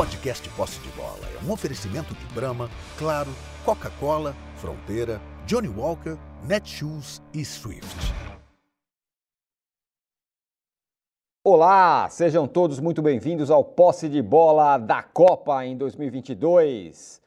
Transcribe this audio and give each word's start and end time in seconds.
podcast 0.00 0.48
Posse 0.56 0.80
de 0.80 0.88
Bola 0.92 1.18
é 1.38 1.44
um 1.44 1.52
oferecimento 1.52 2.14
de 2.14 2.24
Brahma, 2.34 2.70
Claro, 2.96 3.28
Coca-Cola, 3.66 4.34
Fronteira, 4.56 5.20
Johnny 5.44 5.68
Walker, 5.68 6.16
Netshoes 6.42 7.20
e 7.34 7.44
Swift. 7.44 7.86
Olá, 11.44 12.08
sejam 12.08 12.48
todos 12.48 12.80
muito 12.80 13.02
bem-vindos 13.02 13.50
ao 13.50 13.62
Posse 13.62 14.08
de 14.08 14.22
Bola 14.22 14.78
da 14.78 15.02
Copa 15.02 15.66
em 15.66 15.76
2022. 15.76 17.20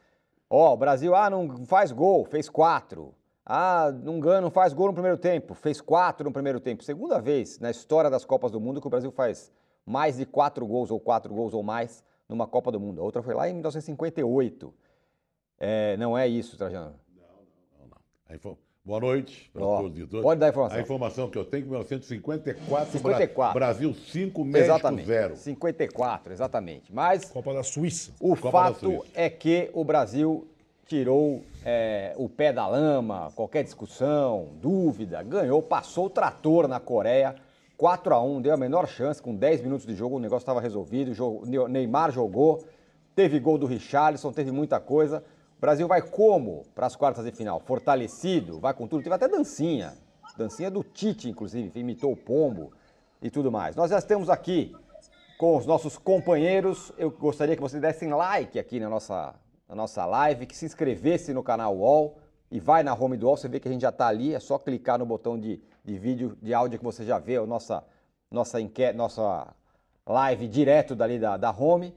Ó, 0.50 0.74
o 0.74 0.76
Brasil, 0.76 1.14
ah, 1.14 1.30
não 1.30 1.64
faz 1.66 1.92
gol, 1.92 2.24
fez 2.24 2.48
quatro. 2.48 3.14
Ah, 3.46 3.92
não 4.02 4.18
ganha, 4.18 4.40
não 4.40 4.50
faz 4.50 4.72
gol 4.72 4.88
no 4.88 4.94
primeiro 4.94 5.16
tempo, 5.16 5.54
fez 5.54 5.80
quatro 5.80 6.24
no 6.24 6.32
primeiro 6.32 6.58
tempo. 6.58 6.82
Segunda 6.82 7.20
vez 7.20 7.60
na 7.60 7.70
história 7.70 8.10
das 8.10 8.24
Copas 8.24 8.50
do 8.50 8.58
Mundo 8.58 8.80
que 8.80 8.86
o 8.88 8.90
Brasil 8.90 9.12
faz 9.12 9.52
mais 9.86 10.16
de 10.16 10.26
quatro 10.26 10.66
gols 10.66 10.90
ou 10.90 10.98
quatro 10.98 11.32
gols 11.32 11.54
ou 11.54 11.62
mais 11.62 12.02
numa 12.34 12.46
Copa 12.46 12.70
do 12.72 12.80
Mundo. 12.80 13.00
A 13.00 13.04
outra 13.04 13.22
foi 13.22 13.34
lá 13.34 13.48
em 13.48 13.52
1958. 13.52 14.74
É, 15.58 15.96
não 15.96 16.18
é 16.18 16.26
isso, 16.26 16.56
Trajano? 16.56 16.94
Não, 17.16 17.86
não. 17.88 18.36
Info... 18.36 18.58
Boa 18.86 19.00
noite 19.00 19.48
para 19.50 19.62
todos 19.62 19.98
e 19.98 20.06
todas. 20.06 20.22
Pode 20.22 20.40
dar 20.40 20.46
a 20.46 20.48
informação. 20.50 20.78
A 20.78 20.82
informação 20.82 21.30
que 21.30 21.38
eu 21.38 21.44
tenho 21.46 21.60
é 21.60 21.62
que 21.62 21.68
1954, 21.70 22.92
54. 22.92 23.58
Brasil 23.58 23.94
5, 23.94 24.44
México 24.44 24.58
exatamente. 24.58 25.06
0. 25.06 25.36
54, 25.36 26.32
exatamente. 26.34 26.92
Mas 26.92 27.24
Copa 27.24 27.54
da 27.54 27.62
Suíça. 27.62 28.12
O 28.20 28.36
Copa 28.36 28.50
fato 28.50 28.80
Suíça. 28.80 29.06
é 29.14 29.30
que 29.30 29.70
o 29.72 29.82
Brasil 29.84 30.46
tirou 30.86 31.42
é, 31.64 32.12
o 32.18 32.28
pé 32.28 32.52
da 32.52 32.66
lama, 32.66 33.32
qualquer 33.34 33.64
discussão, 33.64 34.50
dúvida, 34.60 35.22
ganhou, 35.22 35.62
passou 35.62 36.04
o 36.06 36.10
trator 36.10 36.68
na 36.68 36.78
Coreia, 36.78 37.36
4 37.76 38.14
a 38.14 38.22
1 38.22 38.40
deu 38.40 38.54
a 38.54 38.56
menor 38.56 38.86
chance, 38.86 39.20
com 39.20 39.34
10 39.34 39.62
minutos 39.62 39.86
de 39.86 39.94
jogo 39.94 40.16
o 40.16 40.20
negócio 40.20 40.42
estava 40.42 40.60
resolvido, 40.60 41.12
o 41.24 41.68
Neymar 41.68 42.12
jogou, 42.12 42.64
teve 43.14 43.40
gol 43.40 43.58
do 43.58 43.66
Richarlison, 43.66 44.32
teve 44.32 44.50
muita 44.50 44.78
coisa. 44.78 45.24
O 45.58 45.60
Brasil 45.60 45.88
vai 45.88 46.02
como 46.02 46.64
para 46.74 46.86
as 46.86 46.94
quartas 46.94 47.24
de 47.24 47.32
final? 47.32 47.60
Fortalecido, 47.60 48.60
vai 48.60 48.74
com 48.74 48.86
tudo, 48.86 49.02
teve 49.02 49.14
até 49.14 49.28
dancinha, 49.28 49.94
dancinha 50.36 50.70
do 50.70 50.82
Tite, 50.84 51.28
inclusive, 51.28 51.70
que 51.70 51.78
imitou 51.80 52.12
o 52.12 52.16
pombo 52.16 52.72
e 53.20 53.30
tudo 53.30 53.50
mais. 53.50 53.74
Nós 53.74 53.90
já 53.90 53.98
estamos 53.98 54.28
aqui 54.28 54.74
com 55.38 55.56
os 55.56 55.66
nossos 55.66 55.96
companheiros. 55.96 56.92
Eu 56.96 57.10
gostaria 57.10 57.56
que 57.56 57.62
vocês 57.62 57.80
dessem 57.80 58.12
like 58.12 58.58
aqui 58.58 58.78
na 58.78 58.88
nossa, 58.88 59.34
na 59.68 59.74
nossa 59.74 60.04
live, 60.04 60.46
que 60.46 60.56
se 60.56 60.64
inscrevesse 60.64 61.32
no 61.32 61.42
canal 61.42 61.76
UOL 61.76 62.18
e 62.50 62.60
vai 62.60 62.82
na 62.82 62.94
home 62.94 63.16
do 63.16 63.26
UOL, 63.26 63.36
você 63.36 63.48
vê 63.48 63.58
que 63.58 63.66
a 63.66 63.72
gente 63.72 63.82
já 63.82 63.88
está 63.88 64.06
ali, 64.06 64.34
é 64.34 64.40
só 64.40 64.58
clicar 64.58 64.98
no 64.98 65.06
botão 65.06 65.38
de, 65.38 65.60
de 65.84 65.98
vídeo, 65.98 66.36
de 66.40 66.54
áudio 66.54 66.78
que 66.78 66.84
você 66.84 67.04
já 67.04 67.18
vê, 67.18 67.36
a 67.36 67.46
nossa, 67.46 67.84
nossa, 68.30 68.60
enquete, 68.60 68.96
nossa 68.96 69.54
live 70.06 70.48
direto 70.48 70.94
dali 70.96 71.18
da, 71.18 71.36
da 71.36 71.50
home. 71.50 71.94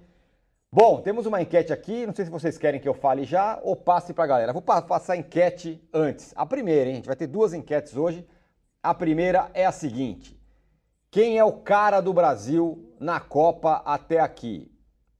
Bom, 0.69 1.01
temos 1.01 1.25
uma 1.25 1.41
enquete 1.41 1.71
aqui, 1.71 2.05
não 2.05 2.13
sei 2.13 2.25
se 2.25 2.31
vocês 2.31 2.57
querem 2.57 2.79
que 2.81 2.87
eu 2.87 2.93
fale 2.93 3.23
já 3.23 3.59
ou 3.63 3.75
passe 3.75 4.13
para 4.13 4.25
a 4.25 4.27
galera. 4.27 4.51
Vou 4.53 4.61
pa- 4.61 4.81
passar 4.81 5.13
a 5.13 5.17
enquete 5.17 5.81
antes. 5.93 6.33
A 6.35 6.45
primeira, 6.45 6.89
hein? 6.89 6.93
A 6.93 6.95
gente 6.97 7.05
vai 7.07 7.15
ter 7.15 7.27
duas 7.27 7.53
enquetes 7.53 7.95
hoje. 7.95 8.27
A 8.83 8.93
primeira 8.93 9.49
é 9.53 9.65
a 9.65 9.71
seguinte: 9.71 10.37
quem 11.09 11.37
é 11.37 11.43
o 11.43 11.53
cara 11.53 12.01
do 12.01 12.13
Brasil 12.13 12.93
na 12.99 13.19
Copa 13.19 13.81
até 13.85 14.19
aqui? 14.19 14.69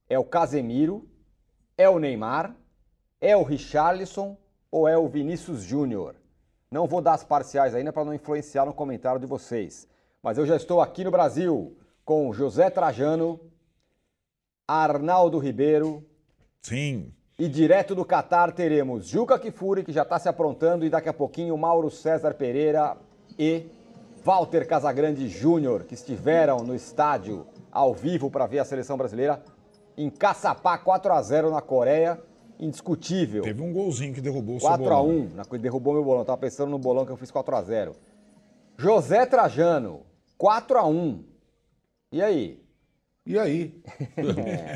É 0.08 0.18
o 0.18 0.24
Casemiro? 0.24 1.08
É 1.76 1.88
o 1.88 1.98
Neymar? 1.98 2.54
É 3.20 3.34
o 3.36 3.42
Richarlison 3.42 4.36
ou 4.70 4.86
é 4.86 4.98
o 4.98 5.08
Vinícius 5.08 5.62
Júnior? 5.62 6.14
Não 6.70 6.86
vou 6.86 7.00
dar 7.00 7.14
as 7.14 7.24
parciais 7.24 7.74
ainda 7.74 7.92
para 7.92 8.04
não 8.04 8.12
influenciar 8.12 8.66
no 8.66 8.74
comentário 8.74 9.18
de 9.18 9.26
vocês. 9.26 9.88
Mas 10.22 10.36
eu 10.36 10.44
já 10.44 10.54
estou 10.56 10.82
aqui 10.82 11.02
no 11.02 11.10
Brasil 11.10 11.74
com 12.04 12.32
José 12.32 12.68
Trajano, 12.68 13.40
Arnaldo 14.66 15.38
Ribeiro 15.38 16.04
Sim. 16.60 17.12
e 17.38 17.48
direto 17.48 17.94
do 17.94 18.04
Catar 18.04 18.52
teremos 18.52 19.06
Juca 19.06 19.38
Kifuri, 19.38 19.82
que 19.82 19.92
já 19.92 20.02
está 20.02 20.18
se 20.18 20.28
aprontando, 20.28 20.84
e 20.84 20.90
daqui 20.90 21.08
a 21.08 21.14
pouquinho 21.14 21.56
Mauro 21.56 21.90
César 21.90 22.34
Pereira 22.34 22.98
e 23.38 23.66
Walter 24.22 24.66
Casagrande 24.66 25.26
Júnior, 25.26 25.84
que 25.84 25.94
estiveram 25.94 26.58
no 26.58 26.74
estádio 26.74 27.46
ao 27.72 27.94
vivo 27.94 28.30
para 28.30 28.46
ver 28.46 28.58
a 28.58 28.64
seleção 28.64 28.98
brasileira 28.98 29.42
em 29.96 30.10
Caçapá 30.10 30.76
4 30.76 31.12
a 31.12 31.22
0 31.22 31.50
na 31.50 31.62
Coreia, 31.62 32.20
indiscutível. 32.58 33.42
Teve 33.42 33.62
um 33.62 33.72
golzinho 33.72 34.12
que 34.12 34.20
derrubou 34.20 34.56
o 34.56 34.60
seu 34.60 34.68
4 34.68 34.84
a 34.84 34.88
bolão. 34.88 35.08
1 35.08 35.34
na 35.34 35.44
coisa 35.44 35.62
derrubou 35.62 35.94
meu 35.94 36.04
bolão. 36.04 36.24
Tava 36.24 36.38
pensando 36.38 36.70
no 36.70 36.78
bolão 36.78 37.06
que 37.06 37.12
eu 37.12 37.16
fiz 37.16 37.30
4 37.30 37.54
a 37.54 37.62
0. 37.62 37.96
José 38.76 39.26
Trajano, 39.26 40.02
4 40.36 40.78
a 40.78 40.86
1. 40.86 41.24
E 42.12 42.22
aí? 42.22 42.60
E 43.26 43.38
aí? 43.38 43.82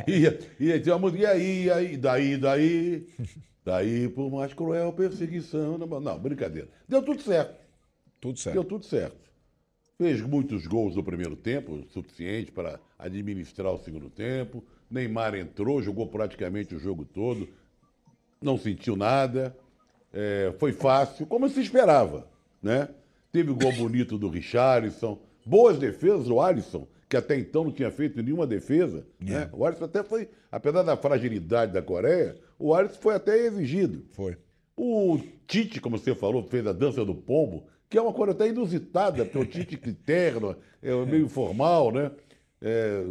e, 0.06 0.66
e, 0.66 0.70
e, 0.70 0.80
tem 0.80 0.92
uma 0.92 0.98
música, 0.98 1.22
e 1.22 1.26
aí, 1.26 1.64
e 1.64 1.70
aí, 1.70 1.96
daí, 1.96 2.36
daí, 2.36 3.06
daí, 3.64 4.08
por 4.08 4.30
mais 4.30 4.52
cruel 4.52 4.92
perseguição. 4.92 5.78
Não, 5.78 5.86
não, 5.86 6.18
brincadeira. 6.18 6.68
Deu 6.86 7.02
tudo 7.02 7.22
certo. 7.22 7.56
Tudo 8.20 8.38
certo. 8.38 8.54
Deu 8.54 8.64
tudo 8.64 8.84
certo. 8.84 9.22
Fez 9.96 10.20
muitos 10.20 10.66
gols 10.66 10.96
no 10.96 11.02
primeiro 11.02 11.36
tempo, 11.36 11.72
o 11.72 11.88
suficiente 11.88 12.50
para 12.52 12.78
administrar 12.98 13.72
o 13.72 13.78
segundo 13.78 14.10
tempo. 14.10 14.64
Neymar 14.90 15.34
entrou, 15.34 15.80
jogou 15.80 16.06
praticamente 16.06 16.74
o 16.74 16.78
jogo 16.78 17.04
todo, 17.04 17.48
não 18.42 18.58
sentiu 18.58 18.96
nada. 18.96 19.56
É, 20.12 20.52
foi 20.58 20.72
fácil, 20.72 21.26
como 21.26 21.48
se 21.48 21.60
esperava, 21.60 22.26
né? 22.62 22.88
Teve 23.32 23.50
o 23.50 23.56
gol 23.56 23.72
bonito 23.72 24.18
do 24.18 24.28
Richarlison, 24.28 25.18
boas 25.46 25.78
defesas 25.78 26.26
do 26.26 26.38
Alisson, 26.38 26.86
que 27.08 27.16
até 27.16 27.38
então 27.38 27.64
não 27.64 27.72
tinha 27.72 27.90
feito 27.90 28.22
nenhuma 28.22 28.46
defesa. 28.46 29.06
Né? 29.18 29.48
O 29.52 29.64
Alisson 29.64 29.84
até 29.86 30.02
foi, 30.02 30.28
apesar 30.50 30.82
da 30.82 30.96
fragilidade 30.96 31.72
da 31.72 31.80
Coreia, 31.80 32.36
o 32.58 32.74
Alisson 32.74 32.98
foi 33.00 33.14
até 33.14 33.38
exigido. 33.46 34.04
Foi. 34.10 34.36
O 34.76 35.18
Tite, 35.46 35.80
como 35.80 35.98
você 35.98 36.14
falou, 36.14 36.42
fez 36.44 36.66
a 36.66 36.72
dança 36.72 37.04
do 37.04 37.14
pombo, 37.14 37.64
que 37.88 37.96
é 37.96 38.02
uma 38.02 38.12
coisa 38.12 38.32
até 38.32 38.48
inusitada, 38.48 39.24
porque 39.24 39.38
o 39.38 39.46
Tite 39.46 39.76
que 39.76 39.92
terno, 39.92 40.56
é 40.82 40.94
meio 41.06 41.26
informal, 41.26 41.90
né? 41.90 42.10
É, 42.60 43.02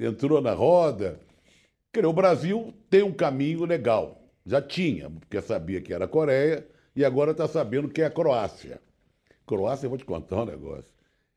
entrou 0.00 0.40
na 0.40 0.52
roda. 0.52 1.20
Quer 1.92 2.00
dizer, 2.00 2.08
o 2.08 2.12
Brasil 2.12 2.74
tem 2.90 3.02
um 3.02 3.12
caminho 3.12 3.64
legal. 3.64 4.23
Já 4.46 4.60
tinha, 4.60 5.10
porque 5.10 5.40
sabia 5.40 5.80
que 5.80 5.92
era 5.92 6.04
a 6.04 6.08
Coreia, 6.08 6.66
e 6.94 7.04
agora 7.04 7.32
está 7.32 7.48
sabendo 7.48 7.88
que 7.88 8.02
é 8.02 8.06
a 8.06 8.10
Croácia. 8.10 8.80
Croácia, 9.46 9.86
eu 9.86 9.90
vou 9.90 9.98
te 9.98 10.04
contar 10.04 10.42
um 10.42 10.46
negócio. 10.46 10.92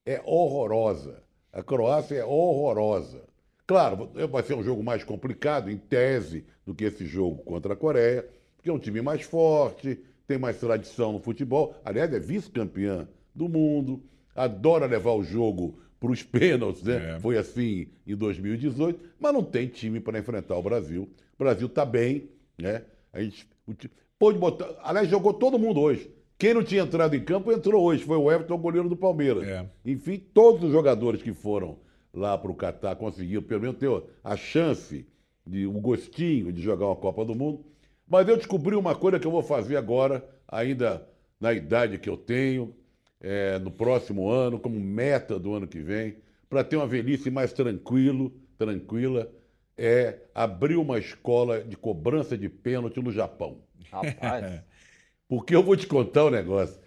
É 0.06 0.22
horrorosa. 0.26 1.24
A 1.52 1.64
Croácia 1.64 2.16
é 2.16 2.26
horrorosa. 2.26 3.24
Claro, 3.66 4.12
vai 4.30 4.44
ser 4.44 4.54
um 4.56 4.64
jogo 4.64 4.84
mais 4.84 5.04
complicado, 5.04 5.70
em 5.70 5.78
tese, 5.78 6.46
do 6.66 6.74
que 6.74 6.86
esse 6.86 7.06
jogo 7.06 7.44
contra 7.44 7.74
a 7.74 7.76
Coreia, 7.76 8.28
porque 8.56 8.70
é 8.70 8.74
um 8.74 8.80
time 8.80 9.02
mais 9.02 9.24
forte, 9.24 10.00
tem 10.28 10.38
mais 10.38 10.60
tradição 10.60 11.14
no 11.14 11.20
futebol. 11.20 11.76
Aliás, 11.84 12.14
é 12.14 12.20
vice-campeã 12.20 13.08
do 13.34 13.48
mundo, 13.50 14.04
adora 14.36 14.86
levar 14.86 15.14
o 15.14 15.24
jogo 15.24 15.80
para 16.00 16.12
os 16.12 16.24
pênaltis, 16.24 16.84
né? 16.84 17.16
É. 17.16 17.20
Foi 17.20 17.38
assim 17.38 17.88
em 18.06 18.16
2018, 18.16 19.00
mas 19.20 19.34
não 19.34 19.44
tem 19.44 19.68
time 19.68 20.00
para 20.00 20.20
enfrentar 20.20 20.58
o 20.58 20.64
Brasil. 20.64 21.10
O 21.36 21.44
Brasil 21.44 21.68
está 21.68 21.86
bem, 21.86 22.30
né? 22.58 22.84
A 23.18 23.24
gente 23.24 23.48
o 23.66 23.74
ti- 23.74 23.90
pôde 24.20 24.38
botar. 24.38 24.70
Aliás, 24.84 25.10
jogou 25.10 25.34
todo 25.34 25.58
mundo 25.60 25.80
hoje. 25.82 26.10
Quem 26.38 26.54
não 26.54 26.64
tinha 26.64 26.84
entrado 26.84 27.16
em 27.16 27.24
campo 27.24 27.52
entrou 27.52 27.84
hoje. 27.84 28.04
Foi 28.04 28.16
o 28.16 28.32
Everton, 28.32 28.54
o 28.54 28.60
goleiro 28.60 28.88
do 28.88 28.96
Palmeiras. 28.96 29.48
É. 29.48 29.66
Enfim, 29.86 30.22
todos 30.34 30.64
os 30.64 30.72
jogadores 30.72 31.22
que 31.22 31.34
foram 31.34 31.80
lá 32.14 32.38
para 32.38 32.52
o 32.52 32.56
Catar 32.56 32.96
conseguiram, 32.96 33.42
pelo 33.42 33.62
menos, 33.62 33.78
ter 33.78 33.90
a 34.24 34.36
chance, 34.38 35.06
de, 35.46 35.66
o 35.66 35.72
gostinho 35.74 36.52
de 36.52 36.62
jogar 36.62 36.86
uma 36.86 36.96
Copa 36.96 37.26
do 37.26 37.34
Mundo. 37.34 37.66
Mas 38.08 38.28
eu 38.28 38.38
descobri 38.38 38.76
uma 38.76 38.96
coisa 38.96 39.20
que 39.20 39.26
eu 39.26 39.32
vou 39.32 39.42
fazer 39.42 39.78
agora, 39.78 40.24
ainda 40.48 41.08
na 41.40 41.54
idade 41.54 41.98
que 41.98 42.10
eu 42.10 42.18
tenho, 42.18 42.74
é, 43.20 43.58
no 43.60 43.72
próximo 43.72 44.30
ano, 44.30 44.60
como 44.60 44.80
meta 44.80 45.40
do 45.40 45.54
ano 45.54 45.68
que 45.68 45.80
vem, 45.80 46.18
para 46.50 46.64
ter 46.64 46.76
uma 46.78 46.88
velhice 46.88 47.30
mais 47.32 47.52
tranquilo, 47.52 48.32
tranquila, 48.58 49.30
é 49.78 50.20
abrir 50.34 50.76
uma 50.76 50.98
escola 50.98 51.64
de 51.64 51.78
cobrança 51.78 52.38
de 52.38 52.50
pênalti 52.50 53.02
no 53.02 53.12
Japão. 53.12 53.60
Rapaz. 53.92 54.62
Porque 55.28 55.56
eu 55.56 55.62
vou 55.62 55.76
te 55.76 55.86
contar 55.86 56.26
um 56.26 56.30
negócio. 56.30 56.80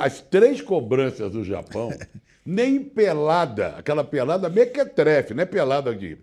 As 0.00 0.20
três 0.20 0.60
cobranças 0.60 1.32
do 1.32 1.44
Japão, 1.44 1.90
nem 2.44 2.82
pelada, 2.82 3.76
aquela 3.76 4.04
pelada 4.04 4.48
mequetrefe, 4.48 5.32
não 5.32 5.42
é 5.42 5.46
pelada 5.46 5.94
de 5.94 6.18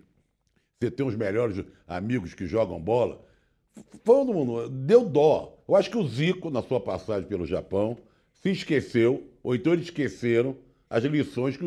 você 0.80 0.90
tem 0.90 1.04
os 1.04 1.14
melhores 1.14 1.62
amigos 1.86 2.32
que 2.32 2.46
jogam 2.46 2.80
bola. 2.80 3.22
Todo 4.02 4.32
mundo 4.32 4.66
deu 4.70 5.04
dó. 5.04 5.58
Eu 5.68 5.76
acho 5.76 5.90
que 5.90 5.98
o 5.98 6.08
Zico, 6.08 6.48
na 6.48 6.62
sua 6.62 6.80
passagem 6.80 7.28
pelo 7.28 7.44
Japão, 7.44 7.98
se 8.42 8.50
esqueceu, 8.50 9.28
ou 9.42 9.54
então 9.54 9.74
eles 9.74 9.86
esqueceram 9.86 10.56
as 10.88 11.04
lições 11.04 11.54
que 11.54 11.64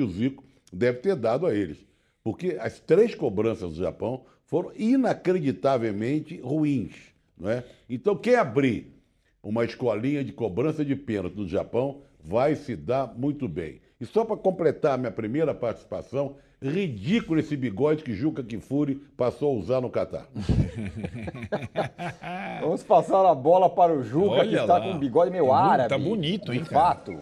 o 0.00 0.10
Zico 0.10 0.42
deve 0.72 0.98
ter 0.98 1.14
dado 1.14 1.46
a 1.46 1.54
eles. 1.54 1.85
Porque 2.26 2.58
as 2.60 2.80
três 2.80 3.14
cobranças 3.14 3.74
do 3.74 3.80
Japão 3.84 4.22
foram 4.46 4.72
inacreditavelmente 4.76 6.40
ruins. 6.40 6.90
Não 7.38 7.48
é? 7.48 7.62
Então, 7.88 8.16
quem 8.16 8.34
abrir 8.34 8.92
uma 9.40 9.64
escolinha 9.64 10.24
de 10.24 10.32
cobrança 10.32 10.84
de 10.84 10.96
pênalti 10.96 11.36
no 11.36 11.46
Japão 11.46 12.00
vai 12.20 12.56
se 12.56 12.74
dar 12.74 13.14
muito 13.16 13.46
bem. 13.46 13.80
E 14.00 14.06
só 14.06 14.24
para 14.24 14.36
completar 14.36 14.94
a 14.94 14.98
minha 14.98 15.12
primeira 15.12 15.54
participação, 15.54 16.34
ridículo 16.60 17.38
esse 17.38 17.56
bigode 17.56 18.02
que 18.02 18.12
Juca 18.12 18.42
Kifuri 18.42 18.96
passou 19.16 19.54
a 19.54 19.58
usar 19.60 19.80
no 19.80 19.88
Catar. 19.88 20.26
Vamos 22.60 22.82
passar 22.82 23.24
a 23.24 23.36
bola 23.36 23.70
para 23.70 23.92
o 23.92 24.02
Juca, 24.02 24.30
Olha 24.30 24.48
que 24.48 24.56
está 24.56 24.78
lá. 24.78 24.80
com 24.80 24.90
um 24.90 24.98
bigode 24.98 25.30
meio 25.30 25.46
Tá 25.46 25.56
árabe. 25.56 25.88
tá 25.90 25.98
bonito, 25.98 26.52
hein, 26.52 26.64
de 26.64 26.70
cara? 26.70 26.86
fato. 26.96 27.12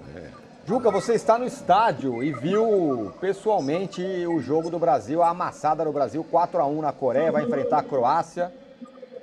Juca, 0.67 0.91
você 0.91 1.13
está 1.13 1.39
no 1.39 1.45
estádio 1.45 2.23
e 2.23 2.33
viu 2.33 3.13
pessoalmente 3.21 4.03
o 4.27 4.41
jogo 4.41 4.71
do 4.71 4.79
Brasil, 4.79 5.23
a 5.23 5.29
amassada 5.29 5.85
do 5.85 5.93
Brasil, 5.93 6.25
4 6.25 6.59
a 6.59 6.67
1 6.67 6.81
na 6.81 6.91
Coreia, 6.91 7.31
vai 7.31 7.45
enfrentar 7.45 7.81
a 7.81 7.83
Croácia. 7.83 8.51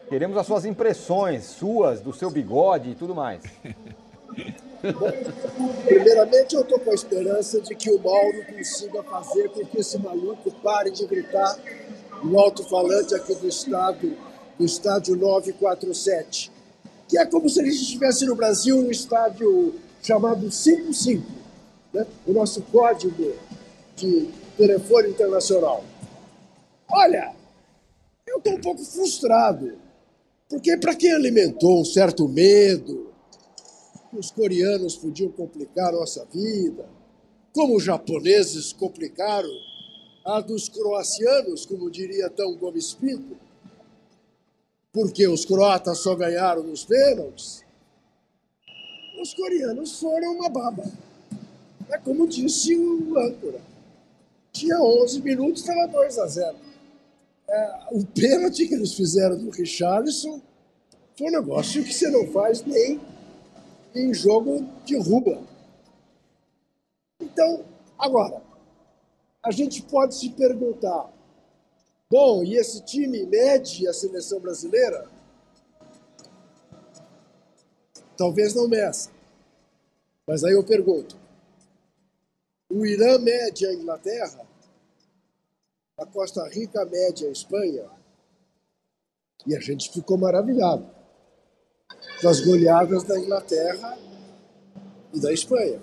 Queremos 0.08 0.38
as 0.38 0.46
suas 0.46 0.66
impressões, 0.66 1.46
suas, 1.46 2.00
do 2.00 2.14
seu 2.14 2.30
bigode 2.30 2.92
e 2.92 2.96
tudo 2.96 3.16
mais. 3.16 3.42
Primeiramente, 5.84 6.54
eu 6.54 6.62
estou 6.62 6.80
com 6.80 6.92
a 6.92 6.94
esperança 6.94 7.60
de 7.60 7.74
que 7.74 7.90
o 7.90 8.00
Mauro 8.00 8.46
consiga 8.46 9.02
fazer 9.02 9.50
com 9.50 9.66
que 9.66 9.80
esse 9.80 9.98
maluco 9.98 10.52
pare 10.62 10.92
de 10.92 11.08
gritar 11.08 11.58
no 12.24 12.38
alto-falante 12.40 13.16
aqui 13.16 13.34
do 13.34 13.48
estado, 13.48 14.16
do 14.60 14.66
estádio 14.66 15.16
947, 15.16 16.52
que 17.08 17.18
é 17.18 17.26
como 17.26 17.50
se 17.50 17.64
gente 17.64 17.82
estivesse 17.82 18.28
no 18.28 18.36
Brasil 18.36 18.80
no 18.80 18.92
estádio 18.92 19.74
chamado 20.01 20.51
55, 20.51 21.24
né? 21.94 22.06
o 22.25 22.33
nosso 22.33 22.62
código 22.63 23.33
de 23.95 24.27
telefone 24.57 25.09
internacional. 25.09 25.83
Olha, 26.89 27.33
eu 28.27 28.38
estou 28.38 28.53
um 28.53 28.62
pouco 28.62 28.83
frustrado, 28.83 29.77
porque 30.50 30.75
para 30.77 30.95
quem 30.95 31.13
alimentou 31.13 31.81
um 31.81 31.86
certo 31.86 32.27
medo, 32.27 33.12
que 34.09 34.18
os 34.18 34.31
coreanos 34.31 34.98
podiam 34.98 35.31
complicar 35.31 35.94
nossa 35.94 36.25
vida, 36.25 36.86
como 37.54 37.75
os 37.77 37.83
japoneses 37.83 38.74
complicaram 38.74 39.50
a 40.25 40.39
dos 40.42 40.69
croacianos, 40.69 41.65
como 41.65 41.89
diria 41.89 42.30
Tão 42.30 42.56
Gomes 42.56 42.94
Pinto, 42.94 43.38
porque 44.92 45.27
os 45.27 45.45
croatas 45.45 46.00
só 46.00 46.15
ganharam 46.15 46.63
nos 46.63 46.83
pênaltis, 46.83 47.63
os 49.21 49.33
coreanos 49.33 50.00
foram 50.00 50.33
uma 50.33 50.50
baba. 50.50 50.83
É 51.89 51.97
como 51.97 52.27
disse 52.27 52.75
o 52.75 53.18
âncora. 53.18 53.62
Tinha 54.51 54.81
11 54.81 55.21
minutos, 55.21 55.62
estava 55.62 55.88
2 55.88 56.19
a 56.19 56.27
0. 56.27 56.57
É, 57.47 57.79
o 57.91 58.06
pênalti 58.06 58.68
que 58.68 58.73
eles 58.73 58.94
fizeram 58.94 59.38
do 59.38 59.50
Richarlison 59.50 60.41
foi 61.18 61.27
um 61.27 61.31
negócio 61.31 61.83
que 61.83 61.94
você 61.94 62.09
não 62.09 62.27
faz 62.27 62.63
nem 62.63 63.00
em 63.94 64.13
jogo 64.13 64.65
de 64.85 64.97
rua. 64.97 65.41
Então, 67.19 67.65
agora, 68.00 68.41
a 69.44 69.51
gente 69.51 69.81
pode 69.83 70.15
se 70.15 70.29
perguntar: 70.29 71.12
bom, 72.09 72.44
e 72.44 72.56
esse 72.56 72.81
time 72.83 73.25
mede 73.25 73.88
a 73.88 73.94
seleção 73.94 74.39
brasileira? 74.39 75.07
Talvez 78.21 78.53
não 78.53 78.68
meça. 78.68 79.09
Mas 80.27 80.44
aí 80.44 80.53
eu 80.53 80.63
pergunto: 80.63 81.18
o 82.69 82.85
Irã 82.85 83.18
mede 83.18 83.65
a 83.65 83.73
Inglaterra? 83.73 84.47
A 85.97 86.06
Costa 86.06 86.47
Rica 86.47 86.85
mede 86.85 87.25
a 87.25 87.31
Espanha? 87.31 87.89
E 89.47 89.56
a 89.56 89.59
gente 89.59 89.91
ficou 89.91 90.19
maravilhado 90.19 90.88
das 92.21 92.41
goleadas 92.41 93.06
da 93.06 93.19
Inglaterra 93.19 93.97
e 95.12 95.19
da 95.19 95.33
Espanha. 95.33 95.81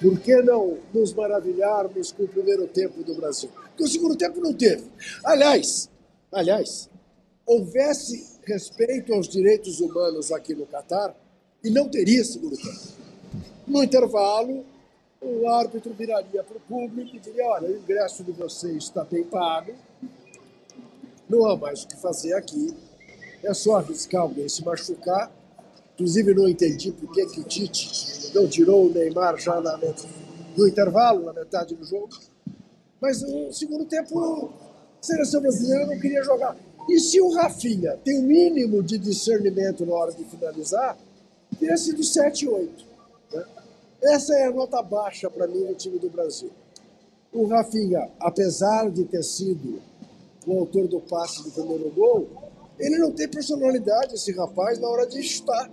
Por 0.00 0.18
que 0.18 0.42
não 0.42 0.78
nos 0.92 1.12
maravilharmos 1.12 2.10
com 2.10 2.24
o 2.24 2.28
primeiro 2.28 2.66
tempo 2.66 3.04
do 3.04 3.14
Brasil? 3.14 3.50
Porque 3.68 3.84
o 3.84 3.88
segundo 3.88 4.16
tempo 4.16 4.40
não 4.40 4.52
teve. 4.52 4.90
Aliás, 5.24 5.88
aliás, 6.32 6.90
houvesse 7.46 8.37
respeito 8.48 9.12
aos 9.12 9.28
direitos 9.28 9.80
humanos 9.80 10.32
aqui 10.32 10.54
no 10.54 10.66
Catar 10.66 11.14
e 11.62 11.70
não 11.70 11.88
teria 11.88 12.24
segundo 12.24 12.56
tempo. 12.56 12.98
No 13.66 13.84
intervalo, 13.84 14.64
o 15.20 15.48
árbitro 15.48 15.92
viraria 15.92 16.42
para 16.42 16.56
o 16.56 16.60
público 16.60 17.14
e 17.14 17.20
diria: 17.20 17.44
olha, 17.46 17.68
o 17.68 17.76
ingresso 17.76 18.24
de 18.24 18.32
vocês 18.32 18.84
está 18.84 19.04
bem 19.04 19.24
pago, 19.24 19.74
não 21.28 21.44
há 21.46 21.56
mais 21.56 21.82
o 21.82 21.88
que 21.88 21.96
fazer 21.96 22.32
aqui, 22.32 22.74
é 23.44 23.52
só 23.52 23.76
arriscar 23.76 24.22
alguém 24.22 24.48
se 24.48 24.64
machucar. 24.64 25.30
Inclusive, 25.94 26.32
não 26.32 26.48
entendi 26.48 26.92
por 26.92 27.12
que, 27.12 27.22
o 27.22 27.44
Tite 27.44 28.32
não 28.32 28.48
tirou 28.48 28.86
o 28.86 28.92
Neymar 28.92 29.36
já 29.36 29.60
na 29.60 29.76
no 30.56 30.66
intervalo, 30.66 31.24
na 31.24 31.32
metade 31.32 31.74
do 31.74 31.84
jogo. 31.84 32.08
Mas 33.00 33.20
no 33.22 33.52
segundo 33.52 33.84
tempo, 33.84 34.52
a 34.96 35.02
seleção 35.02 35.40
brasileira 35.40 35.86
não 35.86 35.98
queria 35.98 36.22
jogar. 36.22 36.56
E 36.88 36.98
se 36.98 37.20
o 37.20 37.30
Rafinha 37.30 37.98
tem 38.02 38.18
o 38.18 38.22
mínimo 38.22 38.82
de 38.82 38.96
discernimento 38.96 39.84
na 39.84 39.94
hora 39.94 40.12
de 40.12 40.24
finalizar, 40.24 40.96
teria 41.58 41.76
sido 41.76 42.02
7 42.02 42.46
e 42.46 42.48
8. 42.48 42.84
né? 43.32 43.44
Essa 44.02 44.34
é 44.34 44.46
a 44.46 44.50
nota 44.50 44.80
baixa 44.82 45.28
para 45.28 45.46
mim 45.46 45.64
no 45.64 45.74
time 45.74 45.98
do 45.98 46.08
Brasil. 46.08 46.50
O 47.32 47.46
Rafinha, 47.46 48.10
apesar 48.18 48.90
de 48.90 49.04
ter 49.04 49.22
sido 49.22 49.82
o 50.46 50.60
autor 50.60 50.88
do 50.88 50.98
passe 51.00 51.42
do 51.42 51.50
primeiro 51.50 51.90
gol, 51.90 52.26
ele 52.78 52.96
não 52.96 53.12
tem 53.12 53.28
personalidade, 53.28 54.14
esse 54.14 54.32
rapaz, 54.32 54.78
na 54.78 54.88
hora 54.88 55.06
de 55.06 55.22
chutar, 55.22 55.70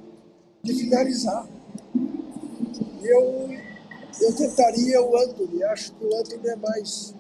de 0.62 0.74
finalizar. 0.74 1.48
Eu, 3.02 3.50
eu 4.20 4.36
tentaria 4.36 5.02
o 5.02 5.16
Anthony, 5.16 5.64
acho 5.64 5.94
que 5.94 6.04
o 6.04 6.18
Anthony 6.18 6.48
é 6.50 6.56
mais 6.58 7.14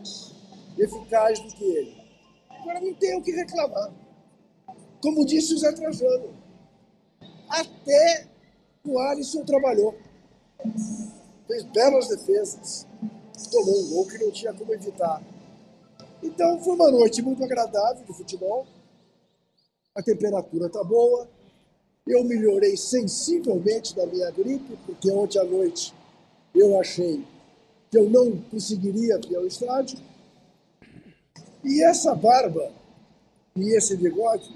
eficaz 0.77 1.39
do 1.39 1.47
que 1.55 1.63
ele. 1.63 2.04
Agora 2.65 2.81
não 2.81 2.95
tem 2.95 3.15
o 3.15 3.21
que 3.21 3.31
reclamar. 3.31 3.93
Como 4.99 5.23
disse 5.23 5.53
o 5.53 5.57
Zé 5.59 5.71
Trajano, 5.71 6.33
até 7.47 8.27
o 8.83 8.97
Alisson 8.97 9.45
trabalhou. 9.45 9.95
Fez 11.45 11.63
belas 11.65 12.07
defesas, 12.07 12.87
tomou 13.51 13.79
um 13.79 13.89
gol 13.91 14.07
que 14.07 14.17
não 14.17 14.31
tinha 14.31 14.51
como 14.51 14.73
evitar. 14.73 15.21
Então 16.23 16.59
foi 16.59 16.73
uma 16.73 16.89
noite 16.89 17.21
muito 17.21 17.43
agradável 17.43 18.03
de 18.03 18.13
futebol. 18.13 18.65
A 19.93 20.01
temperatura 20.01 20.65
está 20.65 20.83
boa. 20.83 21.29
Eu 22.07 22.23
melhorei 22.23 22.75
sensivelmente 22.75 23.95
da 23.95 24.07
minha 24.07 24.31
gripe, 24.31 24.75
porque 24.87 25.11
ontem 25.11 25.37
à 25.37 25.43
noite 25.43 25.93
eu 26.55 26.79
achei 26.79 27.23
que 27.91 27.97
eu 27.99 28.09
não 28.09 28.41
conseguiria 28.49 29.19
vir 29.19 29.35
ao 29.35 29.45
estádio. 29.45 29.99
E 31.65 31.83
essa 31.83 32.13
barba 32.13 32.71
e 33.55 33.75
esse 33.75 33.97
bigode, 33.97 34.55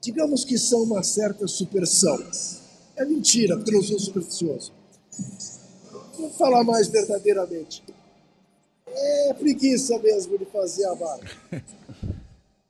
digamos 0.00 0.44
que 0.44 0.56
são 0.56 0.84
uma 0.84 1.02
certa 1.02 1.48
superstição. 1.48 2.16
É 2.94 3.04
mentira, 3.04 3.56
porque 3.56 3.70
eu 3.70 3.80
não 3.80 3.82
sou 3.82 3.98
supersticioso. 3.98 4.72
Vou 6.16 6.30
falar 6.30 6.62
mais 6.62 6.86
verdadeiramente. 6.86 7.82
É 8.86 9.34
preguiça 9.34 9.98
mesmo 9.98 10.38
de 10.38 10.44
fazer 10.46 10.86
a 10.86 10.94
barba. 10.94 11.30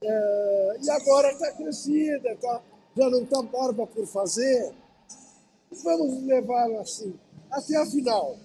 É, 0.05 0.77
e 0.83 0.89
agora 0.89 1.31
está 1.31 1.49
crescida, 1.53 2.35
tá, 2.35 2.61
já 2.97 3.09
não 3.09 3.23
está 3.23 3.41
barba 3.41 3.87
por 3.87 4.05
fazer. 4.05 4.73
Vamos 5.81 6.21
levar 6.23 6.69
assim 6.81 7.13
até 7.49 7.77
a 7.77 7.85
final. 7.85 8.37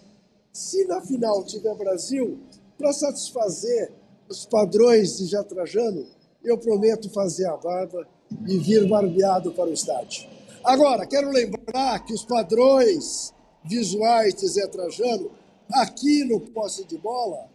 Se 0.53 0.85
na 0.87 1.01
final 1.01 1.45
tiver 1.45 1.75
Brasil, 1.75 2.39
para 2.79 2.93
satisfazer 2.93 3.93
os 4.29 4.47
padrões 4.47 5.19
de 5.19 5.27
Jatrajano, 5.27 6.07
eu 6.45 6.57
prometo 6.57 7.11
fazer 7.11 7.47
a 7.47 7.57
barba 7.57 8.07
e 8.47 8.59
vir 8.59 8.87
barbeado 8.89 9.53
para 9.53 9.69
o 9.69 9.73
estádio. 9.73 10.29
Agora, 10.65 11.07
quero 11.07 11.31
lembrar 11.31 12.05
que 12.05 12.13
os 12.13 12.25
padrões 12.25 13.35
visuais 13.65 14.35
de 14.35 14.47
Zé 14.47 14.67
Trajano, 14.69 15.31
aqui 15.73 16.25
no 16.25 16.41
posse 16.41 16.85
de 16.85 16.97
bola, 16.99 17.49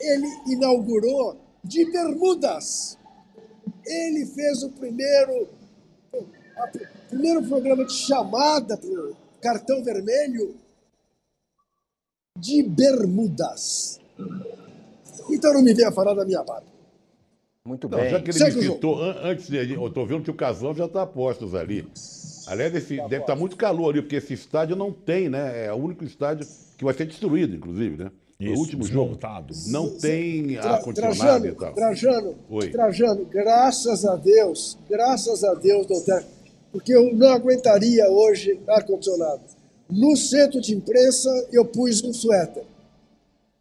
ele 0.00 0.26
inaugurou 0.46 1.38
de 1.62 1.84
bermudas. 1.90 2.98
Ele 3.84 4.26
fez 4.26 4.62
o 4.62 4.70
primeiro, 4.70 5.48
a- 6.58 6.70
primeiro 7.08 7.46
programa 7.46 7.84
de 7.84 7.92
chamada 7.92 8.76
para 8.76 8.88
o 9.10 9.16
cartão 9.40 9.82
vermelho 9.82 10.56
de 12.36 12.62
bermudas. 12.62 14.00
Então 15.30 15.52
não 15.54 15.62
me 15.62 15.74
venha 15.74 15.90
falar 15.92 16.14
da 16.14 16.24
minha 16.24 16.42
barba. 16.42 16.66
Muito 17.64 17.88
Não, 17.88 17.98
bem. 17.98 18.10
já 18.10 18.20
que 18.20 18.30
ele 18.30 18.38
Segue 18.38 18.60
me 18.60 18.68
o 18.68 18.72
citou, 18.74 19.02
an- 19.02 19.16
antes 19.24 19.48
de. 19.48 19.72
Eu 19.74 19.90
tô 19.90 20.06
vendo 20.06 20.22
que 20.22 20.30
o 20.30 20.34
casal 20.34 20.72
já 20.74 20.84
está 20.86 21.04
postos 21.04 21.52
ali. 21.54 21.86
Aliás, 22.46 22.72
esse, 22.76 22.96
deve 23.08 23.18
estar 23.18 23.34
muito 23.34 23.56
calor 23.56 23.90
ali, 23.90 24.02
porque 24.02 24.14
esse 24.16 24.34
estádio 24.34 24.76
não 24.76 24.92
tem, 24.92 25.28
né? 25.28 25.66
É 25.66 25.72
o 25.72 25.76
único 25.76 26.04
estádio 26.04 26.46
que 26.78 26.84
vai 26.84 26.94
ser 26.94 27.06
destruído, 27.06 27.56
inclusive, 27.56 28.04
né? 28.04 28.10
No 28.38 28.52
Isso, 28.52 28.60
último 28.60 28.84
jogo. 28.84 29.16
desmontado. 29.16 29.52
Não 29.68 29.90
tem 29.98 30.54
Tra- 30.58 30.74
ar-condicionado 30.74 31.46
e 31.48 31.52
tal. 31.52 31.72
Trajano, 31.74 32.34
Oi. 32.50 32.68
Trajano, 32.68 33.24
graças 33.24 34.04
a 34.04 34.14
Deus, 34.14 34.78
graças 34.88 35.42
a 35.42 35.54
Deus, 35.54 35.86
doutor, 35.86 36.22
porque 36.70 36.94
eu 36.94 37.12
não 37.16 37.28
aguentaria 37.30 38.08
hoje 38.08 38.60
ar-condicionado. 38.68 39.40
No 39.88 40.16
centro 40.16 40.60
de 40.60 40.74
imprensa, 40.74 41.30
eu 41.52 41.64
pus 41.64 42.02
um 42.02 42.12
suéter. 42.12 42.64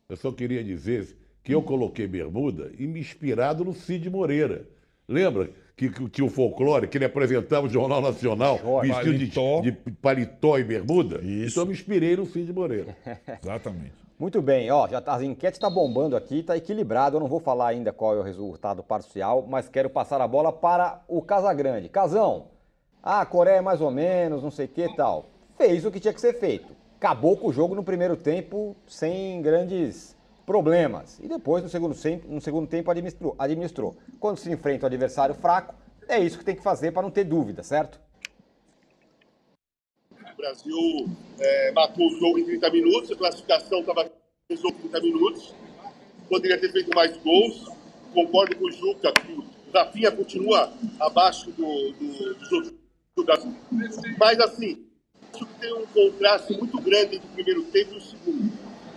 Eu 0.09 0.17
só 0.17 0.31
queria 0.31 0.63
dizer 0.63 1.15
que 1.43 1.53
eu 1.53 1.61
coloquei 1.61 2.07
bermuda 2.07 2.71
e 2.77 2.87
me 2.87 2.99
inspirado 2.99 3.63
no 3.63 3.73
Cid 3.73 4.09
Moreira. 4.09 4.67
Lembra 5.07 5.51
que, 5.75 5.89
que 5.89 6.09
tinha 6.09 6.25
o 6.25 6.29
folclore, 6.29 6.87
que 6.87 6.97
ele 6.97 7.05
apresentava 7.05 7.67
o 7.67 7.69
Jornal 7.69 8.01
Nacional 8.01 8.57
Jorge. 8.57 8.91
vestido 8.91 9.17
de, 9.19 9.27
Paletó. 9.27 9.61
de 9.61 9.71
paletó 9.71 10.57
e 10.57 10.63
bermuda? 10.63 11.21
Isso. 11.21 11.51
Então 11.51 11.63
eu 11.63 11.67
me 11.67 11.73
inspirei 11.73 12.15
no 12.15 12.25
Cid 12.25 12.51
Moreira. 12.51 12.97
Exatamente. 13.43 13.93
Muito 14.17 14.41
bem, 14.41 14.71
ó, 14.71 14.87
já 14.87 15.01
tá, 15.01 15.13
as 15.13 15.21
enquetes 15.21 15.57
estão 15.57 15.69
bombando 15.69 16.15
aqui, 16.15 16.41
tá 16.41 16.55
equilibrado. 16.55 17.17
Eu 17.17 17.19
não 17.19 17.27
vou 17.27 17.39
falar 17.39 17.67
ainda 17.67 17.91
qual 17.91 18.15
é 18.15 18.19
o 18.19 18.23
resultado 18.23 18.81
parcial, 18.81 19.45
mas 19.47 19.67
quero 19.67 19.89
passar 19.89 20.21
a 20.21 20.27
bola 20.27 20.53
para 20.53 21.03
o 21.07 21.21
Casagrande. 21.21 21.89
Casão, 21.89 22.47
ah, 23.03 23.21
a 23.21 23.25
Coreia 23.25 23.57
é 23.57 23.61
mais 23.61 23.81
ou 23.81 23.91
menos, 23.91 24.41
não 24.41 24.49
sei 24.49 24.65
o 24.65 24.69
que 24.69 24.85
e 24.85 24.95
tal. 24.95 25.34
Fez 25.57 25.85
o 25.85 25.91
que 25.91 25.99
tinha 25.99 26.13
que 26.13 26.21
ser 26.21 26.39
feito. 26.39 26.75
Acabou 26.97 27.37
com 27.37 27.47
o 27.47 27.53
jogo 27.53 27.75
no 27.75 27.83
primeiro 27.83 28.17
tempo 28.17 28.75
sem 28.87 29.41
grandes 29.41 30.15
problemas. 30.45 31.19
E 31.21 31.27
depois, 31.27 31.63
no 31.63 31.69
segundo, 31.69 31.95
no 32.27 32.41
segundo 32.41 32.67
tempo, 32.67 32.91
administrou, 32.91 33.35
administrou. 33.37 33.95
Quando 34.19 34.37
se 34.37 34.51
enfrenta 34.51 34.85
o 34.85 34.87
adversário 34.87 35.35
fraco, 35.35 35.73
é 36.07 36.19
isso 36.19 36.37
que 36.37 36.45
tem 36.45 36.55
que 36.55 36.61
fazer 36.61 36.91
para 36.91 37.01
não 37.01 37.09
ter 37.11 37.23
dúvida, 37.23 37.63
certo? 37.63 37.99
O 40.11 40.37
Brasil 40.37 41.09
é, 41.39 41.71
matou 41.71 42.07
o 42.07 42.19
jogo 42.19 42.37
em 42.37 42.45
30 42.45 42.69
minutos, 42.69 43.11
a 43.11 43.15
classificação 43.15 43.79
estava 43.79 44.11
em 44.49 44.55
30 44.55 45.01
minutos. 45.01 45.55
Poderia 46.29 46.59
ter 46.59 46.71
feito 46.71 46.93
mais 46.93 47.15
gols. 47.17 47.65
Concordo 48.13 48.55
com 48.57 48.65
o 48.65 48.71
Juca 48.71 49.11
que 49.13 49.31
o 49.31 49.43
Rafinha 49.73 50.11
continua 50.11 50.71
abaixo 50.99 51.51
do, 51.51 51.91
do, 51.93 52.33
dos 52.35 52.51
outros 52.51 52.73
jogadores. 53.17 53.55
Mas, 54.17 54.39
assim, 54.39 54.84
que 55.43 55.53
tem 55.59 55.73
um 55.73 55.85
contraste 55.87 56.53
muito 56.53 56.79
grande 56.79 57.15
entre 57.15 57.27
o 57.27 57.31
primeiro 57.31 57.63
tempo 57.63 57.95
e 57.95 57.97
o 57.97 58.01
segundo. 58.01 58.53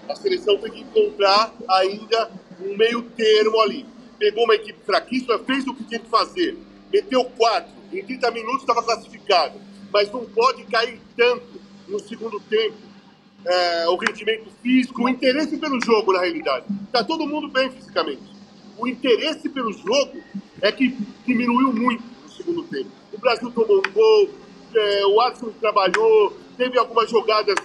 A 0.08 0.14
seleção 0.14 0.58
tem 0.58 0.72
que 0.72 0.80
encontrar 0.80 1.54
ainda 1.68 2.30
um 2.60 2.76
meio 2.76 3.02
termo 3.02 3.60
ali. 3.62 3.86
Pegou 4.18 4.44
uma 4.44 4.54
equipe 4.54 4.78
fraquíssima, 4.84 5.38
fez 5.38 5.66
o 5.66 5.74
que 5.74 5.84
tinha 5.84 6.00
que 6.00 6.08
fazer. 6.08 6.58
Meteu 6.92 7.24
quatro, 7.24 7.72
em 7.92 8.04
30 8.04 8.30
minutos 8.32 8.60
estava 8.60 8.82
classificado. 8.82 9.58
Mas 9.90 10.12
não 10.12 10.24
pode 10.26 10.64
cair 10.64 11.00
tanto 11.16 11.60
no 11.88 11.98
segundo 11.98 12.38
tempo 12.40 12.76
é, 13.44 13.88
o 13.88 13.96
rendimento 13.96 14.50
físico, 14.62 15.04
o 15.04 15.08
interesse 15.08 15.56
pelo 15.56 15.80
jogo, 15.80 16.12
na 16.12 16.20
realidade. 16.20 16.66
Está 16.84 17.04
todo 17.04 17.26
mundo 17.26 17.48
bem 17.48 17.70
fisicamente. 17.70 18.22
O 18.76 18.86
interesse 18.86 19.48
pelo 19.48 19.72
jogo 19.72 20.18
é 20.60 20.70
que 20.70 20.96
diminuiu 21.26 21.72
muito 21.72 22.02
no 22.22 22.30
segundo 22.30 22.62
tempo. 22.64 22.90
O 23.12 23.18
Brasil 23.18 23.50
tomou 23.50 23.78
um 23.78 23.92
gol, 23.92 24.30
é, 24.74 25.06
o 25.06 25.20
Alisson 25.20 25.50
trabalhou, 25.60 26.36
teve 26.56 26.78
algumas 26.78 27.10
jogadas 27.10 27.56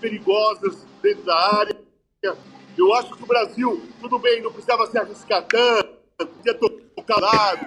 perigosas 0.00 0.84
dentro 1.02 1.24
da 1.24 1.58
área. 1.58 1.76
Eu 2.76 2.92
acho 2.94 3.14
que 3.14 3.22
o 3.22 3.26
Brasil, 3.26 3.82
tudo 4.00 4.18
bem, 4.18 4.40
não 4.40 4.50
precisava 4.50 4.86
se 4.86 4.98
arriscar 4.98 5.44
tanto, 5.46 5.92
podia 6.16 6.54
tocar 6.54 7.20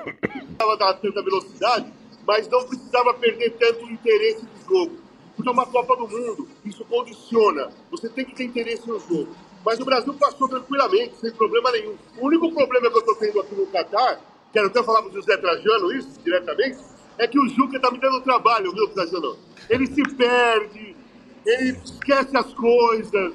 não 0.06 0.14
precisava 0.16 0.78
dar 0.78 0.94
tanta 0.96 1.22
velocidade, 1.22 1.94
mas 2.26 2.48
não 2.48 2.66
precisava 2.66 3.14
perder 3.14 3.52
tanto 3.52 3.86
o 3.86 3.92
interesse 3.92 4.46
do 4.46 4.68
jogo. 4.68 4.98
Porque 5.36 5.50
é 5.50 5.52
uma 5.52 5.66
Copa 5.66 5.96
do 5.98 6.08
Mundo, 6.08 6.48
isso 6.64 6.84
condiciona. 6.86 7.70
Você 7.92 8.10
tem 8.10 8.26
que 8.26 8.34
ter 8.36 8.46
interesse 8.46 8.88
no 8.88 9.00
jogo. 9.00 9.36
Mas 9.66 9.80
o 9.80 9.86
Brasil 9.86 10.14
passou 10.14 10.48
tranquilamente, 10.48 11.18
sem 11.18 11.32
problema 11.32 11.72
nenhum. 11.72 11.96
O 12.18 12.28
único 12.28 12.52
problema 12.54 12.90
que 12.90 12.96
eu 12.96 13.00
estou 13.00 13.16
tendo 13.16 13.42
aqui 13.42 13.56
no 13.56 13.68
Catar, 13.68 14.22
quero 14.54 14.68
até 14.68 14.82
falar 14.82 15.02
para 15.02 15.12
o 15.12 15.14
José 15.14 15.36
Trajano 15.38 15.92
isso 15.92 16.20
diretamente, 16.24 16.78
é 17.18 17.28
que 17.28 17.40
o 17.40 17.48
Juca 17.50 17.78
está 17.78 17.92
me 17.92 18.00
dando 18.00 18.22
trabalho, 18.22 18.72
viu, 18.74 18.88
Trajano? 18.90 19.38
Ele 19.70 19.88
se 19.88 20.04
perde, 20.16 20.96
ele 21.46 21.78
esquece 21.84 22.36
as 22.36 22.54
coisas, 22.54 23.34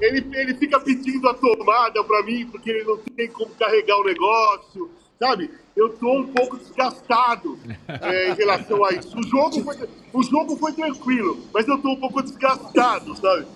ele, 0.00 0.26
ele 0.32 0.54
fica 0.54 0.80
pedindo 0.80 1.28
a 1.28 1.34
tomada 1.34 2.02
para 2.04 2.22
mim, 2.24 2.46
porque 2.46 2.70
ele 2.70 2.84
não 2.84 2.98
tem 2.98 3.28
como 3.28 3.54
carregar 3.54 3.98
o 3.98 4.04
negócio, 4.04 4.90
sabe? 5.18 5.50
Eu 5.76 5.90
tô 5.90 6.20
um 6.20 6.26
pouco 6.26 6.58
desgastado 6.58 7.58
é, 7.88 8.30
em 8.30 8.34
relação 8.34 8.84
a 8.84 8.90
isso. 8.92 9.18
O 9.18 9.22
jogo, 9.22 9.62
foi, 9.62 9.88
o 10.12 10.22
jogo 10.22 10.56
foi 10.56 10.72
tranquilo, 10.72 11.38
mas 11.52 11.66
eu 11.66 11.78
tô 11.78 11.92
um 11.92 12.00
pouco 12.00 12.22
desgastado, 12.22 13.16
sabe? 13.16 13.46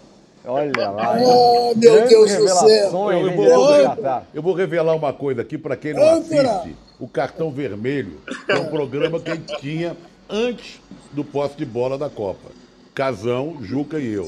Olha 0.47 0.91
lá. 0.91 1.19
Oh, 1.23 1.75
meu 1.76 1.93
Grandes 1.93 2.09
Deus 2.11 2.31
do 2.37 2.49
céu. 2.49 2.67
revelações, 2.69 3.21
Eu 3.21 3.29
eu 3.29 3.37
vou- 3.37 4.26
eu 4.35 4.43
vou 4.43 4.55
revelar 4.55 4.95
uma 4.95 5.12
coisa 5.12 5.43
aqui 5.43 5.59
para 5.59 5.76
quem 5.76 5.93
não 5.93 6.03
assiste. 6.21 6.76
O 6.99 7.09
Cartão 7.09 7.50
Vermelho 7.50 8.21
é 8.49 8.55
um 8.55 8.67
programa 8.67 9.19
que 9.21 9.31
a 9.31 9.35
gente 9.35 9.57
tinha 9.59 9.97
antes 10.31 10.81
do 11.12 11.25
posse 11.25 11.57
de 11.57 11.65
bola 11.65 11.99
da 11.99 12.09
Copa. 12.09 12.50
Casão, 12.95 13.59
Juca 13.61 13.99
e 13.99 14.12
eu. 14.12 14.26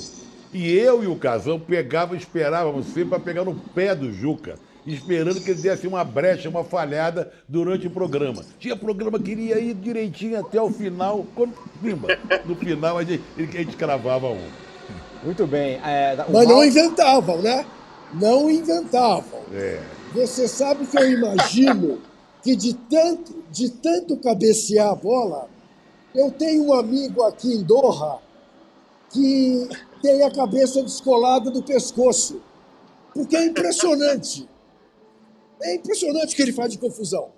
E 0.53 0.75
eu 0.77 1.03
e 1.03 1.07
o 1.07 1.17
Casão 1.17 1.59
pegava, 1.59 2.17
esperávamos 2.17 2.87
sempre 2.87 3.11
para 3.11 3.21
pegar 3.21 3.45
no 3.45 3.55
pé 3.55 3.95
do 3.95 4.13
Juca, 4.13 4.57
esperando 4.87 5.41
que 5.41 5.51
ele 5.51 5.61
desse 5.61 5.87
uma 5.87 6.03
brecha, 6.05 6.49
uma 6.49 6.65
falhada 6.65 7.31
durante 7.49 7.87
o 7.87 7.91
programa. 7.91 8.43
Tinha 8.59 8.75
programa 8.77 9.19
que 9.19 9.31
iria 9.31 9.59
ir 9.59 9.75
direitinho 9.75 10.39
até 10.39 10.61
o 10.61 10.71
final, 10.71 11.25
quando, 11.35 11.55
no 12.45 12.57
final 12.57 12.99
a 12.99 13.05
gente, 13.05 13.23
a 13.39 13.43
gente 13.43 13.77
cravava 13.77 14.29
um. 14.29 14.68
Muito 15.23 15.47
bem. 15.47 15.81
é, 15.85 16.15
o 16.29 16.33
Mas 16.33 16.49
não 16.49 16.57
Mal- 16.57 16.65
inventavam, 16.67 17.43
né? 17.43 17.67
Não 18.15 18.51
inventavam. 18.51 19.41
É. 19.53 19.83
Você 20.15 20.49
sabe 20.49 20.87
que 20.87 20.97
eu 20.99 21.11
imagino 21.13 22.01
que 22.43 22.57
de 22.57 22.73
tanto, 22.75 23.35
de 23.51 23.69
tanto 23.71 24.17
cabecear 24.17 24.89
a 24.91 24.95
bola, 24.95 25.49
eu 26.15 26.31
tenho 26.31 26.65
um 26.65 26.73
amigo 26.73 27.23
aqui 27.25 27.53
em 27.53 27.63
Doha 27.63 28.19
que 29.11 29.69
tem 30.03 30.23
a 30.23 30.31
cabeça 30.31 30.83
descolada 30.83 31.51
do 31.51 31.63
pescoço. 31.63 32.41
Porque 33.13 33.37
é 33.37 33.47
impressionante. 33.47 34.49
É 35.61 35.75
impressionante 35.75 36.33
o 36.33 36.37
que 36.37 36.43
ele 36.43 36.53
faz 36.53 36.71
de 36.73 36.79
confusão. 36.79 37.31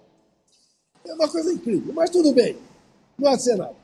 É 1.07 1.15
uma 1.15 1.29
coisa 1.29 1.53
incrível, 1.53 1.93
mas 1.95 2.11
tudo 2.11 2.33
bem. 2.33 2.57
Não 3.19 3.31
há 3.31 3.37
de 3.37 3.43
ser 3.43 3.57
nada. 3.57 3.75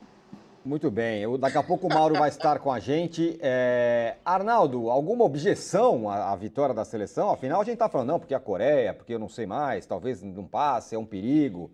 Muito 0.67 0.91
bem. 0.91 1.21
Eu- 1.21 1.37
daqui 1.37 1.57
a 1.57 1.63
pouco 1.63 1.87
o 1.87 1.89
Mauro 1.89 2.15
vai 2.15 2.27
estar 2.27 2.59
com 2.59 2.69
a 2.69 2.77
gente. 2.77 3.39
É, 3.41 4.17
Arnaldo, 4.25 4.89
alguma 4.89 5.23
objeção 5.23 6.09
à, 6.09 6.33
à 6.33 6.35
vitória 6.35 6.75
da 6.75 6.83
seleção? 6.83 7.29
Afinal, 7.31 7.61
a 7.61 7.63
gente 7.63 7.77
tá 7.77 7.87
falando, 7.87 8.09
não, 8.09 8.19
porque 8.19 8.35
a 8.35 8.39
Coreia, 8.39 8.93
porque 8.93 9.13
eu 9.13 9.19
não 9.19 9.29
sei 9.29 9.45
mais, 9.45 9.85
talvez 9.85 10.21
não 10.21 10.45
passe, 10.45 10.93
é 10.93 10.99
um 10.99 11.05
perigo. 11.05 11.71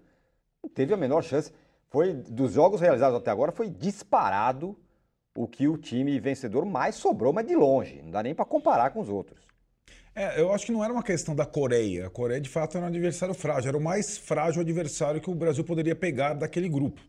Não 0.64 0.70
teve 0.70 0.94
a 0.94 0.98
menor 0.98 1.24
chance. 1.24 1.52
Foi 1.90 2.14
dos 2.14 2.54
jogos 2.54 2.82
realizados 2.82 3.18
até 3.18 3.32
agora, 3.32 3.52
foi 3.52 3.68
disparado 3.68 4.78
o 5.36 5.48
que 5.48 5.68
o 5.68 5.76
time 5.76 6.20
vencedor 6.20 6.64
mais 6.64 6.94
sobrou, 6.94 7.34
mas 7.34 7.48
de 7.48 7.56
longe. 7.56 8.00
Não 8.04 8.12
dá 8.12 8.22
nem 8.22 8.36
para 8.36 8.46
comparar 8.46 8.92
com 8.92 9.00
os 9.00 9.10
outros. 9.10 9.44
É, 10.16 10.40
eu 10.40 10.54
acho 10.54 10.68
que 10.68 10.72
não 10.72 10.84
era 10.84 10.94
uma 10.94 11.02
questão 11.02 11.36
da 11.36 11.48
Coreia. 11.48 12.06
A 12.06 12.10
Coreia, 12.12 12.40
de 12.40 12.50
fato, 12.50 12.78
era 12.78 12.86
um 12.86 12.90
adversário 12.90 13.34
frágil. 13.34 13.70
Era 13.70 13.78
o 13.78 13.82
mais 13.82 14.20
frágil 14.20 14.62
adversário 14.62 15.20
que 15.20 15.32
o 15.32 15.36
Brasil 15.36 15.64
poderia 15.64 15.96
pegar 15.96 16.34
daquele 16.36 16.70
grupo. 16.70 17.02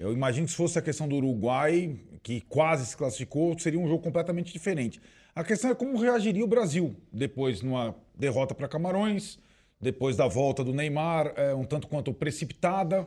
Eu 0.00 0.14
imagino 0.14 0.46
que 0.46 0.52
se 0.52 0.56
fosse 0.56 0.78
a 0.78 0.82
questão 0.82 1.06
do 1.06 1.16
Uruguai, 1.16 1.94
que 2.22 2.40
quase 2.40 2.86
se 2.86 2.96
classificou, 2.96 3.56
seria 3.58 3.78
um 3.78 3.86
jogo 3.86 4.02
completamente 4.02 4.50
diferente. 4.50 4.98
A 5.34 5.44
questão 5.44 5.70
é 5.70 5.74
como 5.74 5.98
reagiria 5.98 6.42
o 6.42 6.48
Brasil 6.48 6.96
depois 7.12 7.60
numa 7.60 7.94
derrota 8.14 8.54
para 8.54 8.66
Camarões, 8.66 9.38
depois 9.78 10.16
da 10.16 10.26
volta 10.26 10.64
do 10.64 10.72
Neymar, 10.72 11.34
é, 11.36 11.54
um 11.54 11.64
tanto 11.64 11.86
quanto 11.86 12.14
precipitada, 12.14 13.06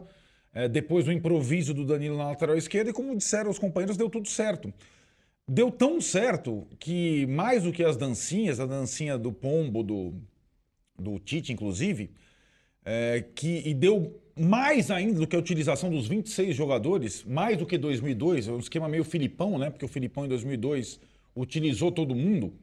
é, 0.53 0.67
depois 0.67 1.05
do 1.05 1.11
improviso 1.11 1.73
do 1.73 1.83
Danilo 1.83 2.15
na 2.15 2.25
lateral 2.25 2.55
esquerda, 2.55 2.91
e 2.91 2.93
como 2.93 3.17
disseram 3.17 3.49
os 3.49 3.57
companheiros, 3.57 3.97
deu 3.97 4.07
tudo 4.07 4.29
certo. 4.29 4.71
Deu 5.47 5.71
tão 5.71 5.99
certo 5.99 6.67
que, 6.79 7.25
mais 7.25 7.63
do 7.63 7.71
que 7.71 7.83
as 7.83 7.97
dancinhas, 7.97 8.59
a 8.59 8.67
dancinha 8.67 9.17
do 9.17 9.33
pombo, 9.33 9.81
do, 9.81 10.13
do 10.97 11.17
Tite, 11.17 11.51
inclusive, 11.51 12.11
é, 12.85 13.25
que, 13.33 13.63
e 13.65 13.73
deu 13.73 14.22
mais 14.35 14.89
ainda 14.89 15.19
do 15.19 15.27
que 15.27 15.35
a 15.35 15.39
utilização 15.39 15.89
dos 15.89 16.07
26 16.07 16.55
jogadores, 16.55 17.23
mais 17.23 17.57
do 17.57 17.65
que 17.65 17.77
2002, 17.77 18.47
é 18.47 18.51
um 18.51 18.59
esquema 18.59 18.89
meio 18.89 19.03
Filipão, 19.03 19.57
né? 19.57 19.69
Porque 19.69 19.85
o 19.85 19.87
Filipão 19.87 20.25
em 20.25 20.27
2002 20.27 20.99
utilizou 21.35 21.91
todo 21.91 22.15
mundo, 22.15 22.53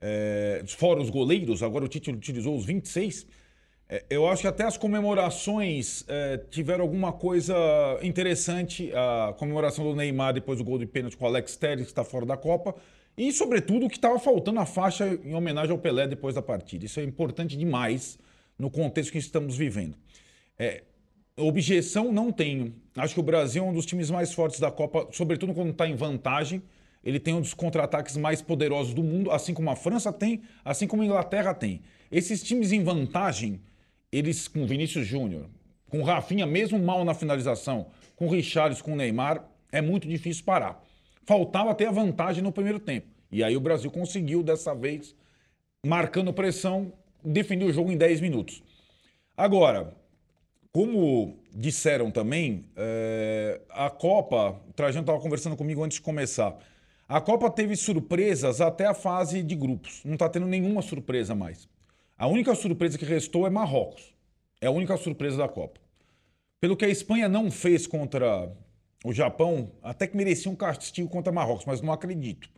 é, 0.00 0.62
fora 0.66 1.00
os 1.00 1.10
goleiros, 1.10 1.62
agora 1.62 1.84
o 1.84 1.88
Tite 1.88 2.10
utilizou 2.10 2.56
os 2.56 2.64
26. 2.64 3.26
É, 3.88 4.04
eu 4.08 4.26
acho 4.26 4.42
que 4.42 4.48
até 4.48 4.64
as 4.64 4.78
comemorações 4.78 6.04
é, 6.08 6.38
tiveram 6.50 6.82
alguma 6.82 7.12
coisa 7.12 7.54
interessante. 8.02 8.90
A 8.94 9.34
comemoração 9.34 9.84
do 9.84 9.94
Neymar 9.94 10.32
depois 10.32 10.58
do 10.58 10.64
gol 10.64 10.78
de 10.78 10.86
pênalti 10.86 11.16
com 11.16 11.24
o 11.24 11.28
Alex 11.28 11.56
Telles, 11.56 11.84
que 11.84 11.92
está 11.92 12.02
fora 12.02 12.24
da 12.24 12.36
Copa. 12.36 12.74
E, 13.16 13.30
sobretudo, 13.30 13.84
o 13.84 13.90
que 13.90 13.96
estava 13.96 14.18
faltando 14.18 14.60
a 14.60 14.64
faixa 14.64 15.06
em 15.22 15.34
homenagem 15.34 15.70
ao 15.70 15.78
Pelé 15.78 16.08
depois 16.08 16.34
da 16.34 16.40
partida. 16.40 16.86
Isso 16.86 16.98
é 16.98 17.04
importante 17.04 17.54
demais 17.56 18.18
no 18.58 18.70
contexto 18.70 19.12
que 19.12 19.18
estamos 19.18 19.56
vivendo. 19.56 19.94
É, 20.58 20.82
objeção 21.36 22.12
não 22.12 22.30
tenho. 22.30 22.74
Acho 22.96 23.14
que 23.14 23.20
o 23.20 23.22
Brasil 23.22 23.64
é 23.64 23.66
um 23.66 23.72
dos 23.72 23.86
times 23.86 24.10
mais 24.10 24.32
fortes 24.32 24.60
da 24.60 24.70
Copa, 24.70 25.08
sobretudo 25.12 25.54
quando 25.54 25.70
está 25.70 25.86
em 25.86 25.94
vantagem. 25.94 26.62
Ele 27.04 27.18
tem 27.18 27.34
um 27.34 27.40
dos 27.40 27.54
contra-ataques 27.54 28.16
mais 28.16 28.40
poderosos 28.40 28.94
do 28.94 29.02
mundo, 29.02 29.30
assim 29.30 29.52
como 29.52 29.70
a 29.70 29.76
França 29.76 30.12
tem, 30.12 30.42
assim 30.64 30.86
como 30.86 31.02
a 31.02 31.06
Inglaterra 31.06 31.52
tem. 31.52 31.82
Esses 32.10 32.42
times 32.42 32.70
em 32.70 32.82
vantagem, 32.84 33.60
eles 34.12 34.46
com 34.46 34.66
Vinícius 34.66 35.06
Júnior, 35.06 35.46
com 35.88 36.02
Rafinha, 36.02 36.46
mesmo 36.46 36.78
mal 36.78 37.04
na 37.04 37.14
finalização, 37.14 37.86
com 38.14 38.28
Richarlison, 38.28 38.84
com 38.84 38.94
Neymar, 38.94 39.48
é 39.72 39.80
muito 39.80 40.06
difícil 40.06 40.44
parar. 40.44 40.82
faltava 41.24 41.74
ter 41.74 41.86
a 41.86 41.92
vantagem 41.92 42.42
no 42.42 42.52
primeiro 42.52 42.78
tempo. 42.78 43.06
E 43.30 43.42
aí 43.42 43.56
o 43.56 43.60
Brasil 43.60 43.90
conseguiu, 43.90 44.42
dessa 44.42 44.74
vez, 44.74 45.14
marcando 45.84 46.32
pressão, 46.32 46.92
definir 47.24 47.64
o 47.64 47.72
jogo 47.72 47.90
em 47.90 47.96
10 47.96 48.20
minutos. 48.20 48.62
Agora, 49.36 49.94
como 50.72 51.38
disseram 51.54 52.10
também, 52.10 52.64
é, 52.74 53.60
a 53.70 53.90
Copa, 53.90 54.58
o 54.68 54.72
Trajano 54.72 55.02
estava 55.02 55.20
conversando 55.20 55.54
comigo 55.54 55.84
antes 55.84 55.96
de 55.96 56.02
começar, 56.02 56.58
a 57.06 57.20
Copa 57.20 57.50
teve 57.50 57.76
surpresas 57.76 58.60
até 58.60 58.86
a 58.86 58.94
fase 58.94 59.42
de 59.42 59.54
grupos. 59.54 60.00
Não 60.02 60.14
está 60.14 60.30
tendo 60.30 60.46
nenhuma 60.46 60.80
surpresa 60.80 61.34
mais. 61.34 61.68
A 62.16 62.26
única 62.26 62.54
surpresa 62.54 62.96
que 62.96 63.04
restou 63.04 63.46
é 63.46 63.50
Marrocos. 63.50 64.14
É 64.62 64.66
a 64.66 64.70
única 64.70 64.96
surpresa 64.96 65.36
da 65.36 65.48
Copa. 65.48 65.78
Pelo 66.58 66.76
que 66.76 66.86
a 66.86 66.88
Espanha 66.88 67.28
não 67.28 67.50
fez 67.50 67.86
contra 67.86 68.50
o 69.04 69.12
Japão, 69.12 69.72
até 69.82 70.06
que 70.06 70.16
merecia 70.16 70.50
um 70.50 70.56
castigo 70.56 71.08
contra 71.08 71.32
Marrocos, 71.32 71.66
mas 71.66 71.82
não 71.82 71.92
acredito. 71.92 72.48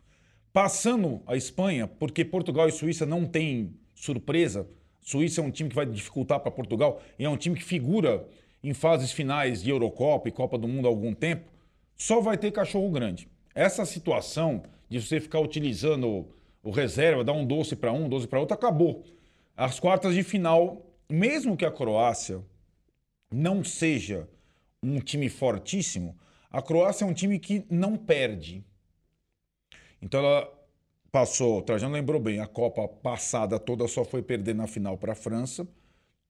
Passando 0.53 1.21
a 1.27 1.35
Espanha, 1.35 1.85
porque 1.85 2.23
Portugal 2.23 2.69
e 2.69 2.71
Suíça 2.71 3.05
não 3.05 3.25
têm 3.25 3.75
surpresa, 3.93 4.69
Suíça 5.05 5.39
é 5.39 5.43
um 5.43 5.51
time 5.51 5.69
que 5.69 5.75
vai 5.75 5.85
dificultar 5.85 6.39
para 6.39 6.49
Portugal 6.49 6.99
e 7.19 7.23
é 7.23 7.29
um 7.29 7.37
time 7.37 7.55
que 7.55 7.63
figura 7.63 8.27
em 8.63 8.73
fases 8.73 9.11
finais 9.11 9.61
de 9.61 9.69
Eurocopa 9.69 10.27
e 10.27 10.31
Copa 10.31 10.57
do 10.57 10.67
Mundo 10.67 10.87
há 10.87 10.89
algum 10.89 11.13
tempo, 11.13 11.45
só 11.95 12.19
vai 12.19 12.35
ter 12.39 12.51
cachorro 12.51 12.89
grande. 12.89 13.29
Essa 13.53 13.85
situação 13.85 14.63
de 14.89 14.99
você 14.99 15.19
ficar 15.19 15.39
utilizando 15.39 16.27
o 16.63 16.71
reserva, 16.71 17.23
dar 17.23 17.33
um 17.33 17.45
doce 17.45 17.75
para 17.75 17.93
um, 17.93 18.09
doce 18.09 18.27
para 18.27 18.39
outro, 18.39 18.55
acabou. 18.55 19.03
As 19.55 19.79
quartas 19.79 20.15
de 20.15 20.23
final, 20.23 20.81
mesmo 21.07 21.55
que 21.55 21.65
a 21.65 21.71
Croácia 21.71 22.43
não 23.31 23.63
seja 23.63 24.27
um 24.81 24.99
time 24.99 25.29
fortíssimo, 25.29 26.17
a 26.49 26.63
Croácia 26.63 27.05
é 27.05 27.07
um 27.07 27.13
time 27.13 27.37
que 27.37 27.63
não 27.69 27.95
perde. 27.95 28.65
Então 30.01 30.19
ela 30.19 30.54
passou, 31.15 31.59
o 31.59 31.61
Trajano 31.61 31.93
lembrou 31.93 32.19
bem, 32.19 32.41
a 32.41 32.45
Copa 32.45 32.89
passada 32.89 33.57
toda 33.57 33.87
só 33.87 34.03
foi 34.03 34.21
perder 34.21 34.53
na 34.53 34.67
final 34.67 34.97
para 34.97 35.13
a 35.13 35.15
França. 35.15 35.65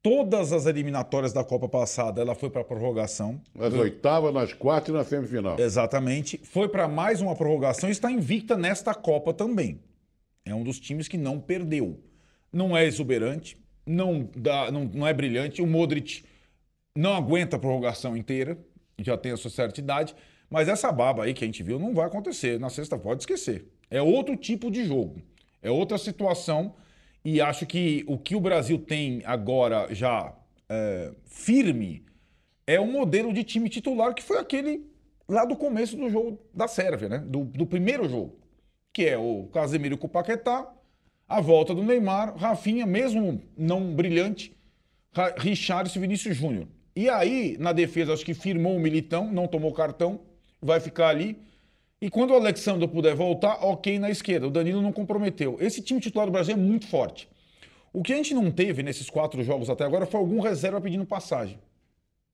Todas 0.04 0.54
as 0.54 0.68
eliminatórias 0.68 1.34
da 1.34 1.44
Copa 1.44 1.68
passada 1.68 2.22
ela 2.22 2.36
foi 2.36 2.51
para 2.51 2.63
prorrogação. 2.63 3.42
Nas 3.56 3.74
oitavas, 3.74 4.32
nas 4.32 4.54
quartas 4.54 4.89
e 4.89 4.92
na 4.96 5.04
semifinal. 5.04 5.60
Exatamente. 5.60 6.38
Foi 6.38 6.70
para 6.70 6.88
mais 6.88 7.20
uma 7.20 7.36
prorrogação 7.36 7.89
e 7.89 7.94
está 7.94 8.12
invicta 8.12 8.56
nesta 8.56 8.94
Copa 8.94 9.34
também. 9.34 9.80
É 10.46 10.54
um 10.54 10.63
dos 10.63 10.80
times 10.80 11.08
que 11.08 11.18
não 11.18 11.39
perdeu. 11.39 12.00
Não 12.54 12.77
é 12.77 12.86
exuberante, 12.86 13.58
não, 13.88 14.30
dá, 14.38 14.70
não, 14.70 14.86
não 14.86 15.08
é 15.08 15.13
brilhante. 15.15 15.63
O 15.63 15.65
Modric 15.65 16.24
não 16.96 17.15
aguenta 17.15 17.56
a 17.56 17.60
prorrogação 17.60 18.15
inteira, 18.15 18.56
já 19.00 19.18
tem 19.18 19.32
a 19.32 19.38
sua 19.38 19.50
certa 19.50 19.80
idade. 19.80 20.15
Mas 20.48 20.68
essa 20.68 20.92
baba 20.92 21.24
aí 21.24 21.34
que 21.34 21.44
a 21.44 21.48
gente 21.48 21.63
viu 21.63 21.80
não 21.80 21.92
vai 21.92 22.06
acontecer. 22.06 22.60
Na 22.60 22.70
sexta 22.70 23.00
pode 23.00 23.24
esquecer. 23.24 23.65
É 23.89 24.01
outro 24.01 24.36
tipo 24.36 24.72
de 24.72 24.84
jogo. 24.86 25.22
É 25.62 25.70
outra 25.70 25.98
situação. 25.98 26.75
E 27.24 27.42
acho 27.42 27.65
que 27.65 28.04
o 28.08 28.18
que 28.18 28.36
o 28.36 28.39
Brasil 28.39 28.77
tem 28.77 29.22
agora 29.25 29.88
já 29.94 30.34
é, 30.70 31.12
firme 31.25 32.06
é 32.68 32.80
um 32.80 32.92
modelo 32.92 33.32
de 33.34 33.44
time 33.44 33.70
titular 33.70 34.13
que 34.13 34.24
foi 34.24 34.38
aquele 34.38 34.86
lá 35.27 35.46
do 35.46 35.56
começo 35.56 35.96
do 35.96 36.10
jogo 36.10 36.39
da 36.54 36.68
Sérvia, 36.68 37.10
né? 37.10 37.20
Do, 37.20 37.46
do 37.46 37.65
primeiro 37.65 38.08
jogo. 38.08 38.38
Que 38.94 39.06
é 39.06 39.18
o 39.18 39.48
Casemiro 39.51 39.98
com 39.98 40.08
o 40.08 40.10
Paquetá, 40.10 40.72
a 41.27 41.42
volta 41.42 41.74
do 41.74 41.84
Neymar, 41.84 42.36
Rafinha, 42.36 42.86
mesmo 42.86 43.42
não 43.58 43.94
brilhante, 43.94 44.56
Richarlison 45.38 45.98
e 45.98 46.01
Vinícius 46.01 46.36
Júnior. 46.36 46.68
E 46.96 47.10
aí, 47.10 47.58
na 47.60 47.74
defesa, 47.74 48.13
acho 48.13 48.24
que 48.24 48.34
firmou 48.34 48.75
o 48.75 48.80
Militão, 48.80 49.32
não 49.32 49.48
tomou 49.48 49.74
cartão, 49.74 50.22
vai 50.62 50.80
ficar 50.80 51.10
ali. 51.10 51.38
E 52.05 52.09
quando 52.12 52.29
o 52.29 52.35
Alexandre 52.35 52.88
puder 52.88 53.15
voltar, 53.15 53.65
ok 53.65 53.97
na 53.97 54.12
esquerda. 54.12 54.45
O 54.45 54.51
Danilo 54.51 54.79
não 54.79 54.91
comprometeu. 54.91 55.58
Esse 55.60 55.82
time 55.82 55.99
titular 55.99 56.27
do 56.27 56.32
Brasil 56.32 56.53
é 56.53 56.56
muito 56.56 56.86
forte. 56.86 57.27
O 57.91 58.03
que 58.03 58.13
a 58.13 58.15
gente 58.15 58.32
não 58.32 58.51
teve 58.51 58.84
nesses 58.84 59.10
quatro 59.10 59.43
jogos 59.43 59.71
até 59.71 59.84
agora 59.86 60.06
foi 60.06 60.19
algum 60.19 60.39
reserva 60.39 60.80
pedindo 60.80 61.03
passagem. 61.03 61.58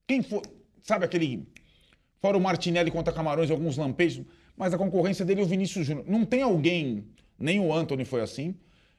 Quem 0.06 0.22
for, 0.22 0.42
sabe 0.82 1.06
aquele. 1.06 1.48
Fora 2.20 2.38
o 2.38 2.42
Martinelli 2.42 2.92
contra 2.92 3.14
Camarões, 3.14 3.50
alguns 3.50 3.78
lampejos, 3.78 4.26
mas 4.58 4.74
a 4.74 4.78
concorrência 4.78 5.24
dele 5.24 5.40
é 5.40 5.44
o 5.46 5.48
Vinícius 5.48 5.88
Júnior. 5.88 6.06
Não 6.06 6.26
tem 6.26 6.42
alguém, 6.42 7.06
nem 7.40 7.58
o 7.62 7.74
Anthony 7.74 8.04
foi 8.04 8.20
assim, 8.20 8.54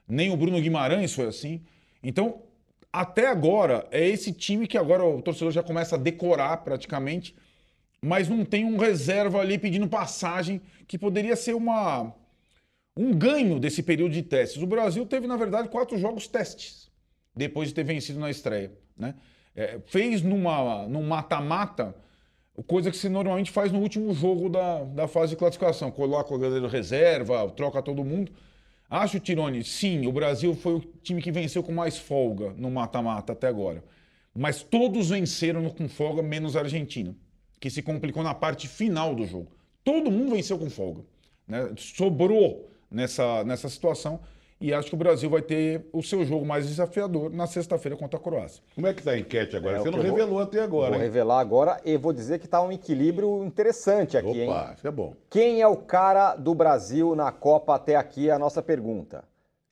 nem 0.08 0.30
o 0.30 0.38
Bruno 0.38 0.58
Guimarães 0.58 1.12
foi 1.12 1.26
assim. 1.26 1.60
Então, 2.02 2.40
até 2.90 3.26
agora, 3.26 3.86
é 3.90 4.08
esse 4.08 4.32
time 4.32 4.66
que 4.66 4.78
agora 4.78 5.04
o 5.04 5.20
torcedor 5.20 5.52
já 5.52 5.62
começa 5.62 5.96
a 5.96 5.98
decorar 5.98 6.56
praticamente 6.64 7.36
mas 8.04 8.28
não 8.28 8.44
tem 8.44 8.64
um 8.64 8.76
reserva 8.76 9.38
ali 9.38 9.56
pedindo 9.56 9.88
passagem, 9.88 10.60
que 10.88 10.98
poderia 10.98 11.36
ser 11.36 11.54
uma, 11.54 12.12
um 12.96 13.14
ganho 13.14 13.60
desse 13.60 13.80
período 13.80 14.12
de 14.12 14.22
testes. 14.22 14.60
O 14.60 14.66
Brasil 14.66 15.06
teve, 15.06 15.28
na 15.28 15.36
verdade, 15.36 15.68
quatro 15.68 15.96
jogos 15.96 16.26
testes, 16.26 16.90
depois 17.34 17.68
de 17.68 17.74
ter 17.74 17.84
vencido 17.84 18.18
na 18.18 18.28
estreia. 18.28 18.72
Né? 18.96 19.14
É, 19.54 19.78
fez 19.86 20.20
numa, 20.20 20.86
num 20.88 21.02
mata-mata, 21.02 21.94
coisa 22.66 22.90
que 22.90 22.96
se 22.96 23.08
normalmente 23.08 23.52
faz 23.52 23.70
no 23.70 23.78
último 23.78 24.12
jogo 24.12 24.48
da, 24.48 24.82
da 24.82 25.06
fase 25.06 25.30
de 25.30 25.36
classificação. 25.36 25.90
Coloca 25.92 26.34
o 26.34 26.38
goleiro 26.38 26.66
reserva, 26.66 27.48
troca 27.50 27.80
todo 27.80 28.04
mundo. 28.04 28.32
Acho, 28.90 29.20
Tirone, 29.20 29.62
sim, 29.62 30.06
o 30.06 30.12
Brasil 30.12 30.54
foi 30.54 30.74
o 30.74 30.80
time 30.80 31.22
que 31.22 31.30
venceu 31.30 31.62
com 31.62 31.72
mais 31.72 31.96
folga 31.96 32.52
no 32.58 32.70
mata-mata 32.70 33.32
até 33.32 33.46
agora. 33.46 33.82
Mas 34.34 34.62
todos 34.62 35.10
venceram 35.10 35.70
com 35.70 35.88
folga, 35.88 36.20
menos 36.20 36.56
a 36.56 36.60
Argentina 36.60 37.14
que 37.62 37.70
se 37.70 37.80
complicou 37.80 38.24
na 38.24 38.34
parte 38.34 38.66
final 38.66 39.14
do 39.14 39.24
jogo. 39.24 39.46
Todo 39.84 40.10
mundo 40.10 40.32
venceu 40.32 40.58
com 40.58 40.68
folga. 40.68 41.02
Né? 41.46 41.72
Sobrou 41.76 42.68
nessa, 42.90 43.44
nessa 43.44 43.68
situação 43.68 44.18
e 44.60 44.74
acho 44.74 44.88
que 44.88 44.94
o 44.96 44.98
Brasil 44.98 45.30
vai 45.30 45.42
ter 45.42 45.88
o 45.92 46.02
seu 46.02 46.24
jogo 46.24 46.44
mais 46.44 46.66
desafiador 46.66 47.30
na 47.30 47.46
sexta-feira 47.46 47.96
contra 47.96 48.18
a 48.18 48.22
Croácia. 48.22 48.64
Como 48.74 48.88
é 48.88 48.92
que 48.92 48.98
está 48.98 49.12
a 49.12 49.18
enquete 49.18 49.56
agora? 49.56 49.76
É, 49.76 49.78
Você 49.78 49.92
não 49.92 50.00
revelou 50.00 50.34
vou, 50.34 50.40
até 50.40 50.60
agora. 50.60 50.88
Vou 50.88 50.96
hein? 50.96 51.02
revelar 51.02 51.38
agora 51.38 51.80
e 51.84 51.96
vou 51.96 52.12
dizer 52.12 52.40
que 52.40 52.46
está 52.46 52.60
um 52.60 52.72
equilíbrio 52.72 53.44
interessante 53.44 54.16
aqui, 54.16 54.28
Opa, 54.28 54.38
hein? 54.38 54.50
Opa, 54.50 54.74
isso 54.76 54.88
é 54.88 54.90
bom. 54.90 55.14
Quem 55.30 55.60
é 55.60 55.68
o 55.68 55.76
cara 55.76 56.34
do 56.34 56.56
Brasil 56.56 57.14
na 57.14 57.30
Copa 57.30 57.76
até 57.76 57.94
aqui 57.94 58.28
é 58.28 58.32
a 58.32 58.40
nossa 58.40 58.60
pergunta. 58.60 59.22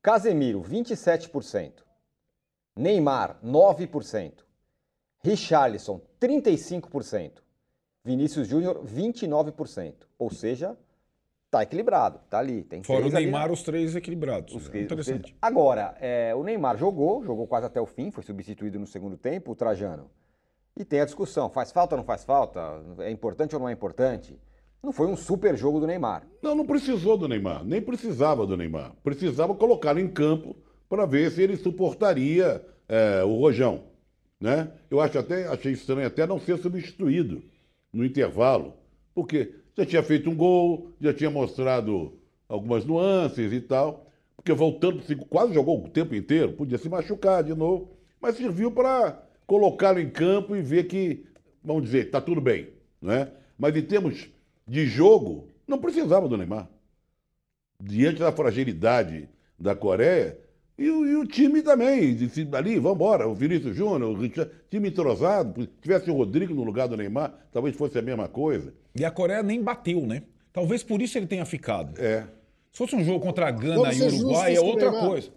Casemiro, 0.01 0.63
27%. 0.63 1.73
Neymar, 2.77 3.37
9%. 3.45 4.33
Richarlison, 5.25 6.01
35%. 6.21 7.33
Vinícius 8.05 8.49
Júnior, 8.49 8.83
29%. 8.85 9.95
Ou 10.19 10.31
seja, 10.31 10.77
tá 11.51 11.63
equilibrado, 11.63 12.21
tá 12.31 12.39
ali. 12.39 12.63
Tem 12.63 12.83
Fora 12.83 13.07
o 13.07 13.11
Neymar, 13.11 13.45
ali, 13.45 13.53
os 13.53 13.63
três 13.63 13.95
equilibrados. 13.95 14.55
Os, 14.55 14.75
Interessante. 14.75 15.33
Os, 15.33 15.39
agora, 15.43 15.97
é, 16.01 16.35
o 16.35 16.43
Neymar 16.43 16.79
jogou, 16.79 17.25
jogou 17.25 17.47
quase 17.47 17.67
até 17.67 17.81
o 17.81 17.87
fim, 17.87 18.11
foi 18.11 18.23
substituído 18.23 18.79
no 18.79 18.87
segundo 18.87 19.17
tempo, 19.17 19.53
o 19.53 19.55
Trajano. 19.55 20.11
E 20.77 20.85
tem 20.85 21.01
a 21.01 21.05
discussão, 21.05 21.51
faz 21.51 21.73
falta 21.73 21.95
ou 21.95 21.99
não 21.99 22.05
faz 22.05 22.25
falta? 22.25 22.61
É 23.01 23.11
importante 23.11 23.55
ou 23.55 23.61
não 23.61 23.69
é 23.69 23.73
importante? 23.73 24.39
Não 24.83 24.93
foi 24.93 25.09
um 25.09 25.17
super 25.17 25.55
jogo 25.57 25.79
do 25.79 25.87
Neymar. 25.87 26.27
Não, 26.41 26.55
não 26.55 26.65
precisou 26.65 27.19
do 27.19 27.29
Neymar, 27.29 27.63
nem 27.65 27.83
precisava 27.83 28.47
do 28.47 28.57
Neymar. 28.57 28.95
Precisava 29.03 29.55
colocar 29.55 29.99
em 29.99 30.09
campo 30.09 30.57
para 30.89 31.05
ver 31.05 31.31
se 31.31 31.43
ele 31.43 31.57
suportaria 31.57 32.65
é, 32.89 33.23
o 33.25 33.37
rojão. 33.37 33.85
Né? 34.41 34.73
Eu 34.91 35.01
acho 35.01 35.19
até, 35.19 35.47
achei 35.49 35.73
estranho 35.73 36.07
até 36.07 36.27
não 36.27 36.41
ser 36.41 36.57
substituído 36.57 37.43
no 37.93 38.05
intervalo, 38.05 38.75
porque 39.15 39.55
já 39.77 39.85
tinha 39.85 40.03
feito 40.03 40.31
um 40.31 40.37
gol, 40.37 40.93
já 41.01 41.13
tinha 41.13 41.31
mostrado 41.31 42.15
algumas 42.49 42.85
nuances 42.85 43.53
e 43.53 43.61
tal, 43.61 44.07
porque 44.37 44.53
voltando, 44.53 45.03
quase 45.29 45.55
jogou 45.55 45.85
o 45.85 45.89
tempo 45.89 46.15
inteiro, 46.15 46.53
podia 46.53 46.79
se 46.79 46.89
machucar 46.89 47.45
de 47.45 47.55
novo, 47.55 47.91
mas 48.21 48.37
serviu 48.37 48.71
para 48.71 49.23
colocá-lo 49.47 50.01
em 50.01 50.09
campo 50.09 50.55
e 50.55 50.63
ver 50.63 50.85
que, 50.85 51.25
vamos 51.63 51.85
dizer, 51.85 52.07
está 52.07 52.21
tudo 52.21 52.41
bem. 52.41 52.69
Né? 53.01 53.31
Mas 53.59 53.77
em 53.77 53.83
termos 53.83 54.29
de 54.67 54.87
jogo, 54.87 55.49
não 55.67 55.79
precisava 55.79 56.29
do 56.29 56.37
Neymar. 56.37 56.69
Diante 57.83 58.21
da 58.21 58.33
fragilidade 58.33 59.29
da 59.59 59.75
Coreia, 59.75 60.39
e 60.81 60.91
o, 60.91 61.07
e 61.07 61.15
o 61.15 61.27
time 61.27 61.61
também, 61.61 62.15
disse, 62.15 62.49
ali, 62.53 62.79
vamos 62.79 62.97
embora, 62.97 63.29
o 63.29 63.35
Vinícius 63.35 63.77
Júnior, 63.77 64.19
o 64.19 64.29
time 64.71 64.89
entrosado, 64.89 65.61
se 65.61 65.69
tivesse 65.83 66.11
o 66.11 66.15
Rodrigo 66.15 66.55
no 66.55 66.65
lugar 66.65 66.89
do 66.89 66.97
Neymar, 66.97 67.35
talvez 67.53 67.77
fosse 67.77 67.99
a 67.99 68.03
mesma 68.03 68.27
coisa. 68.27 68.73
E 68.97 69.05
a 69.05 69.11
Coreia 69.11 69.43
nem 69.43 69.63
bateu, 69.63 70.07
né? 70.07 70.23
Talvez 70.51 70.83
por 70.83 71.03
isso 71.03 71.19
ele 71.19 71.27
tenha 71.27 71.45
ficado. 71.45 72.01
É. 72.01 72.23
Se 72.73 72.79
fosse 72.79 72.97
um 72.97 73.05
jogo 73.05 73.21
contra 73.21 73.49
a 73.49 73.51
Gana 73.51 73.93
e 73.93 74.03
Uruguai, 74.03 74.57
é 74.57 74.61
outra 74.61 74.91
coisa. 74.91 75.29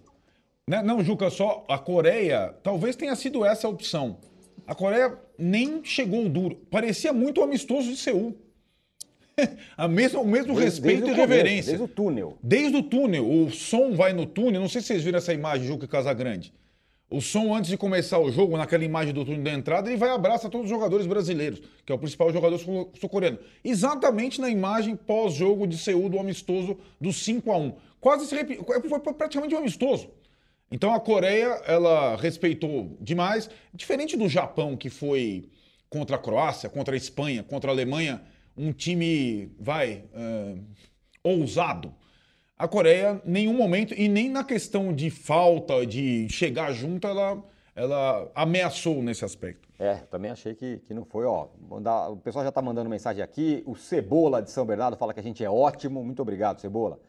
Né? 0.65 0.82
Não, 0.82 1.03
Juca, 1.03 1.29
só 1.29 1.65
a 1.67 1.77
Coreia, 1.77 2.56
talvez 2.63 2.95
tenha 2.95 3.13
sido 3.13 3.43
essa 3.43 3.67
a 3.67 3.69
opção. 3.69 4.19
A 4.65 4.73
Coreia 4.73 5.19
nem 5.38 5.84
chegou 5.84 6.29
duro. 6.29 6.56
Parecia 6.71 7.12
muito 7.12 7.43
amistoso 7.43 7.89
de 7.89 7.97
Seul. 7.97 8.34
a 9.77 9.87
mesma, 9.87 10.19
o 10.19 10.25
mesmo 10.25 10.53
desde, 10.53 10.63
respeito 10.63 11.05
desde 11.05 11.19
e 11.19 11.21
reverência. 11.21 11.77
Desde 11.77 11.83
o 11.83 11.87
túnel. 11.87 12.37
Desde 12.41 12.77
o 12.77 12.83
túnel. 12.83 13.29
O 13.29 13.51
som 13.51 13.93
vai 13.95 14.13
no 14.13 14.25
túnel. 14.25 14.61
Não 14.61 14.69
sei 14.69 14.81
se 14.81 14.87
vocês 14.87 15.03
viram 15.03 15.17
essa 15.17 15.33
imagem, 15.33 15.67
Juca 15.67 15.87
Casagrande. 15.87 16.53
O 17.09 17.21
som, 17.21 17.55
antes 17.55 17.69
de 17.69 17.77
começar 17.77 18.17
o 18.17 18.31
jogo, 18.31 18.57
naquela 18.57 18.83
imagem 18.83 19.13
do 19.13 19.23
túnel 19.23 19.43
da 19.43 19.51
entrada, 19.51 19.87
ele 19.87 19.97
vai 19.97 20.09
e 20.09 20.11
abraça 20.11 20.49
todos 20.49 20.65
os 20.65 20.69
jogadores 20.69 21.05
brasileiros, 21.05 21.61
que 21.85 21.91
é 21.91 21.95
o 21.95 21.99
principal 21.99 22.33
jogador 22.33 22.57
sul-coreano. 22.57 23.37
Exatamente 23.63 24.41
na 24.41 24.49
imagem 24.49 24.95
pós-jogo 24.95 25.67
de 25.67 25.77
Seul 25.77 26.09
do 26.09 26.17
amistoso 26.17 26.75
do 26.99 27.13
5 27.13 27.51
a 27.51 27.57
1 27.57 27.73
Quase 28.01 28.25
se 28.25 28.35
rep... 28.35 28.59
Foi 28.89 28.99
praticamente 29.13 29.53
um 29.53 29.59
amistoso. 29.59 30.09
Então 30.71 30.91
a 30.91 30.99
Coreia, 30.99 31.61
ela 31.67 32.15
respeitou 32.15 32.97
demais. 32.99 33.47
Diferente 33.71 34.17
do 34.17 34.27
Japão, 34.27 34.75
que 34.75 34.89
foi 34.89 35.49
contra 35.87 36.15
a 36.15 36.19
Croácia, 36.19 36.67
contra 36.67 36.95
a 36.95 36.97
Espanha, 36.97 37.43
contra 37.43 37.69
a 37.69 37.73
Alemanha, 37.73 38.23
um 38.57 38.71
time, 38.71 39.51
vai, 39.59 40.03
uh, 40.13 40.63
ousado 41.23 41.93
a 42.57 42.67
Coreia, 42.67 43.21
nenhum 43.25 43.53
momento, 43.53 43.93
e 43.93 44.07
nem 44.07 44.29
na 44.29 44.43
questão 44.43 44.93
de 44.93 45.09
falta, 45.09 45.85
de 45.85 46.29
chegar 46.29 46.71
junto, 46.71 47.07
ela, 47.07 47.43
ela 47.75 48.31
ameaçou 48.33 49.01
nesse 49.01 49.25
aspecto. 49.25 49.67
É, 49.77 49.95
também 49.95 50.31
achei 50.31 50.53
que, 50.53 50.77
que 50.77 50.93
não 50.93 51.03
foi, 51.03 51.25
ó. 51.25 51.47
Mandar, 51.69 52.09
o 52.09 52.15
pessoal 52.15 52.43
já 52.43 52.49
está 52.49 52.61
mandando 52.61 52.89
mensagem 52.89 53.21
aqui. 53.21 53.63
O 53.65 53.75
Cebola 53.75 54.41
de 54.41 54.49
São 54.49 54.65
Bernardo 54.65 54.95
fala 54.95 55.13
que 55.13 55.19
a 55.19 55.23
gente 55.23 55.43
é 55.43 55.49
ótimo. 55.49 56.03
Muito 56.05 56.21
obrigado, 56.21 56.61
Cebola. 56.61 56.99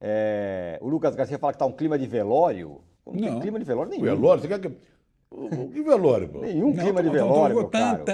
É, 0.00 0.78
o 0.82 0.88
Lucas 0.88 1.14
Garcia 1.14 1.38
fala 1.38 1.52
que 1.52 1.56
está 1.56 1.64
um 1.64 1.72
clima 1.72 1.98
de 1.98 2.06
velório. 2.06 2.82
Não, 3.06 3.14
não 3.14 3.22
tem 3.22 3.40
clima 3.40 3.58
de 3.58 3.64
velório 3.64 3.90
nenhum. 3.90 4.04
Velório? 4.04 4.42
Você 4.42 4.48
quer 4.48 4.60
que 4.60 4.70
que 5.72 5.82
velório, 5.82 6.28
pô? 6.28 6.40
Nenhum 6.40 6.72
não, 6.72 6.82
clima 6.82 7.02
de 7.02 7.10
velório, 7.10 7.56
meu 7.56 7.68
caro. 7.68 8.04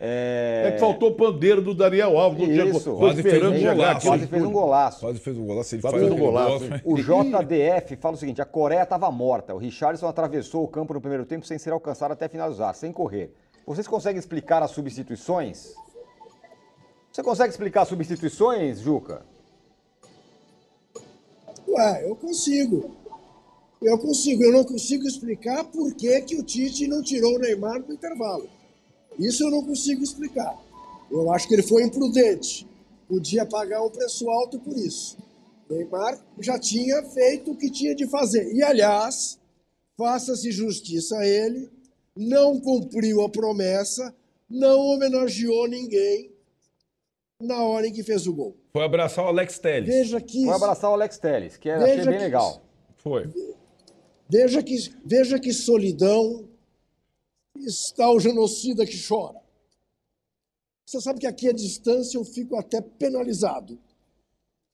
É... 0.00 0.66
é... 0.68 0.72
que 0.72 0.78
faltou 0.78 1.10
o 1.10 1.14
pandeiro 1.14 1.60
do 1.60 1.74
Daniel 1.74 2.16
Alves. 2.16 2.48
No 2.48 2.76
Isso. 2.76 2.94
Quase 2.94 3.22
fez 3.22 3.42
um 3.42 3.60
golaço. 3.60 4.06
Quase 4.06 4.26
fez 4.26 4.42
um 4.44 4.52
golaço. 4.52 5.00
Quase 5.00 5.18
fez 5.18 5.36
um 5.36 5.44
golaço. 5.44 5.74
Ele 5.74 5.82
Quase 5.82 5.98
fez 5.98 6.12
um 6.12 6.16
golaço. 6.16 6.64
O 6.84 6.96
JDF 6.96 7.96
fala 7.96 8.14
o 8.14 8.18
seguinte, 8.18 8.40
a 8.40 8.44
Coreia 8.44 8.82
estava 8.82 9.10
morta. 9.10 9.54
O 9.54 9.58
Richardson 9.58 10.06
atravessou 10.06 10.62
o 10.62 10.68
campo 10.68 10.94
no 10.94 11.00
primeiro 11.00 11.26
tempo 11.26 11.44
sem 11.44 11.58
ser 11.58 11.72
alcançado 11.72 12.12
até 12.12 12.28
finalizar, 12.28 12.74
sem 12.74 12.92
correr. 12.92 13.34
Vocês 13.66 13.88
conseguem 13.88 14.18
explicar 14.18 14.62
as 14.62 14.70
substituições? 14.70 15.74
Você 17.12 17.22
consegue 17.22 17.50
explicar 17.50 17.82
as 17.82 17.88
substituições, 17.88 18.80
Juca? 18.80 19.22
Ué, 21.66 22.08
eu 22.08 22.14
consigo. 22.14 22.96
Eu 23.82 23.98
consigo, 23.98 24.42
eu 24.42 24.52
não 24.52 24.64
consigo 24.64 25.06
explicar 25.06 25.64
por 25.64 25.94
que, 25.94 26.20
que 26.22 26.36
o 26.36 26.42
Tite 26.42 26.86
não 26.88 27.02
tirou 27.02 27.36
o 27.36 27.38
Neymar 27.38 27.80
no 27.80 27.94
intervalo. 27.94 28.48
Isso 29.18 29.44
eu 29.44 29.50
não 29.50 29.64
consigo 29.64 30.02
explicar. 30.02 30.56
Eu 31.10 31.32
acho 31.32 31.48
que 31.48 31.54
ele 31.54 31.62
foi 31.62 31.82
imprudente. 31.82 32.66
Podia 33.08 33.44
pagar 33.46 33.82
um 33.82 33.90
preço 33.90 34.28
alto 34.30 34.58
por 34.58 34.76
isso. 34.76 35.16
Neymar 35.68 36.18
já 36.38 36.58
tinha 36.58 37.02
feito 37.02 37.52
o 37.52 37.56
que 37.56 37.70
tinha 37.70 37.94
de 37.94 38.06
fazer. 38.06 38.52
E, 38.54 38.62
aliás, 38.62 39.38
faça-se 39.96 40.50
justiça 40.50 41.18
a 41.18 41.26
ele, 41.26 41.70
não 42.16 42.60
cumpriu 42.60 43.22
a 43.22 43.28
promessa, 43.28 44.14
não 44.48 44.78
homenageou 44.78 45.66
ninguém 45.68 46.30
na 47.40 47.62
hora 47.62 47.86
em 47.86 47.92
que 47.92 48.02
fez 48.02 48.26
o 48.26 48.32
gol. 48.32 48.56
Foi 48.72 48.84
abraçar 48.84 49.24
o 49.24 49.28
Alex 49.28 49.58
Telles. 49.58 49.88
Veja 49.88 50.20
que. 50.20 50.44
Foi 50.44 50.54
abraçar 50.54 50.90
o 50.90 50.94
Alex 50.94 51.18
Telles, 51.18 51.56
que 51.56 51.68
era 51.68 51.84
achei 51.84 52.04
bem 52.04 52.18
legal. 52.18 52.62
Foi. 52.96 53.30
Veja 54.28 54.62
que, 54.62 54.76
veja 55.04 55.38
que 55.38 55.52
solidão 55.52 56.48
está 57.66 58.10
o 58.10 58.20
genocida 58.20 58.86
que 58.86 58.96
chora. 59.06 59.40
Você 60.86 61.00
sabe 61.00 61.20
que 61.20 61.26
aqui 61.26 61.48
à 61.48 61.52
distância 61.52 62.16
eu 62.16 62.24
fico 62.24 62.56
até 62.56 62.80
penalizado. 62.80 63.78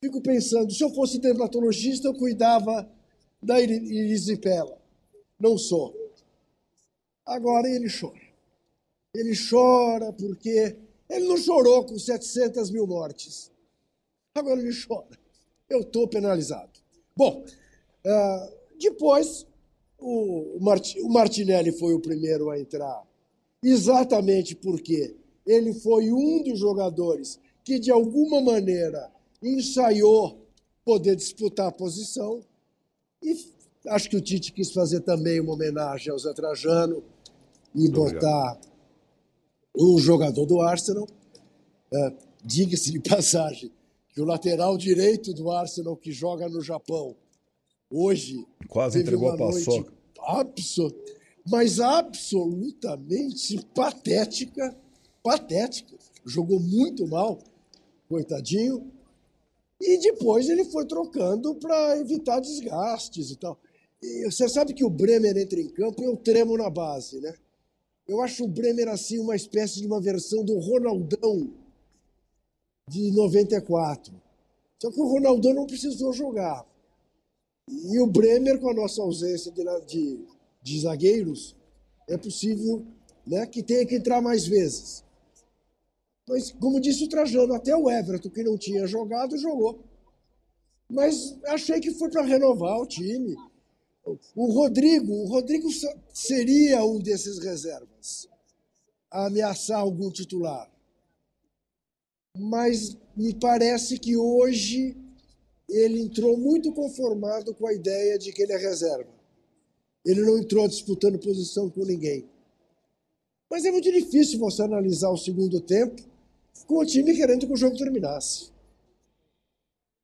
Fico 0.00 0.20
pensando, 0.20 0.72
se 0.72 0.84
eu 0.84 0.90
fosse 0.90 1.18
dermatologista, 1.18 2.08
eu 2.08 2.14
cuidava 2.14 2.88
da 3.42 3.60
erisipela. 3.60 4.78
Não 5.40 5.58
sou. 5.58 5.94
Agora 7.26 7.68
ele 7.68 7.88
chora. 7.88 8.20
Ele 9.14 9.32
chora 9.34 10.12
porque 10.12 10.76
ele 11.08 11.26
não 11.26 11.36
chorou 11.36 11.84
com 11.84 11.98
700 11.98 12.70
mil 12.70 12.86
mortes. 12.86 13.50
Agora 14.34 14.60
ele 14.60 14.74
chora. 14.74 15.18
Eu 15.68 15.80
estou 15.80 16.06
penalizado. 16.06 16.72
Bom, 17.16 17.44
uh, 17.44 18.56
depois, 18.78 19.46
o, 20.04 21.08
Martinelli 21.08 21.72
foi 21.72 21.94
o 21.94 22.00
primeiro 22.00 22.50
a 22.50 22.60
entrar, 22.60 23.02
exatamente 23.62 24.54
porque 24.54 25.14
ele 25.46 25.72
foi 25.72 26.12
um 26.12 26.42
dos 26.42 26.58
jogadores 26.58 27.40
que, 27.64 27.78
de 27.78 27.90
alguma 27.90 28.40
maneira, 28.40 29.10
ensaiou 29.42 30.38
poder 30.84 31.16
disputar 31.16 31.68
a 31.68 31.72
posição. 31.72 32.40
E 33.22 33.34
acho 33.88 34.10
que 34.10 34.16
o 34.16 34.20
Tite 34.20 34.52
quis 34.52 34.70
fazer 34.72 35.00
também 35.00 35.40
uma 35.40 35.54
homenagem 35.54 36.12
ao 36.12 36.18
Zé 36.18 36.34
Trajano 36.34 37.02
e 37.74 37.80
Muito 37.80 37.94
botar 37.94 38.60
um 39.74 39.98
jogador 39.98 40.44
do 40.44 40.60
Arsenal. 40.60 41.08
É, 41.92 42.12
Diga-se 42.44 42.92
de 42.92 43.00
passagem 43.08 43.72
que 44.12 44.20
o 44.20 44.24
lateral 44.24 44.76
direito 44.76 45.32
do 45.32 45.50
Arsenal, 45.50 45.96
que 45.96 46.12
joga 46.12 46.48
no 46.48 46.60
Japão, 46.60 47.16
hoje. 47.90 48.46
Quase 48.68 49.00
entregou 49.00 49.30
a 49.30 49.36
paçoca. 49.36 49.93
Absor 50.26 50.92
mas 51.48 51.78
absolutamente 51.78 53.62
patética. 53.74 54.74
Patética. 55.22 55.96
Jogou 56.24 56.58
muito 56.58 57.06
mal, 57.06 57.38
coitadinho. 58.08 58.90
E 59.80 59.98
depois 59.98 60.48
ele 60.48 60.64
foi 60.64 60.86
trocando 60.86 61.54
para 61.56 61.98
evitar 61.98 62.40
desgastes 62.40 63.30
e 63.30 63.36
tal. 63.36 63.58
E 64.02 64.24
você 64.24 64.48
sabe 64.48 64.72
que 64.72 64.84
o 64.84 64.90
Bremer 64.90 65.36
entra 65.36 65.60
em 65.60 65.68
campo 65.68 66.02
e 66.02 66.06
eu 66.06 66.16
tremo 66.16 66.56
na 66.56 66.70
base, 66.70 67.20
né? 67.20 67.34
Eu 68.06 68.22
acho 68.22 68.44
o 68.44 68.48
Bremer 68.48 68.88
assim 68.88 69.18
uma 69.18 69.36
espécie 69.36 69.80
de 69.80 69.86
uma 69.86 70.00
versão 70.00 70.44
do 70.44 70.58
Ronaldão 70.58 71.50
de 72.88 73.10
94. 73.12 74.14
Só 74.80 74.90
que 74.90 75.00
o 75.00 75.06
Ronaldão 75.06 75.54
não 75.54 75.66
precisou 75.66 76.12
jogar. 76.12 76.66
E 77.68 77.98
o 77.98 78.06
Bremer, 78.06 78.60
com 78.60 78.70
a 78.70 78.74
nossa 78.74 79.02
ausência 79.02 79.50
de, 79.50 79.64
de, 79.86 80.24
de 80.62 80.80
zagueiros, 80.80 81.56
é 82.08 82.16
possível 82.16 82.84
né, 83.26 83.46
que 83.46 83.62
tenha 83.62 83.86
que 83.86 83.96
entrar 83.96 84.20
mais 84.20 84.46
vezes. 84.46 85.02
Mas, 86.28 86.52
como 86.52 86.80
disse 86.80 87.04
o 87.04 87.08
Trajano, 87.08 87.54
até 87.54 87.76
o 87.76 87.90
Everton, 87.90 88.30
que 88.30 88.42
não 88.42 88.56
tinha 88.56 88.86
jogado, 88.86 89.36
jogou. 89.36 89.82
Mas 90.88 91.36
achei 91.46 91.80
que 91.80 91.92
foi 91.92 92.10
para 92.10 92.22
renovar 92.22 92.78
o 92.80 92.86
time. 92.86 93.36
O 94.34 94.52
Rodrigo, 94.52 95.12
o 95.12 95.26
Rodrigo 95.26 95.68
seria 96.12 96.84
um 96.84 96.98
desses 96.98 97.38
reservas 97.38 98.28
a 99.10 99.26
ameaçar 99.26 99.78
algum 99.78 100.10
titular. 100.10 100.70
Mas 102.36 102.96
me 103.16 103.34
parece 103.34 103.98
que 103.98 104.16
hoje 104.16 104.96
ele 105.74 106.00
entrou 106.00 106.36
muito 106.36 106.72
conformado 106.72 107.54
com 107.54 107.66
a 107.66 107.72
ideia 107.72 108.18
de 108.18 108.32
que 108.32 108.42
ele 108.42 108.52
é 108.52 108.58
reserva. 108.58 109.10
Ele 110.04 110.22
não 110.22 110.38
entrou 110.38 110.68
disputando 110.68 111.18
posição 111.18 111.68
com 111.68 111.84
ninguém. 111.84 112.28
Mas 113.50 113.64
é 113.64 113.70
muito 113.70 113.90
difícil 113.90 114.38
você 114.38 114.62
analisar 114.62 115.10
o 115.10 115.16
segundo 115.16 115.60
tempo 115.60 116.02
com 116.66 116.78
o 116.78 116.86
time 116.86 117.14
querendo 117.16 117.46
que 117.46 117.52
o 117.52 117.56
jogo 117.56 117.76
terminasse. 117.76 118.50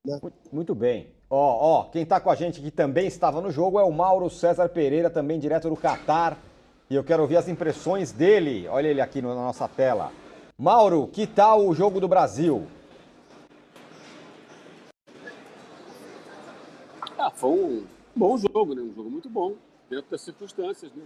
Né? 0.04 0.18
Muito 0.50 0.74
bem. 0.74 1.08
Ó, 1.28 1.36
ó, 1.38 1.84
quem 1.90 2.02
está 2.02 2.18
com 2.18 2.30
a 2.30 2.34
gente 2.34 2.60
que 2.60 2.70
também 2.70 3.06
estava 3.06 3.40
no 3.40 3.50
jogo 3.50 3.78
é 3.78 3.84
o 3.84 3.92
Mauro 3.92 4.28
César 4.28 4.68
Pereira, 4.68 5.08
também 5.08 5.38
direto 5.38 5.68
do 5.68 5.76
Catar. 5.76 6.42
E 6.88 6.94
eu 6.94 7.04
quero 7.04 7.22
ouvir 7.22 7.36
as 7.36 7.48
impressões 7.48 8.10
dele. 8.10 8.66
Olha 8.66 8.88
ele 8.88 9.00
aqui 9.00 9.22
na 9.22 9.34
nossa 9.34 9.68
tela. 9.68 10.10
Mauro, 10.58 11.06
que 11.06 11.26
tal 11.26 11.66
o 11.66 11.74
jogo 11.74 12.00
do 12.00 12.08
Brasil? 12.08 12.66
Foi 17.40 17.50
um 17.50 17.86
bom 18.14 18.36
jogo, 18.36 18.74
né? 18.74 18.82
Um 18.82 18.92
jogo 18.94 19.10
muito 19.10 19.30
bom, 19.30 19.56
dentro 19.88 20.10
das 20.10 20.20
circunstâncias, 20.20 20.92
né? 20.92 21.04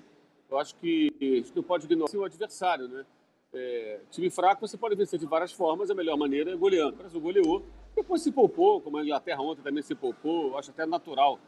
Eu 0.50 0.58
acho 0.58 0.74
que 0.74 1.12
a 1.20 1.24
gente 1.24 1.54
não 1.54 1.62
pode 1.62 1.86
ignorar 1.86 2.16
o 2.16 2.24
adversário, 2.24 2.88
né? 2.88 3.06
É, 3.52 4.00
time 4.10 4.28
fraco 4.30 4.66
você 4.66 4.76
pode 4.76 4.96
vencer 4.96 5.18
de 5.18 5.26
várias 5.26 5.52
formas, 5.52 5.88
a 5.90 5.94
melhor 5.94 6.16
maneira 6.18 6.50
é 6.50 6.56
goleando. 6.56 6.94
O 6.94 6.98
Brasil 6.98 7.20
goleou, 7.20 7.62
depois 7.94 8.20
se 8.20 8.32
poupou, 8.32 8.80
como 8.80 8.98
a 8.98 9.02
Inglaterra 9.02 9.40
ontem 9.40 9.62
também 9.62 9.82
se 9.82 9.94
poupou. 9.94 10.48
Eu 10.48 10.58
acho 10.58 10.72
até 10.72 10.84
natural 10.84 11.38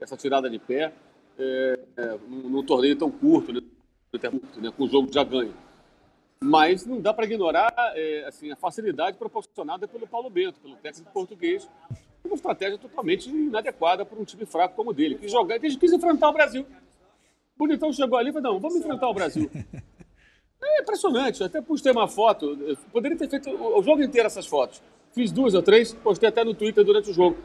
essa 0.00 0.16
tirada 0.16 0.48
de 0.48 0.60
pé 0.60 0.94
é, 1.36 1.80
é, 1.96 2.18
num, 2.28 2.64
torneio 2.64 2.96
tão 2.96 3.10
curto, 3.10 3.52
né? 3.52 3.60
né? 4.12 4.72
com 4.76 4.84
o 4.84 4.88
jogo 4.88 5.12
já 5.12 5.24
ganho. 5.24 5.52
Mas 6.40 6.84
não 6.84 7.00
dá 7.00 7.14
para 7.14 7.24
ignorar 7.24 7.72
é, 7.94 8.24
assim, 8.26 8.50
a 8.52 8.56
facilidade 8.56 9.16
proporcionada 9.16 9.88
pelo 9.88 10.06
Paulo 10.06 10.28
Bento, 10.28 10.60
pelo 10.60 10.76
técnico 10.76 11.10
português, 11.12 11.68
uma 12.24 12.34
estratégia 12.34 12.78
totalmente 12.78 13.30
inadequada 13.30 14.04
para 14.04 14.18
um 14.18 14.24
time 14.24 14.44
fraco 14.44 14.74
como 14.74 14.90
o 14.90 14.94
dele. 14.94 15.16
Que 15.16 15.28
jogar, 15.28 15.58
que 15.58 15.76
quis 15.76 15.92
enfrentar 15.92 16.28
o 16.28 16.32
Brasil. 16.32 16.66
O 17.54 17.58
Bonitão 17.58 17.92
chegou 17.92 18.18
ali 18.18 18.30
e 18.30 18.32
falou: 18.32 18.52
não, 18.52 18.60
vamos 18.60 18.76
enfrentar 18.78 19.08
o 19.08 19.14
Brasil. 19.14 19.50
É 20.58 20.80
impressionante, 20.80 21.44
até 21.44 21.60
postei 21.60 21.92
uma 21.92 22.08
foto. 22.08 22.56
Poderia 22.90 23.16
ter 23.16 23.28
feito 23.28 23.50
o 23.50 23.82
jogo 23.82 24.02
inteiro 24.02 24.26
essas 24.26 24.46
fotos. 24.46 24.82
Fiz 25.12 25.30
duas 25.30 25.54
ou 25.54 25.62
três, 25.62 25.92
postei 25.92 26.28
até 26.28 26.42
no 26.42 26.54
Twitter 26.54 26.82
durante 26.82 27.10
o 27.10 27.14
jogo. 27.14 27.36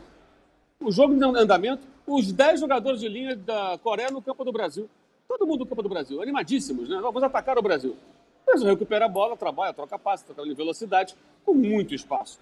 O 0.80 0.92
jogo 0.92 1.14
em 1.14 1.24
andamento, 1.24 1.86
os 2.08 2.32
10 2.32 2.60
jogadores 2.60 3.00
de 3.00 3.08
linha 3.08 3.36
da 3.36 3.78
Coreia 3.84 4.10
no 4.10 4.22
campo 4.22 4.44
do 4.44 4.52
Brasil. 4.52 4.90
Todo 5.28 5.46
mundo 5.46 5.60
do 5.60 5.66
Copa 5.66 5.84
do 5.84 5.90
Brasil, 5.90 6.22
animadíssimos, 6.22 6.90
né? 6.90 7.00
Vamos 7.02 7.22
atacar 7.22 7.58
o 7.58 7.62
Brasil. 7.62 7.96
Mas 8.52 8.64
recupera 8.64 9.06
a 9.06 9.08
bola, 9.08 9.38
trabalha, 9.38 9.74
troca 9.74 9.98
passe, 9.98 10.26
troca 10.26 10.42
em 10.42 10.54
velocidade, 10.54 11.16
com 11.46 11.54
muito 11.54 11.96
espaço. 11.96 12.38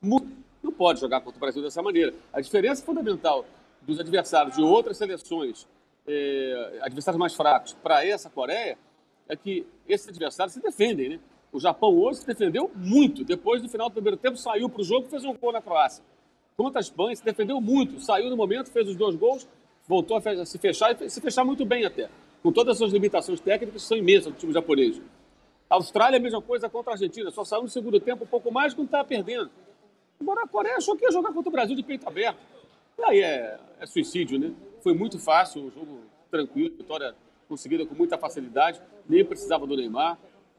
Não 0.00 0.72
pode 0.72 1.00
jogar 1.00 1.20
contra 1.20 1.36
o 1.36 1.40
Brasil 1.40 1.60
dessa 1.60 1.82
maneira. 1.82 2.14
A 2.32 2.40
diferença 2.40 2.84
fundamental 2.84 3.44
dos 3.82 3.98
adversários 3.98 4.54
de 4.54 4.62
outras 4.62 4.96
seleções, 4.96 5.66
eh, 6.06 6.78
adversários 6.80 7.18
mais 7.18 7.34
fracos, 7.34 7.72
para 7.82 8.06
essa 8.06 8.30
Coreia, 8.30 8.78
é 9.28 9.34
que 9.36 9.66
esses 9.88 10.08
adversários 10.08 10.54
se 10.54 10.62
defendem, 10.62 11.08
né? 11.08 11.20
O 11.52 11.58
Japão 11.58 11.92
hoje 11.98 12.20
se 12.20 12.26
defendeu 12.26 12.70
muito. 12.76 13.24
Depois 13.24 13.60
do 13.60 13.68
final 13.68 13.88
do 13.88 13.94
primeiro 13.94 14.16
tempo, 14.16 14.36
saiu 14.36 14.68
para 14.68 14.80
o 14.80 14.84
jogo 14.84 15.06
e 15.06 15.10
fez 15.10 15.24
um 15.24 15.34
gol 15.34 15.50
na 15.52 15.60
Croácia. 15.60 16.04
Contra 16.56 16.78
a 16.78 16.82
Espanha, 16.82 17.16
se 17.16 17.24
defendeu 17.24 17.60
muito. 17.60 17.98
Saiu 18.00 18.30
no 18.30 18.36
momento, 18.36 18.70
fez 18.70 18.88
os 18.88 18.94
dois 18.94 19.16
gols, 19.16 19.48
voltou 19.88 20.18
a 20.18 20.46
se 20.46 20.58
fechar 20.58 20.96
e 21.02 21.10
se 21.10 21.20
fechar 21.20 21.44
muito 21.44 21.64
bem 21.64 21.84
até. 21.84 22.08
Com 22.42 22.52
todas 22.52 22.72
as 22.72 22.78
suas 22.78 22.92
limitações 22.92 23.40
técnicas, 23.40 23.82
que 23.82 23.88
são 23.88 23.96
imensas 23.96 24.32
do 24.32 24.38
time 24.38 24.52
japonês. 24.52 25.00
A 25.68 25.74
Austrália, 25.74 26.18
a 26.18 26.20
mesma 26.20 26.40
coisa 26.40 26.68
contra 26.68 26.92
a 26.92 26.94
Argentina. 26.94 27.30
Só 27.30 27.44
saiu 27.44 27.62
no 27.62 27.68
segundo 27.68 28.00
tempo 28.00 28.24
um 28.24 28.26
pouco 28.26 28.52
mais 28.52 28.74
quando 28.74 28.86
estava 28.86 29.04
perdendo. 29.04 29.50
Agora 30.20 30.42
a 30.42 30.48
Coreia 30.48 30.76
achou 30.76 30.96
que 30.96 31.04
ia 31.04 31.10
jogar 31.10 31.32
contra 31.32 31.48
o 31.48 31.52
Brasil 31.52 31.76
de 31.76 31.82
peito 31.82 32.06
aberto. 32.08 32.38
E 32.98 33.02
aí 33.04 33.20
é, 33.20 33.58
é 33.80 33.86
suicídio, 33.86 34.38
né? 34.38 34.52
Foi 34.80 34.94
muito 34.94 35.18
fácil, 35.18 35.62
um 35.62 35.70
jogo 35.70 36.00
tranquilo, 36.30 36.74
vitória 36.76 37.14
conseguida 37.48 37.86
com 37.86 37.94
muita 37.94 38.18
facilidade. 38.18 38.80
Nem 39.08 39.24
precisava 39.24 39.66
do 39.66 39.76
Neymar 39.76 40.18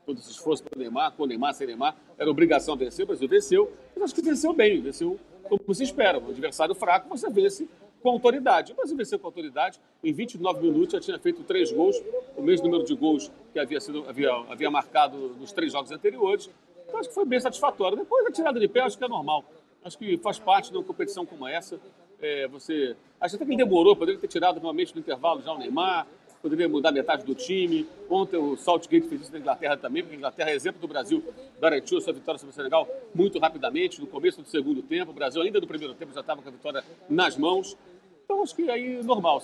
todo 0.09 0.17
esse 0.17 0.31
esforço 0.31 0.63
para 0.63 0.75
o 0.75 0.79
Neymar, 0.79 1.11
com 1.11 1.23
o 1.23 1.25
Neymar, 1.27 1.53
sem 1.53 1.67
Neymar, 1.67 1.95
era 2.17 2.29
obrigação 2.29 2.75
vencer, 2.75 3.03
o 3.03 3.07
Brasil 3.07 3.27
venceu, 3.27 3.71
mas 3.93 4.05
acho 4.05 4.15
que 4.15 4.21
venceu 4.23 4.51
bem, 4.53 4.81
venceu 4.81 5.19
como 5.47 5.75
se 5.75 5.83
espera. 5.83 6.17
Um 6.19 6.29
adversário 6.29 6.73
fraco, 6.73 7.07
você 7.09 7.29
vence 7.29 7.69
com 8.01 8.09
autoridade. 8.09 8.71
O 8.71 8.75
Brasil 8.75 8.95
venceu 8.95 9.19
com 9.19 9.27
autoridade, 9.27 9.79
em 10.03 10.13
29 10.13 10.61
minutos 10.61 10.93
já 10.93 10.99
tinha 10.99 11.19
feito 11.19 11.43
três 11.43 11.71
gols, 11.71 12.01
o 12.35 12.41
mesmo 12.41 12.67
número 12.67 12.85
de 12.85 12.95
gols 12.95 13.31
que 13.51 13.59
havia, 13.59 13.79
sido, 13.79 14.05
havia, 14.07 14.31
havia 14.49 14.71
marcado 14.71 15.35
nos 15.39 15.51
três 15.51 15.71
jogos 15.71 15.91
anteriores. 15.91 16.49
Então 16.87 16.99
acho 16.99 17.09
que 17.09 17.15
foi 17.15 17.25
bem 17.25 17.39
satisfatório. 17.39 17.97
Depois 17.97 18.25
a 18.25 18.31
tirada 18.31 18.59
de 18.59 18.67
pé, 18.67 18.81
acho 18.81 18.97
que 18.97 19.03
é 19.03 19.07
normal. 19.07 19.43
Acho 19.83 19.97
que 19.97 20.17
faz 20.17 20.39
parte 20.39 20.71
de 20.71 20.77
uma 20.77 20.83
competição 20.83 21.25
como 21.25 21.47
essa. 21.47 21.79
É, 22.21 22.47
você. 22.47 22.95
Acho 23.19 23.35
até 23.35 23.45
que 23.45 23.51
ele 23.51 23.63
demorou, 23.63 23.95
poderia 23.95 24.19
ter 24.19 24.27
tirado 24.27 24.55
novamente 24.59 24.93
no 24.93 24.99
intervalo 24.99 25.41
já 25.41 25.53
o 25.53 25.57
Neymar, 25.57 26.07
poderia 26.41 26.67
mudar 26.67 26.91
metade 26.91 27.25
do 27.25 27.35
time. 27.35 27.87
Ontem 28.09 28.37
o 28.37 28.55
Saltgate 28.55 29.07
fez 29.07 29.21
isso 29.21 29.31
na 29.31 29.39
Inglaterra 29.39 29.77
também, 29.77 30.03
porque 30.03 30.15
a 30.15 30.17
Inglaterra, 30.17 30.51
exemplo 30.51 30.81
do 30.81 30.87
Brasil, 30.87 31.23
garantiu 31.59 31.97
a 31.97 32.01
sua 32.01 32.13
vitória 32.13 32.39
sobre 32.39 32.51
o 32.51 32.55
Senegal 32.55 32.87
muito 33.13 33.39
rapidamente, 33.39 33.99
no 33.99 34.07
começo 34.07 34.41
do 34.41 34.47
segundo 34.47 34.81
tempo. 34.81 35.11
O 35.11 35.13
Brasil, 35.13 35.41
ainda 35.41 35.59
no 35.59 35.67
primeiro 35.67 35.93
tempo, 35.93 36.13
já 36.13 36.21
estava 36.21 36.41
com 36.41 36.49
a 36.49 36.51
vitória 36.51 36.83
nas 37.09 37.37
mãos. 37.37 37.77
Então, 38.25 38.41
acho 38.43 38.55
que 38.55 38.69
aí 38.69 39.01
normal, 39.03 39.41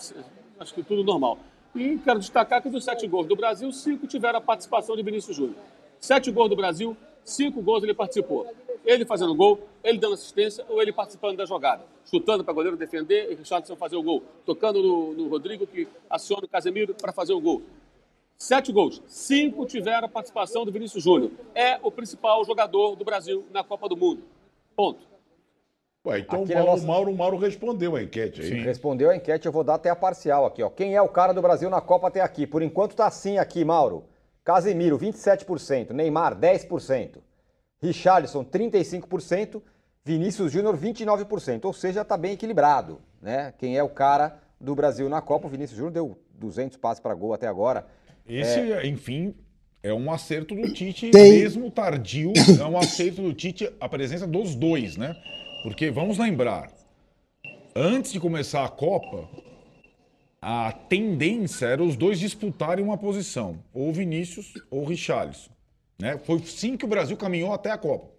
acho 0.60 0.74
que 0.74 0.84
tudo 0.84 1.04
normal. 1.04 1.40
E 1.76 1.98
quero 2.00 2.20
destacar 2.20 2.62
que 2.62 2.70
dos 2.70 2.86
sete 2.86 3.06
gols 3.08 3.28
do 3.28 3.36
Brasil, 3.36 3.72
cinco 3.72 4.08
tiveram 4.08 4.40
a 4.40 4.42
participação 4.42 4.96
de 4.96 5.04
Vinícius 5.04 5.36
Júnior. 5.36 5.58
Sete 6.00 6.32
gols 6.32 6.50
do 6.50 6.56
Brasil, 6.56 6.96
cinco 7.26 7.62
gols 7.62 7.84
ele 7.84 7.94
participou. 7.94 8.48
Ele 8.86 9.04
fazendo 9.04 9.34
gol, 9.34 9.60
ele 9.84 9.98
dando 9.98 10.14
assistência 10.14 10.64
ou 10.70 10.80
ele 10.82 10.94
participando 10.94 11.38
da 11.38 11.46
jogada. 11.46 11.84
Chutando 12.06 12.44
para 12.44 12.52
o 12.52 12.56
goleiro 12.56 12.78
defender 12.78 13.32
e 13.32 13.36
Richardson 13.36 13.76
fazer 13.76 13.96
o 13.96 14.04
gol. 14.04 14.22
Tocando 14.46 14.82
no, 14.82 15.14
no 15.14 15.28
Rodrigo, 15.28 15.66
que 15.66 15.88
aciona 16.08 16.46
o 16.46 16.48
Casemiro 16.48 16.94
para 16.94 17.12
fazer 17.12 17.34
o 17.34 17.42
gol. 17.42 17.64
Sete 18.38 18.72
gols. 18.72 19.02
Cinco 19.08 19.66
tiveram 19.66 20.06
a 20.06 20.10
participação 20.10 20.66
do 20.66 20.72
Vinícius 20.72 21.04
Júnior. 21.04 21.32
É 21.56 21.80
o 21.82 21.90
principal 21.90 22.46
jogador 22.46 22.96
do 22.96 23.04
Brasil 23.04 23.44
na 23.52 23.64
Copa 23.64 23.90
do 23.90 23.98
Mundo. 23.98 24.24
Ponto. 24.76 25.00
Ué, 26.06 26.20
então 26.20 26.44
o 26.44 26.48
Mauro, 26.48 26.66
nossa... 26.66 26.86
Mauro, 26.86 27.16
Mauro, 27.16 27.38
respondeu 27.38 27.96
a 27.96 28.04
enquete 28.04 28.42
aí. 28.42 28.50
Sim. 28.50 28.60
Respondeu 28.60 29.10
a 29.10 29.16
enquete, 29.16 29.48
eu 29.48 29.52
vou 29.52 29.64
dar 29.64 29.76
até 29.76 29.90
a 29.90 29.96
parcial 29.96 30.46
aqui. 30.46 30.62
Ó. 30.62 30.70
Quem 30.70 30.96
é 30.96 31.02
o 31.02 31.10
cara 31.10 31.34
do 31.34 31.42
Brasil 31.42 31.68
na 31.70 31.82
Copa 31.82 32.08
até 32.08 32.22
aqui? 32.22 32.46
Por 32.46 32.62
enquanto 32.62 32.96
tá 32.96 33.08
assim 33.08 33.40
aqui, 33.40 33.66
Mauro. 33.66 34.04
Casemiro, 34.46 34.98
27%. 34.98 35.92
Neymar, 35.92 36.40
10%. 36.40 37.18
Richarlison 37.82 38.44
35%, 38.44 39.62
Vinícius 40.04 40.52
Júnior 40.52 40.78
29%, 40.78 41.66
ou 41.66 41.74
seja, 41.74 42.02
está 42.02 42.16
bem 42.16 42.34
equilibrado, 42.34 43.02
né? 43.22 43.54
Quem 43.58 43.78
é 43.78 43.84
o 43.84 43.90
cara 43.90 44.40
do 44.60 44.74
Brasil 44.74 45.10
na 45.10 45.22
Copa, 45.22 45.48
o 45.48 45.50
Vinícius 45.50 45.78
Júnior 45.78 45.94
deu 45.94 46.20
200 46.36 46.78
passes 46.78 47.02
para 47.02 47.14
gol 47.14 47.34
até 47.34 47.48
agora. 47.48 47.86
Esse, 48.28 48.60
é... 48.60 48.88
enfim, 48.88 49.36
é 49.84 49.94
um 49.94 50.12
acerto 50.12 50.56
do 50.56 50.72
Tite, 50.74 51.12
Tem. 51.12 51.34
mesmo 51.34 51.70
tardio, 51.70 52.32
é 52.60 52.66
um 52.66 52.78
acerto 52.78 53.22
do 53.22 53.34
Tite 53.34 53.72
a 53.80 53.90
presença 53.90 54.26
dos 54.26 54.56
dois, 54.56 54.96
né? 54.96 55.16
Porque 55.64 55.92
vamos 55.92 56.18
lembrar, 56.18 56.72
antes 57.76 58.12
de 58.12 58.20
começar 58.20 58.64
a 58.64 58.70
Copa, 58.70 59.28
a 60.48 60.72
tendência 60.72 61.66
era 61.66 61.82
os 61.82 61.96
dois 61.96 62.20
disputarem 62.20 62.86
uma 62.86 63.00
posição, 63.00 63.58
ou 63.74 63.92
Vinícius 63.92 64.54
ou 64.70 64.86
Richarlison. 64.86 65.50
Né? 65.98 66.20
Foi 66.20 66.38
sim 66.38 66.78
que 66.78 66.86
o 66.86 66.88
Brasil 66.88 67.18
caminhou 67.18 67.52
até 67.52 67.72
a 67.72 67.78
Copa. 67.80 68.12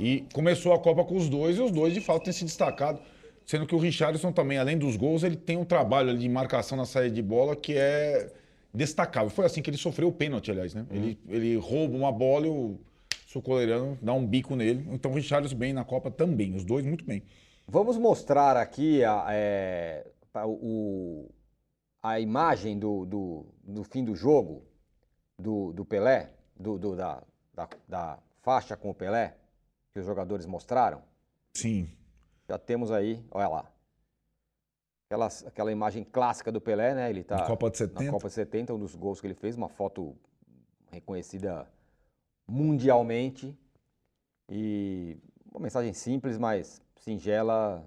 E 0.00 0.24
começou 0.32 0.72
a 0.72 0.80
Copa 0.80 1.04
com 1.04 1.14
os 1.14 1.28
dois, 1.28 1.56
e 1.56 1.60
os 1.60 1.70
dois 1.70 1.94
de 1.94 2.00
fato 2.00 2.24
têm 2.24 2.32
se 2.32 2.44
destacado. 2.44 2.98
Sendo 3.46 3.68
que 3.68 3.74
o 3.74 3.78
Richardson 3.78 4.32
também, 4.32 4.58
além 4.58 4.76
dos 4.76 4.96
gols, 4.96 5.22
ele 5.22 5.36
tem 5.36 5.56
um 5.56 5.64
trabalho 5.64 6.18
de 6.18 6.28
marcação 6.28 6.76
na 6.76 6.84
saída 6.84 7.14
de 7.14 7.22
bola 7.22 7.54
que 7.54 7.74
é 7.76 8.32
destacável. 8.74 9.30
Foi 9.30 9.46
assim 9.46 9.62
que 9.62 9.70
ele 9.70 9.76
sofreu 9.76 10.08
o 10.08 10.12
pênalti, 10.12 10.50
aliás, 10.50 10.74
né? 10.74 10.84
Uhum. 10.90 10.96
Ele, 10.96 11.18
ele 11.28 11.56
rouba 11.56 11.96
uma 11.96 12.10
bola 12.10 12.48
e 12.48 12.50
o 12.50 12.80
Socoleirano 13.28 13.96
dá 14.02 14.12
um 14.12 14.26
bico 14.26 14.56
nele. 14.56 14.88
Então 14.90 15.12
o 15.12 15.14
Richardson 15.14 15.54
bem 15.54 15.72
na 15.72 15.84
Copa 15.84 16.10
também, 16.10 16.56
os 16.56 16.64
dois 16.64 16.84
muito 16.84 17.04
bem. 17.04 17.22
Vamos 17.68 17.96
mostrar 17.96 18.56
aqui 18.56 19.04
a, 19.04 19.26
é, 19.30 20.04
o, 20.44 21.28
a 22.04 22.20
imagem 22.20 22.78
do, 22.78 23.06
do, 23.06 23.46
do 23.62 23.82
fim 23.82 24.04
do 24.04 24.14
jogo 24.14 24.62
do, 25.38 25.72
do 25.72 25.86
Pelé 25.86 26.34
do, 26.54 26.78
do 26.78 26.94
da, 26.94 27.22
da, 27.54 27.68
da, 27.88 28.18
faixa 28.42 28.76
com 28.76 28.90
o 28.90 28.94
Pelé, 28.94 29.34
que 29.90 29.98
os 29.98 30.04
jogadores 30.04 30.44
mostraram? 30.44 31.02
Sim. 31.54 31.90
Já 32.46 32.58
temos 32.58 32.92
aí, 32.92 33.24
olha 33.30 33.48
lá. 33.48 33.72
Aquela, 35.08 35.28
aquela 35.46 35.72
imagem 35.72 36.04
clássica 36.04 36.52
do 36.52 36.60
Pelé, 36.60 36.94
né? 36.94 37.08
Ele 37.08 37.24
tá 37.24 37.36
na 37.38 37.46
Copa 37.46 37.70
de 37.70 37.78
70. 37.78 38.04
Na 38.04 38.10
Copa 38.10 38.28
de 38.28 38.34
70, 38.34 38.74
um 38.74 38.78
dos 38.78 38.94
gols 38.94 39.18
que 39.18 39.26
ele 39.26 39.34
fez, 39.34 39.56
uma 39.56 39.70
foto 39.70 40.14
reconhecida 40.90 41.66
mundialmente. 42.46 43.58
E 44.50 45.16
uma 45.50 45.60
mensagem 45.60 45.94
simples, 45.94 46.36
mas 46.36 46.82
singela, 46.96 47.82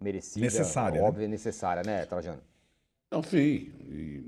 merecida, 0.00 0.44
necessária, 0.44 1.00
óbvia 1.00 1.28
né? 1.28 1.32
necessária, 1.32 1.82
né, 1.86 2.04
Trajano? 2.06 2.42
Não, 3.12 3.22
sim. 3.22 3.70
E 3.90 4.24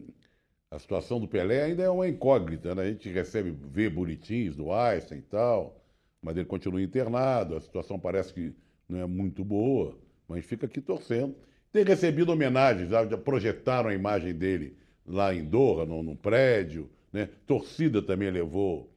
a 0.70 0.78
situação 0.78 1.18
do 1.18 1.26
Pelé 1.26 1.62
ainda 1.62 1.82
é 1.82 1.88
uma 1.88 2.06
incógnita, 2.06 2.74
né? 2.74 2.82
A 2.82 2.90
gente 2.90 3.08
recebe, 3.08 3.50
vê 3.50 3.88
bonitinhos 3.88 4.54
do 4.54 4.70
Einstein 4.70 5.20
e 5.20 5.22
tal, 5.22 5.80
mas 6.20 6.36
ele 6.36 6.44
continua 6.44 6.82
internado, 6.82 7.56
a 7.56 7.60
situação 7.62 7.98
parece 7.98 8.34
que 8.34 8.52
não 8.86 9.00
é 9.00 9.06
muito 9.06 9.42
boa, 9.42 9.96
mas 10.28 10.44
fica 10.44 10.66
aqui 10.66 10.82
torcendo. 10.82 11.34
Tem 11.72 11.82
recebido 11.82 12.30
homenagens, 12.30 12.90
já 12.90 13.16
projetaram 13.16 13.88
a 13.88 13.94
imagem 13.94 14.34
dele 14.34 14.76
lá 15.06 15.34
em 15.34 15.44
Doha, 15.44 15.86
no, 15.86 16.02
no 16.02 16.14
prédio, 16.14 16.90
né? 17.10 17.30
Torcida 17.46 18.02
também 18.02 18.30
levou. 18.30 18.90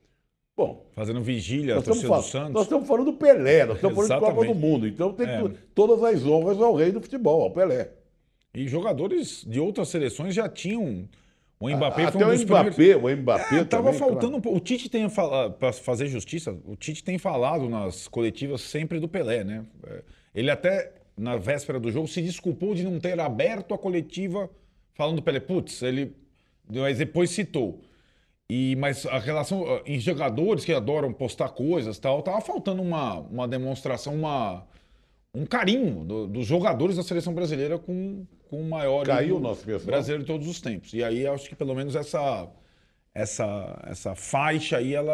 Bom. 0.56 0.86
Fazendo 0.93 1.21
vigília 1.21 1.78
a 1.78 1.82
torcida 1.82 2.10
do 2.10 2.21
Santos. 2.23 2.54
Nós 2.54 2.63
estamos 2.63 2.86
falando 2.86 3.12
do 3.12 3.13
Pelé, 3.13 3.65
nós 3.65 3.78
estamos 3.78 3.95
falando 3.95 4.10
da 4.10 4.19
Copa 4.19 4.45
do 4.47 4.56
Mundo. 4.56 4.86
Então 4.86 5.13
tem 5.13 5.28
é. 5.28 5.52
todas 5.73 6.04
as 6.04 6.26
honras 6.26 6.60
ao 6.60 6.76
rei 6.76 6.91
do 6.91 7.00
futebol, 7.00 7.43
ao 7.43 7.52
Pelé. 7.52 7.91
E 8.57 8.67
jogadores 8.67 9.45
de 9.47 9.59
outras 9.59 9.87
seleções 9.89 10.33
já 10.33 10.49
tinham 10.49 11.07
o 11.59 11.69
Mbappé 11.69 12.05
Até 12.05 12.11
foi 12.11 12.23
um 12.23 12.29
dos 12.31 12.41
o 12.41 12.45
Mbappé, 12.45 12.71
primeiros... 12.71 13.03
o 13.03 13.17
Mbappé 13.17 13.59
é, 13.59 13.63
tava 13.63 13.93
faltando 13.93 14.41
claro. 14.41 14.57
O 14.57 14.59
Tite 14.59 14.89
tem 14.89 15.07
falado, 15.09 15.53
para 15.53 15.71
fazer 15.71 16.07
justiça, 16.07 16.57
o 16.65 16.75
Tite 16.75 17.03
tem 17.03 17.19
falado 17.19 17.69
nas 17.69 18.07
coletivas 18.07 18.61
sempre 18.61 18.99
do 18.99 19.07
Pelé, 19.07 19.43
né? 19.43 19.63
É, 19.85 20.03
ele 20.33 20.49
até, 20.49 20.91
na 21.15 21.37
véspera 21.37 21.79
do 21.79 21.91
jogo, 21.91 22.07
se 22.07 22.19
desculpou 22.19 22.73
de 22.73 22.83
não 22.83 22.99
ter 22.99 23.19
aberto 23.19 23.75
a 23.75 23.77
coletiva 23.77 24.49
falando 24.95 25.17
do 25.17 25.21
Pelé. 25.21 25.39
Putz, 25.39 25.83
ele... 25.83 26.15
Mas 26.67 26.97
depois 26.97 27.29
citou. 27.29 27.79
E, 28.49 28.75
mas 28.77 29.05
a 29.05 29.19
relação 29.19 29.81
em 29.85 29.99
jogadores 29.99 30.65
que 30.65 30.73
adoram 30.73 31.13
postar 31.13 31.49
coisas 31.49 31.99
tal, 31.99 32.23
tava 32.23 32.41
faltando 32.41 32.81
uma, 32.81 33.19
uma 33.19 33.47
demonstração, 33.47 34.15
uma, 34.15 34.65
um 35.33 35.45
carinho 35.45 36.03
do, 36.03 36.27
dos 36.27 36.45
jogadores 36.45 36.95
da 36.95 37.03
seleção 37.03 37.33
brasileira 37.33 37.77
com, 37.77 38.25
com 38.49 38.61
o 38.61 38.69
maior 38.69 39.05
Caiu 39.05 39.37
o 39.37 39.39
nosso 39.39 39.65
brasileiro 39.85 40.23
de 40.23 40.27
todos 40.27 40.47
os 40.47 40.59
tempos. 40.59 40.93
E 40.93 41.03
aí 41.03 41.27
acho 41.27 41.47
que 41.47 41.55
pelo 41.55 41.75
menos 41.75 41.95
essa 41.95 42.47
essa 43.13 43.79
essa 43.87 44.15
faixa 44.15 44.77
aí 44.77 44.93
ela 44.93 45.13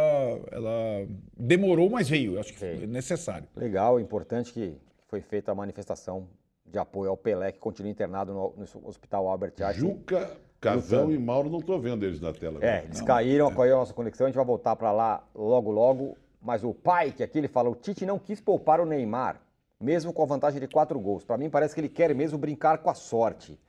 ela 0.52 1.08
demorou, 1.38 1.90
mas 1.90 2.10
veio. 2.10 2.40
Acho 2.40 2.54
que 2.54 2.60
foi 2.60 2.88
necessário. 2.88 3.48
Legal, 3.56 4.00
importante 4.00 4.54
que 4.54 4.76
foi 5.08 5.22
feita 5.22 5.52
a 5.52 5.56
manifestação 5.56 6.28
de 6.66 6.80
apoio 6.80 7.10
ao 7.10 7.18
Pelé 7.18 7.52
que 7.52 7.60
continua 7.60 7.92
internado 7.92 8.34
no, 8.34 8.54
no 8.58 8.88
Hospital 8.88 9.28
Albert 9.28 9.54
Einstein. 9.60 9.90
Juca, 9.90 10.38
Casão 10.60 11.12
e 11.12 11.20
Mauro 11.20 11.50
não 11.50 11.60
estou 11.60 11.80
vendo 11.80 12.06
eles 12.06 12.22
na 12.22 12.34
tela. 12.34 12.60
É, 12.64 12.84
eles 12.86 13.00
não. 13.00 13.06
caíram, 13.06 13.52
é. 13.52 13.56
caiu 13.56 13.76
a 13.76 13.80
nossa 13.80 13.94
conexão, 13.94 14.26
a 14.26 14.30
gente 14.30 14.38
vai 14.38 14.46
voltar 14.46 14.76
para 14.76 14.92
lá 14.92 15.24
logo 15.36 15.70
logo. 15.70 16.18
Mas 16.42 16.64
o 16.64 16.74
pai, 16.74 17.12
que 17.12 17.24
aqui 17.24 17.38
ele 17.38 17.48
fala, 17.48 17.70
o 17.70 17.76
Tite 17.76 18.06
não 18.06 18.20
quis 18.20 18.42
poupar 18.42 18.82
o 18.82 18.86
Neymar 18.86 19.40
mesmo 19.84 20.14
com 20.14 20.24
a 20.24 20.26
vantagem 20.26 20.60
de 20.60 20.68
quatro 20.68 21.00
gols. 21.00 21.24
Para 21.26 21.38
mim, 21.38 21.50
parece 21.50 21.76
que 21.76 21.82
ele 21.82 21.90
quer 21.90 22.16
mesmo 22.16 22.38
brincar 22.38 22.78
com 22.80 22.90
a 22.90 22.94
sorte. 22.94 23.60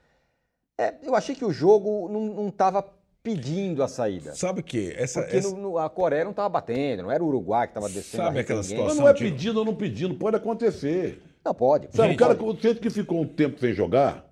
É, 0.78 0.94
eu 1.02 1.14
achei 1.14 1.34
que 1.34 1.44
o 1.44 1.52
jogo 1.52 2.08
não 2.08 2.48
estava 2.48 2.84
pedindo 3.22 3.82
a 3.82 3.88
saída. 3.88 4.34
Sabe 4.34 4.60
o 4.60 4.62
que? 4.62 4.92
Essa, 4.96 5.22
Porque 5.22 5.36
essa... 5.36 5.50
no- 5.50 5.56
no- 5.70 5.78
a 5.78 5.88
Coreia 5.88 6.24
não 6.24 6.30
estava 6.30 6.48
batendo, 6.48 7.04
não 7.04 7.10
era 7.10 7.22
o 7.22 7.26
Uruguai 7.26 7.66
que 7.66 7.70
estava 7.72 7.88
descendo. 7.88 8.22
Sabe 8.24 8.40
aquela 8.40 8.62
situação? 8.62 8.86
Mas 8.88 8.98
não 8.98 9.08
é 9.08 9.14
pedindo 9.14 9.58
ou 9.58 9.64
não 9.64 9.74
pedindo, 9.74 10.14
pode 10.14 10.36
acontecer. 10.36 11.22
Não, 11.44 11.54
pode. 11.54 11.88
Sabe, 11.90 12.08
Gente, 12.08 12.16
o 12.16 12.18
cara, 12.18 12.34
pode. 12.34 12.74
que 12.76 12.90
ficou 12.90 13.20
um 13.20 13.26
tempo 13.26 13.58
sem 13.58 13.72
jogar 13.72 14.26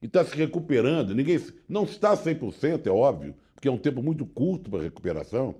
e 0.00 0.06
está 0.06 0.24
se 0.24 0.36
recuperando, 0.36 1.14
ninguém 1.14 1.40
não 1.68 1.84
está 1.84 2.16
100%, 2.16 2.86
é 2.86 2.90
óbvio, 2.90 3.34
porque 3.54 3.66
é 3.68 3.70
um 3.70 3.78
tempo 3.78 4.02
muito 4.02 4.24
curto 4.26 4.70
para 4.70 4.82
recuperação. 4.82 5.54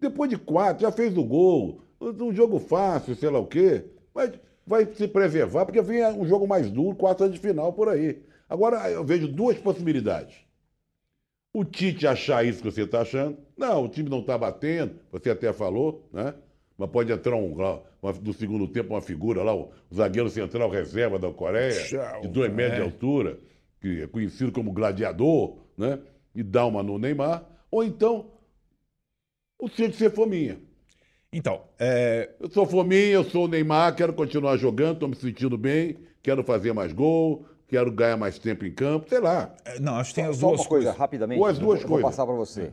Depois 0.00 0.28
de 0.30 0.36
quatro, 0.38 0.82
já 0.82 0.92
fez 0.92 1.16
o 1.16 1.24
gol, 1.24 1.80
um 2.00 2.32
jogo 2.32 2.58
fácil, 2.58 3.14
sei 3.16 3.28
lá 3.30 3.38
o 3.38 3.46
quê, 3.46 3.84
mas 4.14 4.32
vai 4.66 4.86
se 4.94 5.06
preservar, 5.08 5.64
porque 5.64 5.82
vem 5.82 6.04
um 6.12 6.26
jogo 6.26 6.46
mais 6.46 6.70
duro, 6.70 6.96
quartas 6.96 7.30
de 7.32 7.38
final 7.38 7.72
por 7.72 7.88
aí. 7.88 8.22
Agora, 8.48 8.90
eu 8.90 9.04
vejo 9.04 9.28
duas 9.28 9.58
possibilidades. 9.58 10.36
O 11.52 11.64
Tite 11.64 12.06
achar 12.06 12.44
isso 12.44 12.62
que 12.62 12.70
você 12.70 12.82
está 12.82 13.02
achando. 13.02 13.38
Não, 13.56 13.84
o 13.84 13.88
time 13.88 14.08
não 14.10 14.20
está 14.20 14.36
batendo, 14.36 14.98
você 15.12 15.30
até 15.30 15.52
falou, 15.52 16.08
né? 16.12 16.34
Mas 16.76 16.90
pode 16.90 17.12
entrar 17.12 17.36
um, 17.36 17.52
uma- 17.54 18.12
no 18.20 18.32
segundo 18.34 18.66
tempo 18.66 18.92
uma 18.94 19.00
figura 19.00 19.42
lá, 19.44 19.54
o 19.54 19.70
zagueiro 19.94 20.28
central 20.28 20.68
reserva 20.68 21.18
da 21.18 21.32
Coreia, 21.32 21.84
Tchau, 21.84 22.22
de 22.22 22.28
2 22.28 22.52
metros 22.52 22.76
de 22.76 22.80
é. 22.82 22.84
altura, 22.84 23.38
que 23.80 24.02
é 24.02 24.06
conhecido 24.08 24.50
como 24.50 24.72
gladiador, 24.72 25.58
né? 25.78 26.00
E 26.34 26.42
dá 26.42 26.66
uma 26.66 26.82
no 26.82 26.98
Neymar. 26.98 27.44
Ou 27.70 27.84
então, 27.84 28.32
o 29.58 29.68
Tite 29.68 29.96
ser 29.96 30.10
fominha. 30.10 30.58
Então, 31.36 31.62
é, 31.78 32.30
Eu 32.40 32.48
sou 32.48 32.64
fominha, 32.64 33.06
eu 33.10 33.24
sou 33.24 33.46
o 33.46 33.48
Neymar, 33.48 33.94
quero 33.96 34.12
continuar 34.12 34.56
jogando, 34.56 34.94
estou 34.94 35.08
me 35.08 35.16
sentindo 35.16 35.58
bem, 35.58 35.96
quero 36.22 36.44
fazer 36.44 36.72
mais 36.72 36.92
gol, 36.92 37.44
quero 37.66 37.90
ganhar 37.90 38.16
mais 38.16 38.38
tempo 38.38 38.64
em 38.64 38.72
campo, 38.72 39.08
sei 39.08 39.18
lá. 39.20 39.52
é, 39.64 39.80
não, 39.80 39.96
acho 39.96 40.10
que 40.10 40.14
tem 40.20 40.24
as 40.26 40.36
Só 40.36 40.48
duas 40.48 40.60
uma 40.60 40.68
coisa, 40.68 40.84
coisas. 40.86 40.96
rapidamente. 41.00 41.40
Ou 41.40 41.46
as 41.46 41.58
duas 41.58 41.82
eu 41.82 41.88
vou, 41.88 41.98
coisas. 41.98 42.02
Vou 42.02 42.10
passar 42.10 42.24
para 42.26 42.34
você. 42.36 42.72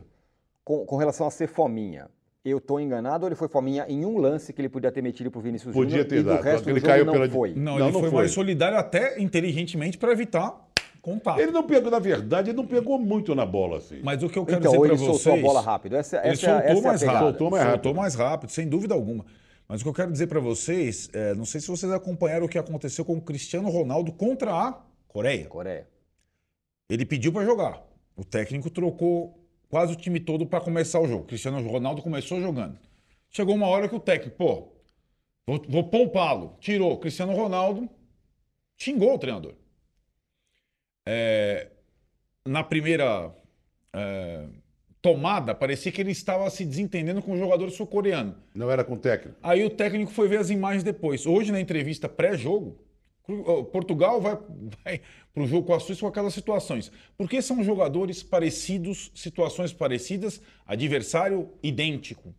Com, 0.64 0.86
com 0.86 0.96
relação 0.96 1.26
a 1.26 1.30
ser 1.30 1.48
fominha, 1.48 2.08
eu 2.44 2.58
estou 2.58 2.78
enganado 2.78 3.24
ou 3.24 3.28
ele 3.28 3.34
foi 3.34 3.48
fominha 3.48 3.84
em 3.88 4.04
um 4.04 4.16
lance 4.18 4.52
que 4.52 4.60
ele 4.60 4.68
podia 4.68 4.92
ter 4.92 5.02
metido 5.02 5.28
pro 5.30 5.40
Vinícius 5.40 5.74
Podia 5.74 5.90
Júnior 5.90 6.06
ter 6.08 6.18
e 6.20 6.22
do 6.22 6.28
dado, 6.28 6.42
resto 6.42 6.68
ele 6.70 6.74
do 6.78 6.80
jogo 6.80 6.92
caiu 6.92 7.04
não 7.04 7.12
pela- 7.14 7.28
foi? 7.28 7.54
Não, 7.54 7.62
Não, 7.64 7.72
ele 7.86 7.92
não 7.92 8.00
foi, 8.00 8.10
foi. 8.10 8.18
mais 8.20 8.30
solidário 8.30 8.78
até 8.78 9.20
inteligentemente 9.20 9.98
para 9.98 10.12
evitar 10.12 10.54
contato. 11.02 11.38
Ele 11.40 11.50
não 11.50 11.64
pegou, 11.64 11.90
na 11.90 11.98
verdade, 11.98 12.50
ele 12.50 12.56
não 12.56 12.66
pegou 12.66 12.98
muito 12.98 13.34
na 13.34 13.44
bola, 13.44 13.78
assim. 13.78 14.00
Mas 14.02 14.22
o 14.22 14.28
que 14.30 14.38
eu 14.38 14.46
quero 14.46 14.60
Então, 14.60 14.70
dizer 14.72 14.80
para 14.80 14.94
ele 14.94 14.96
vocês... 15.04 15.20
soltou 15.20 15.38
a 15.40 15.42
bola 15.42 15.60
rápido. 15.60 15.96
Essa, 15.96 16.16
Ele 16.18 16.28
essa, 16.28 16.50
é 16.50 16.52
soltou 16.52 16.70
essa 16.70 16.78
é 16.78 16.80
a 16.80 16.82
mais 16.82 17.00
pegada. 17.00 17.18
rápido. 17.18 17.28
Soltou 17.38 17.50
mais 17.50 17.62
rápido. 17.64 17.82
Soltou 17.82 17.94
mais 17.94 18.14
rápido, 18.14 18.50
sem 18.50 18.68
dúvida 18.68 18.94
alguma. 18.94 19.26
Mas 19.68 19.80
o 19.80 19.84
que 19.84 19.88
eu 19.90 19.94
quero 19.94 20.12
dizer 20.12 20.26
para 20.28 20.40
vocês, 20.40 21.10
é, 21.12 21.34
não 21.34 21.44
sei 21.44 21.60
se 21.60 21.68
vocês 21.68 21.90
acompanharam 21.92 22.46
o 22.46 22.48
que 22.48 22.58
aconteceu 22.58 23.04
com 23.04 23.14
o 23.16 23.20
Cristiano 23.20 23.68
Ronaldo 23.68 24.12
contra 24.12 24.52
a 24.54 24.80
Coreia. 25.08 25.46
Coreia. 25.46 25.86
Ele 26.88 27.04
pediu 27.04 27.32
para 27.32 27.44
jogar. 27.44 27.82
O 28.16 28.24
técnico 28.24 28.70
trocou 28.70 29.38
quase 29.68 29.92
o 29.92 29.96
time 29.96 30.20
todo 30.20 30.46
para 30.46 30.60
começar 30.60 31.00
o 31.00 31.06
jogo. 31.08 31.24
Cristiano 31.24 31.60
Ronaldo 31.66 32.02
começou 32.02 32.40
jogando. 32.40 32.78
Chegou 33.30 33.54
uma 33.54 33.66
hora 33.66 33.88
que 33.88 33.94
o 33.94 34.00
técnico, 34.00 34.36
pô, 34.36 34.68
vou, 35.46 35.62
vou 35.68 35.84
poupá-lo. 35.84 36.56
Tirou. 36.60 36.98
Cristiano 36.98 37.32
Ronaldo 37.34 37.88
xingou 38.76 39.14
o 39.14 39.18
treinador. 39.18 39.54
É, 41.06 41.68
na 42.46 42.62
primeira 42.62 43.34
é, 43.92 44.46
tomada, 45.00 45.54
parecia 45.54 45.90
que 45.90 46.00
ele 46.00 46.12
estava 46.12 46.48
se 46.48 46.64
desentendendo 46.64 47.20
com 47.20 47.32
o 47.32 47.36
jogador 47.36 47.70
sul-coreano. 47.70 48.36
Não 48.54 48.70
era 48.70 48.84
com 48.84 48.96
técnico. 48.96 49.36
Aí 49.42 49.64
o 49.64 49.70
técnico 49.70 50.12
foi 50.12 50.28
ver 50.28 50.38
as 50.38 50.50
imagens 50.50 50.84
depois. 50.84 51.26
Hoje, 51.26 51.50
na 51.50 51.60
entrevista 51.60 52.08
pré-jogo, 52.08 52.78
Portugal 53.72 54.20
vai, 54.20 54.38
vai 54.84 55.00
para 55.34 55.42
o 55.42 55.46
jogo 55.46 55.66
com 55.66 55.74
a 55.74 55.80
Suíça 55.80 56.00
com 56.00 56.06
aquelas 56.06 56.34
situações. 56.34 56.90
Porque 57.16 57.42
são 57.42 57.62
jogadores 57.64 58.22
parecidos, 58.22 59.10
situações 59.14 59.72
parecidas, 59.72 60.40
adversário 60.66 61.50
idêntico. 61.62 62.34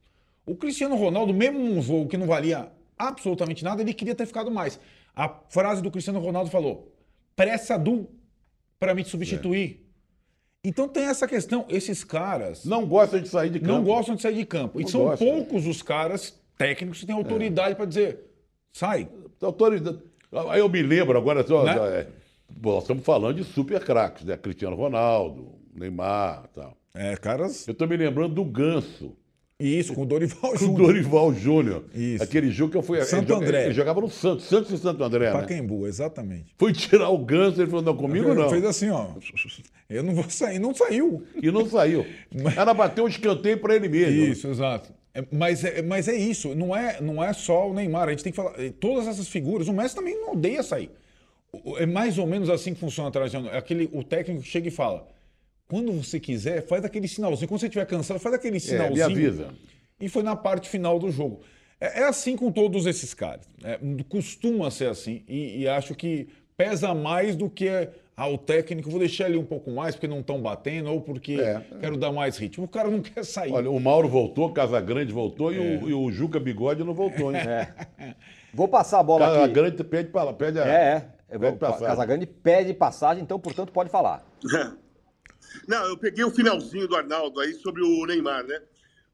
O 0.45 0.56
Cristiano 0.56 0.95
Ronaldo, 0.95 1.34
mesmo 1.34 1.60
num 1.60 1.82
jogo 1.82 2.10
que 2.10 2.17
não 2.17 2.28
valia 2.28 2.69
absolutamente 2.97 3.63
nada, 3.63 3.82
ele 3.82 3.93
queria 3.93 4.15
ter 4.15 4.26
ficado 4.26 4.52
mais. 4.52 4.80
A 5.15 5.30
frase 5.49 5.82
do 5.82 5.91
Cristiano 5.91 6.19
Ronaldo 6.19 6.49
falou: 6.49 6.93
pressa 7.36 7.78
do 7.78 8.10
para 8.84 8.93
me 8.93 9.04
substituir. 9.06 9.80
Então 10.63 10.88
tem 10.88 11.04
essa 11.06 11.28
questão. 11.28 11.65
Esses 11.69 12.04
caras 12.04 12.65
Não 12.65 12.86
gosta 12.86 13.19
de 13.19 13.28
sair 13.28 13.50
de 13.50 13.60
campo. 13.60 13.72
não 13.72 13.84
gostam 13.84 14.15
de 14.15 14.22
sair 14.22 14.36
de 14.36 14.46
campo. 14.46 14.80
E 14.80 14.84
Não 14.84 14.89
são 14.89 15.02
gosta. 15.06 15.24
poucos 15.26 15.65
os 15.65 15.82
caras 15.82 16.38
técnicos 16.58 17.00
que 17.00 17.06
têm 17.06 17.15
autoridade 17.15 17.76
para 17.76 17.86
dizer: 17.86 18.19
sai. 18.72 19.08
Autoridade. 19.41 20.00
Aí 20.50 20.60
eu 20.60 20.69
me 20.69 20.82
lembro 20.82 21.17
agora, 21.17 21.46
só, 21.46 21.63
Né? 21.63 21.76
é, 22.00 22.08
bom, 22.50 22.74
nós 22.76 22.84
estamos 22.84 23.04
falando 23.04 23.36
de 23.38 23.43
super 23.43 23.84
craques, 23.84 24.24
né? 24.26 24.36
Cristiano 24.38 24.76
Ronaldo, 24.76 25.54
Neymar 25.76 26.46
e 26.52 26.56
tal. 26.56 26.78
É, 26.96 27.15
caras. 27.17 27.67
Eu 27.67 27.72
estou 27.74 27.88
me 27.88 27.96
lembrando 27.98 28.34
do 28.36 28.43
Ganso, 28.46 29.15
Isso, 29.65 29.93
com 29.93 30.04
o 30.04 30.06
Dorival 30.06 30.52
com 30.52 30.56
o 30.56 30.58
Júnior. 30.58 30.88
Dorival 30.88 31.34
Júnior. 31.34 31.84
Isso. 31.95 32.23
Aquele 32.23 32.52
jogo 32.52 32.71
que 32.71 32.78
eu 32.78 32.84
fui. 32.84 33.02
Santo 33.04 33.34
ele, 33.34 33.43
André. 33.45 33.65
ele 33.65 33.73
jogava 33.73 34.02
no 34.02 34.10
Santos, 34.10 34.45
Santos 34.45 34.71
e 34.71 34.78
Santo 34.78 35.04
André, 35.04 35.26
né? 35.26 35.32
Pacaembu, 35.39 35.88
exatamente. 35.88 36.54
Foi 36.58 36.73
tirar 36.73 37.10
o 37.10 37.17
Ganso, 37.17 37.62
ele 37.62 37.69
falou: 37.69 37.84
não, 37.86 37.95
comigo 37.95 38.30
Ele 38.30 38.41
não. 38.41 38.49
Fez 38.49 38.65
assim, 38.65 38.89
ó. 38.89 39.08
Eu 39.89 40.04
não 40.04 40.13
vou 40.13 40.30
sair. 40.30 40.60
Não 40.60 40.73
saiu. 40.73 41.23
E 41.41 41.49
não 41.52 41.65
saiu. 41.67 42.06
Ela 42.58 42.73
bateu 42.73 43.06
um 43.06 43.08
escanteio 43.08 43.58
para 43.60 43.76
ele 43.76 43.88
mesmo. 43.88 44.23
Isso, 44.23 44.47
exato. 44.47 44.91
É, 45.13 45.23
mas, 45.32 45.63
é, 45.63 45.82
mas 45.84 46.08
é 46.08 46.15
isso, 46.15 46.56
não 46.56 46.76
é, 46.76 46.99
não 46.99 47.23
é 47.23 47.32
só 47.34 47.69
o 47.69 47.73
Neymar. 47.73 48.08
A 48.08 48.12
gente 48.12 48.23
tem 48.23 48.32
que 48.32 48.36
falar. 48.36 48.54
eh, 48.60 48.73
Todas 48.80 49.08
essas 49.08 49.28
figuras, 49.28 49.67
o 49.67 49.73
Messi 49.73 49.95
também 49.95 50.19
não 50.19 50.32
odeia 50.34 50.63
sair. 50.63 50.89
É 51.78 51.86
mais 51.86 52.17
ou 52.17 52.26
menos 52.26 52.49
assim 52.49 52.73
que 52.73 52.80
funciona 52.80 53.10
a 53.10 53.12
Trajano. 53.12 53.47
É 53.49 53.58
aquele, 53.58 53.88
o 53.93 54.04
técnico 54.04 54.41
chega 54.43 54.67
e 54.67 54.71
fala: 54.71 55.08
quando 55.67 55.91
você 55.93 56.19
quiser, 56.19 56.65
faz 56.67 56.84
aquele 56.86 57.08
sinalzinho. 57.08 57.47
Quando 57.47 57.60
você 57.60 57.67
estiver 57.67 57.86
cansado, 57.86 58.19
faz 58.19 58.36
aquele 58.36 58.58
É, 58.58 58.60
sinalzinho. 58.60 58.95
me 58.95 59.02
avisa. 59.04 59.47
E 59.99 60.10
foi 60.10 60.23
na 60.23 60.36
parte 60.36 60.67
final 60.69 60.99
do 60.99 61.10
jogo. 61.12 61.41
É, 61.80 62.02
é 62.02 62.04
assim 62.04 62.36
com 62.36 62.52
todos 62.52 62.86
esses 62.86 63.13
caras. 63.13 63.45
É, 63.63 63.80
costuma 64.10 64.69
ser 64.71 64.89
assim. 64.89 65.23
E, 65.28 65.62
e 65.62 65.67
acho 65.67 65.95
que 65.95 66.28
pesa 66.56 66.93
mais 66.93 67.36
do 67.36 67.49
que 67.49 67.67
ah, 68.15 68.28
o 68.30 68.38
técnico, 68.38 68.91
vou 68.91 68.99
deixar 68.99 69.28
ele 69.28 69.38
um 69.38 69.43
pouco 69.45 69.71
mais 69.71 69.95
porque 69.95 70.08
não 70.08 70.19
estão 70.19 70.39
batendo 70.39 70.91
ou 70.91 71.02
porque 71.02 71.34
É. 71.41 71.62
quero 71.80 71.97
dar 71.97 72.12
mais 72.12 72.38
ritmo. 72.38 72.65
O 72.65 72.67
cara 72.67 72.89
não 72.89 73.02
quer 73.02 73.26
sair. 73.26 73.52
Olha, 73.52 73.71
o 73.71 73.80
Mauro 73.80 74.08
voltou, 74.08 74.52
Casagrande 74.52 75.12
voltou 75.12 75.52
e, 75.52 75.58
É. 75.58 75.60
o, 75.80 75.89
e 75.89 75.93
o 75.93 76.12
Juca 76.12 76.39
Bigode 76.39 76.84
não 76.84 76.93
voltou, 76.93 77.34
hein? 77.34 77.41
Vou 78.54 78.67
passar 78.67 78.99
a 78.99 79.04
bola 79.04 79.26
aqui. 79.26 79.36
Casagrande 79.39 79.84
pede, 79.84 80.10
pra, 80.10 80.32
pede 80.34 80.60
a. 80.60 80.67
É, 80.67 81.08
é. 81.28 81.38
Vou- 81.38 81.47
Pede 81.49 81.58
passagem. 81.58 81.88
Casagrande 81.88 82.26
pede 82.28 82.73
passagem, 82.76 83.23
então, 83.23 83.39
portanto, 83.39 83.71
pode 83.71 83.89
falar. 83.89 84.23
Não, 85.67 85.86
eu 85.86 85.97
peguei 85.97 86.23
o 86.23 86.32
finalzinho 86.32 86.88
do 86.88 86.95
Arnaldo 86.95 87.39
aí 87.39 87.54
sobre 87.54 87.82
o 87.82 88.06
Neymar, 88.06 88.45
né? 88.45 88.62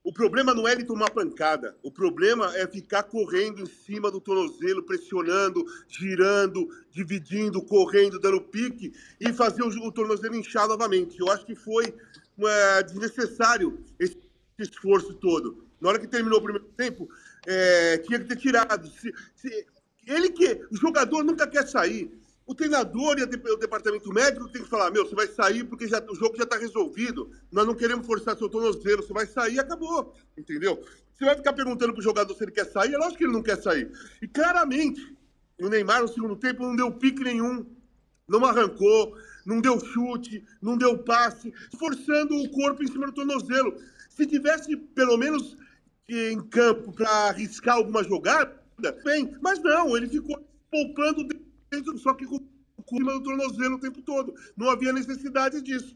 O 0.04 0.14
problema 0.14 0.54
não 0.54 0.68
é 0.68 0.72
ele 0.72 0.86
tomar 0.86 1.12
pancada. 1.12 1.78
O 1.84 1.92
problema 1.92 2.56
é 2.58 2.66
ficar 2.66 3.04
correndo 3.04 3.62
em 3.62 3.66
cima 3.66 4.10
do 4.10 4.22
tornozelo, 4.22 4.84
pressionando, 4.84 5.64
girando, 5.88 6.68
dividindo, 6.92 7.62
correndo, 7.62 8.20
dando 8.20 8.42
pique 8.42 8.94
e 9.20 9.34
fazer 9.34 9.62
o, 9.62 9.92
tornozelo 9.92 10.36
inchar 10.36 10.68
novamente. 10.68 11.20
Eu 11.20 11.30
acho 11.30 11.46
que 11.46 11.54
foi 11.54 11.94
é, 12.42 12.84
desnecessário 12.84 13.84
esse 14.00 14.18
esforço 14.58 15.14
todo. 15.16 15.66
Na 15.82 15.90
hora 15.90 16.00
que 16.00 16.08
terminou 16.08 16.40
o 16.40 16.44
primeiro 16.44 16.68
tempo, 16.76 17.08
é, 17.46 17.98
tinha 18.00 18.20
que 18.20 18.26
ter 18.26 18.38
tirado. 18.38 18.88
Se- 18.90 19.14
se- 19.36 19.68
ele 20.08 20.30
que. 20.30 20.62
O 20.72 20.78
jogador 20.78 21.24
nunca 21.24 21.46
quer 21.46 21.68
sair. 21.68 22.19
O 22.50 22.56
treinador 22.56 23.20
e 23.20 23.24
o 23.24 23.58
departamento 23.58 24.12
médico 24.12 24.50
tem 24.50 24.64
que 24.64 24.68
falar: 24.68 24.90
meu, 24.90 25.06
você 25.06 25.14
vai 25.14 25.28
sair 25.28 25.64
porque 25.66 25.88
já- 25.88 26.04
o 26.10 26.16
jogo 26.16 26.36
já 26.36 26.46
está 26.46 26.58
resolvido. 26.58 27.30
Nós 27.52 27.64
não 27.64 27.76
queremos 27.76 28.08
forçar 28.08 28.36
seu 28.36 28.50
tornozelo. 28.50 29.04
Você 29.04 29.14
vai 29.14 29.28
sair 29.28 29.60
acabou. 29.60 30.16
Entendeu? 30.36 30.84
Você 31.14 31.26
vai 31.26 31.36
ficar 31.36 31.54
perguntando 31.54 31.94
pro 31.94 32.02
jogador 32.02 32.34
se 32.34 32.44
ele 32.44 32.52
quer 32.52 32.66
sair. 32.66 32.96
É 32.96 32.98
lógico 32.98 33.20
que 33.20 33.24
ele 33.26 33.34
não 33.34 33.44
quer 33.44 33.62
sair. 33.62 33.92
E 34.20 34.28
claramente, 34.28 35.16
o 35.62 35.70
Neymar 35.70 36.02
no 36.02 36.08
segundo 36.08 36.36
tempo 36.36 36.64
não 36.64 36.76
deu 36.76 36.92
pique 36.92 37.24
nenhum. 37.24 37.68
Não 38.28 38.44
arrancou, 38.44 39.16
não 39.46 39.62
deu 39.62 39.80
chute, 39.80 40.44
não 40.60 40.76
deu 40.76 40.98
passe, 40.98 41.54
forçando 41.78 42.36
o 42.36 42.50
corpo 42.50 42.82
em 42.82 42.88
cima 42.88 43.06
do 43.06 43.14
tornozelo. 43.14 43.76
Se 44.10 44.26
tivesse 44.26 44.76
pelo 44.76 45.18
menos 45.18 45.56
em 46.08 46.42
campo 46.48 46.92
para 46.94 47.10
arriscar 47.28 47.76
alguma 47.76 48.04
jogada, 48.04 48.60
bem, 49.04 49.38
mas 49.40 49.60
não, 49.60 49.96
ele 49.96 50.10
ficou 50.10 50.44
poupando 50.72 51.28
só 51.98 52.14
que 52.14 52.26
com 52.26 52.36
o 52.38 52.84
cima 52.88 53.14
do 53.14 53.24
tornozelo 53.24 53.76
o 53.76 53.80
tempo 53.80 54.02
todo. 54.02 54.34
Não 54.58 54.70
havia 54.70 54.92
necessidade 54.94 55.62
disso. 55.62 55.96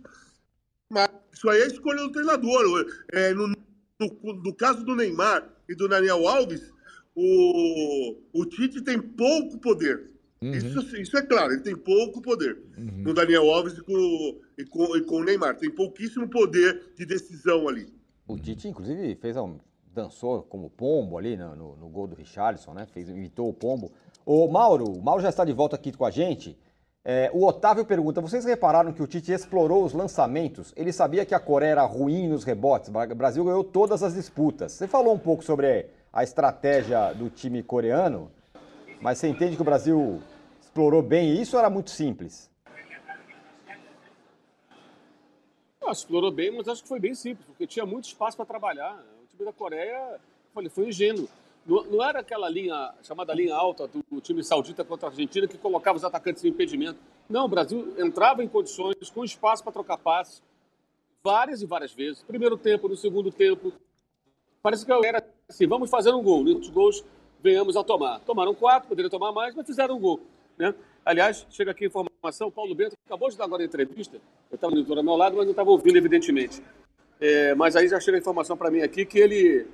Mas 0.90 1.10
isso 1.32 1.50
aí 1.50 1.62
é 1.62 1.64
a 1.64 1.68
escolha 1.68 2.02
do 2.04 2.12
treinador. 2.12 2.86
É, 3.12 3.34
no, 3.34 3.48
no- 3.48 4.34
no 4.44 4.54
caso 4.56 4.84
do 4.86 4.96
Neymar 4.96 5.50
e 5.68 5.76
do 5.76 5.88
Daniel 5.88 6.28
Alves, 6.28 6.72
o, 7.16 8.18
o 8.34 8.46
Tite 8.46 8.82
tem 8.82 9.00
pouco 9.02 9.58
poder. 9.60 10.12
Isso, 10.42 10.98
isso 10.98 11.18
é 11.18 11.22
claro, 11.22 11.54
ele 11.54 11.62
tem 11.62 11.76
pouco 11.76 12.22
poder. 12.22 12.62
No 12.78 13.14
Daniel 13.14 13.50
Alves 13.50 13.78
e 13.78 13.82
com, 13.82 14.42
e, 14.58 14.66
com, 14.66 14.98
e 14.98 15.02
com 15.04 15.16
o 15.22 15.24
Neymar. 15.24 15.56
Tem 15.58 15.70
pouquíssimo 15.72 16.28
poder 16.30 16.92
de 16.98 17.06
decisão 17.06 17.68
ali. 17.70 17.88
O 18.28 18.38
Tite, 18.38 18.68
inclusive, 18.68 19.16
fez 19.16 19.38
um, 19.38 19.58
dançou 19.94 20.44
como 20.44 20.70
pombo 20.70 21.18
ali 21.18 21.38
no, 21.38 21.56
no- 21.56 21.76
no 21.78 21.88
gol 21.90 22.08
do 22.08 22.16
Richarlison, 22.16 22.74
né? 22.74 22.86
Fez, 22.86 23.08
imitou 23.08 23.48
o 23.48 23.54
pombo. 23.54 23.94
Ô, 24.26 24.48
Mauro, 24.48 24.86
o 24.86 25.02
Mauro 25.04 25.22
já 25.22 25.30
está 25.30 25.44
de 25.44 25.52
volta 25.52 25.76
aqui 25.76 25.92
com 25.92 26.06
a 26.06 26.12
gente. 26.12 26.58
É, 27.04 27.30
o 27.34 27.46
Otávio 27.46 27.86
pergunta: 27.86 28.22
vocês 28.22 28.46
repararam 28.46 28.94
que 28.94 29.04
o 29.04 29.08
Tite 29.08 29.34
explorou 29.34 29.84
os 29.84 29.94
lançamentos? 29.94 30.74
Ele 30.78 30.94
sabia 30.94 31.26
que 31.26 31.36
a 31.36 31.40
Coreia 31.40 31.72
era 31.72 31.84
ruim 31.84 32.30
nos 32.30 32.46
rebotes. 32.46 32.90
O 32.90 33.16
Brasil 33.16 33.44
ganhou 33.44 33.64
todas 33.64 34.02
as 34.02 34.14
disputas. 34.14 34.72
Você 34.72 34.88
falou 34.88 35.14
um 35.14 35.20
pouco 35.20 35.44
sobre 35.44 35.88
a 36.14 36.24
estratégia 36.24 37.14
do 37.14 37.30
time 37.30 37.62
coreano, 37.62 38.32
mas 39.02 39.18
você 39.18 39.28
entende 39.28 39.58
que 39.58 39.62
o 39.62 39.66
Brasil 39.66 40.22
explorou 40.62 41.02
bem 41.02 41.34
isso 41.42 41.58
ou 41.58 41.60
era 41.60 41.70
muito 41.70 41.90
simples? 41.90 42.50
Ah, 45.86 45.92
explorou 45.92 46.32
bem, 46.32 46.56
mas 46.56 46.70
acho 46.70 46.82
que 46.82 46.88
foi 46.88 47.00
bem 47.00 47.14
simples, 47.14 47.46
porque 47.46 47.68
tinha 47.68 47.86
muito 47.86 48.06
espaço 48.06 48.38
para 48.38 48.46
trabalhar. 48.46 49.04
O 49.22 49.28
time 49.28 49.44
da 49.44 49.52
Coreia 49.52 50.18
foi 50.70 50.88
ingênuo. 50.88 51.28
Não, 51.66 52.03
era 52.03 52.20
aquela 52.20 52.49
linha, 52.49 52.93
chamada 53.03 53.34
linha 53.34 53.55
alta 53.55 53.88
do 53.88 54.20
time 54.20 54.43
saudita 54.43 54.84
contra 54.84 55.07
a 55.07 55.11
Argentina, 55.11 55.47
que 55.47 55.57
colocava 55.57 55.97
os 55.97 56.03
atacantes 56.03 56.43
em 56.43 56.49
impedimento. 56.49 56.99
Não, 57.30 57.45
o 57.45 57.47
Brasil 57.47 57.93
entrava 57.97 58.43
em 58.43 58.47
condições, 58.47 59.09
com 59.14 59.24
espaço 59.24 59.64
para 59.64 59.72
trocar 59.72 59.97
passes, 59.97 60.41
várias 61.24 61.61
e 61.61 61.66
várias 61.66 61.93
vezes. 61.93 62.22
Primeiro 62.24 62.57
tempo, 62.57 62.89
no 62.89 62.97
segundo 62.97 63.32
tempo. 63.32 63.72
Parece 64.61 64.86
que 64.86 64.91
era 64.91 65.24
assim, 65.47 65.66
vamos 65.66 65.89
fazer 65.89 66.11
um 66.11 66.22
gol. 66.22 66.43
Muitos 66.43 66.70
gols 66.70 67.03
venhamos 67.41 67.78
a 67.78 67.84
tomar. 67.84 68.20
Tomaram 68.20 68.53
quatro, 68.53 68.89
poderiam 68.89 69.09
tomar 69.09 69.32
mais, 69.32 69.55
mas 69.55 69.66
fizeram 69.66 69.95
um 69.95 69.99
gol. 69.99 70.20
Né? 70.57 70.74
Aliás, 71.05 71.45
chega 71.49 71.72
aqui 71.72 71.86
a 71.86 71.88
informação, 71.88 72.51
Paulo 72.51 72.76
Bento 72.76 72.95
acabou 73.05 73.30
de 73.30 73.38
dar 73.38 73.45
agora 73.45 73.64
a 73.64 73.66
entrevista, 73.66 74.22
eu 74.49 74.55
estava 74.55 74.74
no 74.74 74.97
ao 74.97 75.03
meu 75.03 75.16
lado, 75.16 75.36
mas 75.36 75.45
não 75.45 75.51
estava 75.51 75.70
ouvindo, 75.70 75.97
evidentemente. 75.97 76.61
É, 77.20 77.53
mas 77.55 77.76
aí 77.76 77.88
já 77.88 77.99
chega 77.99 78.18
a 78.18 78.20
informação 78.20 78.55
para 78.55 78.72
mim 78.72 78.82
aqui 78.82 79.05
que 79.05 79.20
ele 79.20 79.68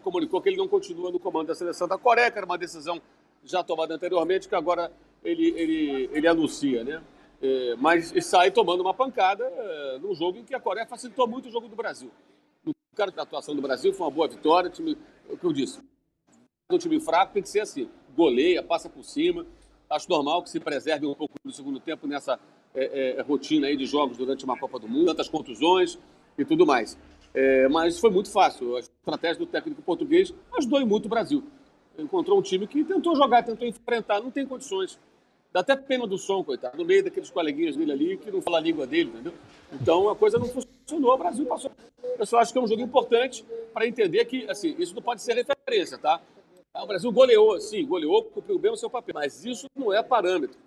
comunicou 0.00 0.40
que 0.40 0.48
ele 0.48 0.56
não 0.56 0.68
continua 0.68 1.10
no 1.10 1.18
comando 1.18 1.48
da 1.48 1.54
seleção 1.54 1.86
da 1.86 1.98
Coreia, 1.98 2.30
que 2.30 2.38
era 2.38 2.46
uma 2.46 2.58
decisão 2.58 3.00
já 3.44 3.62
tomada 3.62 3.94
anteriormente, 3.94 4.48
que 4.48 4.54
agora 4.54 4.92
ele, 5.24 5.48
ele, 5.56 6.10
ele 6.12 6.26
anuncia, 6.26 6.84
né? 6.84 7.02
É, 7.40 7.74
mas 7.76 8.12
sai 8.24 8.52
tomando 8.52 8.80
uma 8.80 8.94
pancada 8.94 9.44
é, 9.44 9.98
num 9.98 10.14
jogo 10.14 10.38
em 10.38 10.44
que 10.44 10.54
a 10.54 10.60
Coreia 10.60 10.86
facilitou 10.86 11.26
muito 11.26 11.48
o 11.48 11.50
jogo 11.50 11.68
do 11.68 11.74
Brasil. 11.74 12.10
No 12.64 12.72
cara 12.94 13.10
da 13.10 13.22
atuação 13.22 13.54
do 13.54 13.60
Brasil 13.60 13.92
foi 13.92 14.06
uma 14.06 14.12
boa 14.12 14.28
vitória, 14.28 14.70
time, 14.70 14.96
o 15.28 15.36
que 15.36 15.44
eu 15.44 15.52
disse. 15.52 15.80
Um 16.70 16.78
time 16.78 17.00
fraco 17.00 17.32
tem 17.32 17.42
que 17.42 17.48
ser 17.48 17.60
assim, 17.60 17.88
goleia, 18.14 18.62
passa 18.62 18.88
por 18.88 19.04
cima. 19.04 19.44
Acho 19.90 20.08
normal 20.08 20.42
que 20.42 20.50
se 20.50 20.60
preserve 20.60 21.04
um 21.04 21.14
pouco 21.14 21.34
no 21.44 21.52
segundo 21.52 21.80
tempo 21.80 22.06
nessa 22.06 22.38
é, 22.74 23.18
é, 23.18 23.22
rotina 23.22 23.66
aí 23.66 23.76
de 23.76 23.86
jogos 23.86 24.16
durante 24.16 24.44
uma 24.44 24.56
Copa 24.56 24.78
do 24.78 24.88
Mundo, 24.88 25.06
tantas 25.06 25.28
contusões 25.28 25.98
e 26.38 26.44
tudo 26.44 26.64
mais. 26.64 26.96
É, 27.34 27.66
mas 27.68 27.98
foi 27.98 28.10
muito 28.10 28.30
fácil. 28.30 28.76
A 28.76 28.80
estratégia 28.80 29.38
do 29.38 29.46
técnico 29.46 29.82
português 29.82 30.34
ajudou 30.58 30.84
muito 30.86 31.06
o 31.06 31.08
Brasil. 31.08 31.42
Encontrou 31.98 32.38
um 32.38 32.42
time 32.42 32.66
que 32.66 32.84
tentou 32.84 33.14
jogar, 33.16 33.42
tentou 33.42 33.66
enfrentar, 33.66 34.20
não 34.20 34.30
tem 34.30 34.46
condições. 34.46 34.98
Dá 35.52 35.60
até 35.60 35.76
pena 35.76 36.06
do 36.06 36.16
som, 36.16 36.42
coitado, 36.42 36.78
no 36.78 36.84
meio 36.84 37.04
daqueles 37.04 37.30
coleguinhas 37.30 37.76
dele 37.76 37.92
ali 37.92 38.16
que 38.16 38.30
não 38.30 38.40
fala 38.40 38.56
a 38.56 38.60
língua 38.60 38.86
dele, 38.86 39.10
entendeu? 39.10 39.34
Então 39.70 40.08
a 40.08 40.16
coisa 40.16 40.38
não 40.38 40.46
funcionou, 40.46 41.12
o 41.12 41.18
Brasil 41.18 41.44
passou. 41.44 41.70
Eu 42.18 42.24
só 42.24 42.38
acho 42.38 42.52
que 42.52 42.58
é 42.58 42.62
um 42.62 42.66
jogo 42.66 42.80
importante 42.80 43.44
para 43.72 43.86
entender 43.86 44.24
que, 44.24 44.48
assim, 44.50 44.74
isso 44.78 44.94
não 44.94 45.02
pode 45.02 45.20
ser 45.20 45.34
referência, 45.34 45.98
tá? 45.98 46.20
O 46.74 46.86
Brasil 46.86 47.12
goleou, 47.12 47.60
sim, 47.60 47.84
goleou, 47.84 48.24
cumpriu 48.24 48.58
bem 48.58 48.72
o 48.72 48.76
seu 48.76 48.88
papel, 48.88 49.14
mas 49.14 49.44
isso 49.44 49.66
não 49.76 49.92
é 49.92 50.02
parâmetro. 50.02 50.58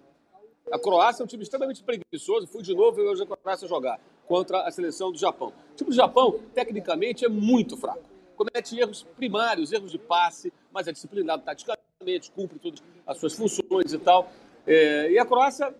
A 0.71 0.77
Croácia 0.77 1.23
é 1.23 1.25
um 1.25 1.27
time 1.27 1.41
extremamente 1.41 1.83
preguiçoso, 1.83 2.45
fui 2.45 2.61
de 2.61 2.75
novo 2.75 2.91
ver 2.97 3.03
hoje 3.03 3.23
a 3.23 3.25
Croácia 3.25 3.67
jogar 3.67 3.99
contra 4.27 4.61
a 4.61 4.71
seleção 4.71 5.11
do 5.11 5.17
Japão. 5.17 5.53
O 5.73 5.75
time 5.75 5.89
do 5.89 5.95
Japão, 5.95 6.39
tecnicamente, 6.53 7.25
é 7.25 7.29
muito 7.29 7.77
fraco. 7.77 8.03
Comete 8.35 8.77
erros 8.79 9.03
primários, 9.15 9.71
erros 9.71 9.91
de 9.91 9.97
passe, 9.97 10.51
mas 10.71 10.87
é 10.87 10.91
disciplinado 10.91 11.43
taticamente, 11.43 12.31
cumpre 12.31 12.59
todas 12.59 12.83
as 13.07 13.17
suas 13.17 13.33
funções 13.33 13.93
e 13.93 13.97
tal. 13.97 14.29
É, 14.67 15.11
e 15.11 15.19
a 15.19 15.25
Croácia 15.25 15.73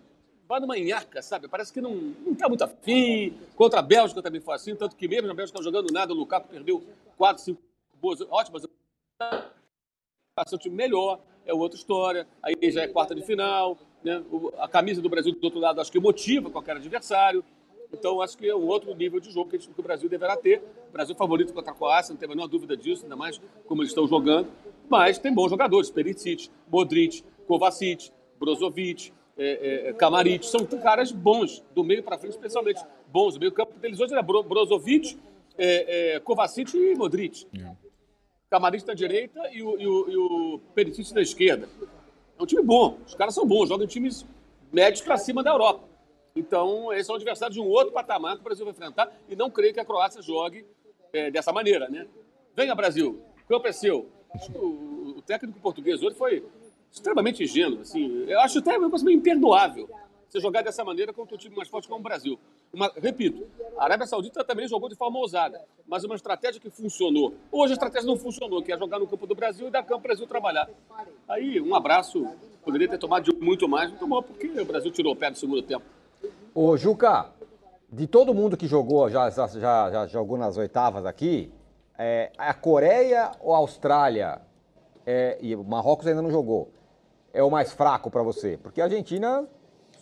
vai 0.48 0.60
numa 0.60 0.78
enhaca, 0.78 1.20
sabe? 1.20 1.48
Parece 1.48 1.72
que 1.72 1.80
não 1.80 2.14
está 2.30 2.48
muito 2.48 2.62
afim. 2.62 3.36
Contra 3.54 3.80
a 3.80 3.82
Bélgica 3.82 4.22
também 4.22 4.40
foi 4.40 4.54
assim, 4.54 4.74
tanto 4.74 4.96
que 4.96 5.06
mesmo 5.08 5.30
a 5.30 5.34
Bélgica 5.34 5.62
jogando 5.62 5.92
nada, 5.92 6.12
o 6.12 6.16
Lukaku 6.16 6.48
perdeu 6.48 6.82
quatro, 7.16 7.42
cinco 7.42 7.60
boas, 8.00 8.20
ótimas. 8.30 8.66
Seu 10.46 10.58
time 10.58 10.76
melhor, 10.76 11.20
é 11.46 11.54
outra 11.54 11.78
história. 11.78 12.26
Aí 12.42 12.54
já 12.70 12.82
é 12.82 12.88
quarta 12.88 13.14
de 13.14 13.22
final. 13.22 13.78
Né? 14.04 14.22
A 14.58 14.68
camisa 14.68 15.00
do 15.00 15.08
Brasil 15.08 15.32
do 15.32 15.42
outro 15.42 15.58
lado 15.58 15.80
acho 15.80 15.90
que 15.90 15.98
motiva 15.98 16.50
qualquer 16.50 16.76
adversário. 16.76 17.44
Então, 17.92 18.20
acho 18.20 18.36
que 18.36 18.48
é 18.48 18.54
um 18.54 18.66
outro 18.66 18.94
nível 18.94 19.20
de 19.20 19.30
jogo 19.30 19.50
que, 19.50 19.58
que 19.58 19.80
o 19.80 19.82
Brasil 19.82 20.08
deverá 20.08 20.36
ter. 20.36 20.62
O 20.88 20.92
Brasil 20.92 21.14
favorito 21.14 21.52
contra 21.52 21.72
a 21.72 21.74
Croácia, 21.74 22.12
não 22.12 22.18
tem 22.18 22.26
a 22.26 22.30
menor 22.30 22.46
dúvida 22.46 22.76
disso, 22.76 23.04
ainda 23.04 23.16
mais 23.16 23.40
como 23.66 23.82
eles 23.82 23.90
estão 23.90 24.06
jogando. 24.06 24.48
Mas 24.88 25.18
tem 25.18 25.32
bons 25.32 25.50
jogadores, 25.50 25.90
Perisic, 25.90 26.50
Modric, 26.70 27.24
Kovacic, 27.46 28.10
Brozovic, 28.38 29.12
é, 29.38 29.88
é, 29.88 29.92
Camaric, 29.92 30.46
são 30.46 30.64
caras 30.64 31.12
bons, 31.12 31.62
do 31.74 31.84
meio 31.84 32.02
para 32.02 32.18
frente 32.18 32.32
especialmente 32.32 32.80
bons. 33.12 33.36
O 33.36 33.40
meio 33.40 33.52
campo 33.52 33.78
deles 33.78 34.00
hoje 34.00 34.12
era 34.12 34.22
Brozovic, 34.22 35.18
é, 35.58 36.14
é, 36.14 36.20
Kovacic 36.20 36.74
e 36.74 36.94
Modric. 36.94 37.46
É. 37.58 37.86
Camaric 38.48 38.86
na 38.86 38.94
direita 38.94 39.40
e 39.52 39.62
o, 39.62 39.78
e 39.78 39.86
o, 39.86 40.10
e 40.10 40.16
o 40.16 40.60
Perisic 40.74 41.12
na 41.12 41.20
esquerda. 41.20 41.68
É 42.38 42.42
um 42.42 42.46
time 42.46 42.62
bom, 42.62 42.98
os 43.06 43.14
caras 43.14 43.34
são 43.34 43.46
bons, 43.46 43.68
jogam 43.68 43.84
em 43.84 43.88
times 43.88 44.24
médios 44.72 45.02
para 45.02 45.16
cima 45.16 45.42
da 45.42 45.50
Europa. 45.50 45.85
Então, 46.36 46.92
esses 46.92 47.06
são 47.06 47.16
adversários 47.16 47.54
de 47.54 47.60
um 47.60 47.66
outro 47.66 47.92
patamar 47.92 48.34
que 48.34 48.42
o 48.42 48.44
Brasil 48.44 48.64
vai 48.64 48.72
enfrentar 48.72 49.10
e 49.28 49.34
não 49.34 49.50
creio 49.50 49.72
que 49.72 49.80
a 49.80 49.84
Croácia 49.84 50.20
jogue 50.20 50.66
é, 51.12 51.30
dessa 51.30 51.52
maneira, 51.52 51.88
né? 51.88 52.06
Venha, 52.54 52.74
Brasil, 52.74 53.20
o 53.42 53.48
campo 53.48 53.66
é 53.66 53.72
seu. 53.72 54.06
O, 54.54 55.14
o 55.16 55.22
técnico 55.22 55.58
português 55.60 56.02
hoje 56.02 56.14
foi 56.14 56.44
extremamente 56.92 57.42
ingênuo, 57.42 57.80
assim. 57.80 58.24
Eu 58.28 58.38
acho 58.40 58.58
até 58.58 58.76
uma 58.76 58.90
coisa 58.90 59.04
meio 59.04 59.16
imperdoável 59.16 59.88
você 60.28 60.40
jogar 60.40 60.62
dessa 60.62 60.84
maneira 60.84 61.12
contra 61.12 61.34
um 61.34 61.38
time 61.38 61.56
mais 61.56 61.68
forte 61.68 61.88
como 61.88 62.00
o 62.00 62.02
Brasil. 62.02 62.38
Uma, 62.72 62.90
repito, 62.96 63.46
a 63.78 63.84
Arábia 63.84 64.06
Saudita 64.06 64.44
também 64.44 64.68
jogou 64.68 64.88
de 64.88 64.94
forma 64.96 65.18
ousada, 65.18 65.62
mas 65.86 66.04
uma 66.04 66.14
estratégia 66.14 66.60
que 66.60 66.68
funcionou. 66.68 67.34
Hoje 67.50 67.72
a 67.72 67.74
estratégia 67.74 68.06
não 68.06 68.16
funcionou, 68.16 68.62
que 68.62 68.72
é 68.72 68.78
jogar 68.78 68.98
no 68.98 69.06
campo 69.06 69.26
do 69.26 69.34
Brasil 69.34 69.68
e 69.68 69.70
dar 69.70 69.82
campo 69.82 70.02
para 70.02 70.06
o 70.06 70.08
Brasil 70.08 70.26
trabalhar. 70.26 70.68
Aí, 71.28 71.60
um 71.60 71.74
abraço, 71.74 72.26
poderia 72.64 72.88
ter 72.88 72.98
tomado 72.98 73.34
muito 73.40 73.68
mais, 73.68 73.90
não 73.90 73.98
tomou 73.98 74.22
porque 74.22 74.48
o 74.60 74.64
Brasil 74.64 74.90
tirou 74.90 75.12
o 75.12 75.16
pé 75.16 75.30
no 75.30 75.36
segundo 75.36 75.62
tempo. 75.62 75.84
Ô, 76.58 76.74
Juca, 76.74 77.34
de 77.92 78.06
todo 78.06 78.32
mundo 78.32 78.56
que 78.56 78.66
jogou, 78.66 79.10
já, 79.10 79.28
já, 79.28 79.46
já 79.90 80.06
jogou 80.06 80.38
nas 80.38 80.56
oitavas 80.56 81.04
aqui, 81.04 81.52
é, 81.98 82.32
a 82.38 82.54
Coreia 82.54 83.30
ou 83.42 83.52
a 83.52 83.58
Austrália, 83.58 84.40
é, 85.04 85.36
e 85.42 85.54
o 85.54 85.62
Marrocos 85.62 86.06
ainda 86.06 86.22
não 86.22 86.30
jogou, 86.30 86.70
é 87.34 87.42
o 87.42 87.50
mais 87.50 87.74
fraco 87.74 88.10
para 88.10 88.22
você? 88.22 88.56
Porque 88.56 88.80
a 88.80 88.84
Argentina 88.84 89.46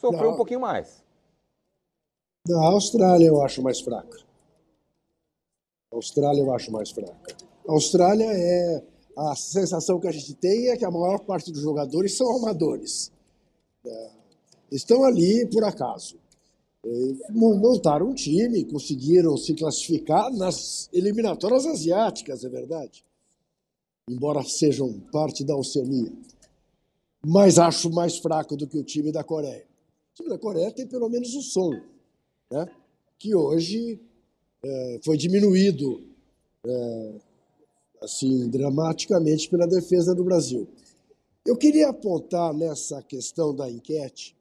sofreu 0.00 0.26
não. 0.26 0.34
um 0.34 0.36
pouquinho 0.36 0.60
mais. 0.60 1.02
a 2.48 2.66
Austrália 2.66 3.26
eu 3.26 3.42
acho 3.42 3.60
mais 3.60 3.80
fraca. 3.80 4.16
A 5.92 5.96
Austrália 5.96 6.40
eu 6.40 6.54
acho 6.54 6.70
mais 6.70 6.92
fraca. 6.92 7.36
A 7.68 7.72
Austrália 7.72 8.28
é. 8.30 8.82
A 9.18 9.34
sensação 9.34 9.98
que 9.98 10.06
a 10.06 10.12
gente 10.12 10.34
tem 10.34 10.70
é 10.70 10.76
que 10.76 10.84
a 10.84 10.90
maior 10.90 11.18
parte 11.18 11.50
dos 11.50 11.62
jogadores 11.62 12.16
são 12.16 12.36
amadores. 12.36 13.10
É, 13.84 14.10
estão 14.70 15.02
ali 15.02 15.48
por 15.50 15.64
acaso 15.64 16.22
montaram 17.30 18.10
um 18.10 18.14
time, 18.14 18.64
conseguiram 18.64 19.36
se 19.36 19.54
classificar 19.54 20.30
nas 20.32 20.88
eliminatórias 20.92 21.66
asiáticas, 21.66 22.44
é 22.44 22.48
verdade. 22.48 23.04
Embora 24.08 24.42
sejam 24.42 25.00
parte 25.10 25.44
da 25.44 25.56
Oceania. 25.56 26.12
Mas 27.26 27.58
acho 27.58 27.90
mais 27.90 28.18
fraco 28.18 28.56
do 28.56 28.66
que 28.66 28.78
o 28.78 28.84
time 28.84 29.10
da 29.10 29.24
Coreia. 29.24 29.66
O 30.12 30.14
time 30.14 30.28
da 30.28 30.38
Coreia 30.38 30.70
tem 30.70 30.86
pelo 30.86 31.08
menos 31.08 31.34
o 31.34 31.40
som, 31.40 31.70
né? 32.52 32.68
que 33.18 33.34
hoje 33.34 33.98
é, 34.62 35.00
foi 35.02 35.16
diminuído 35.16 36.04
é, 36.66 37.14
assim 38.02 38.48
dramaticamente 38.50 39.48
pela 39.48 39.66
defesa 39.66 40.14
do 40.14 40.22
Brasil. 40.22 40.68
Eu 41.46 41.56
queria 41.56 41.88
apontar 41.88 42.52
nessa 42.52 43.02
questão 43.02 43.54
da 43.54 43.70
enquete 43.70 44.36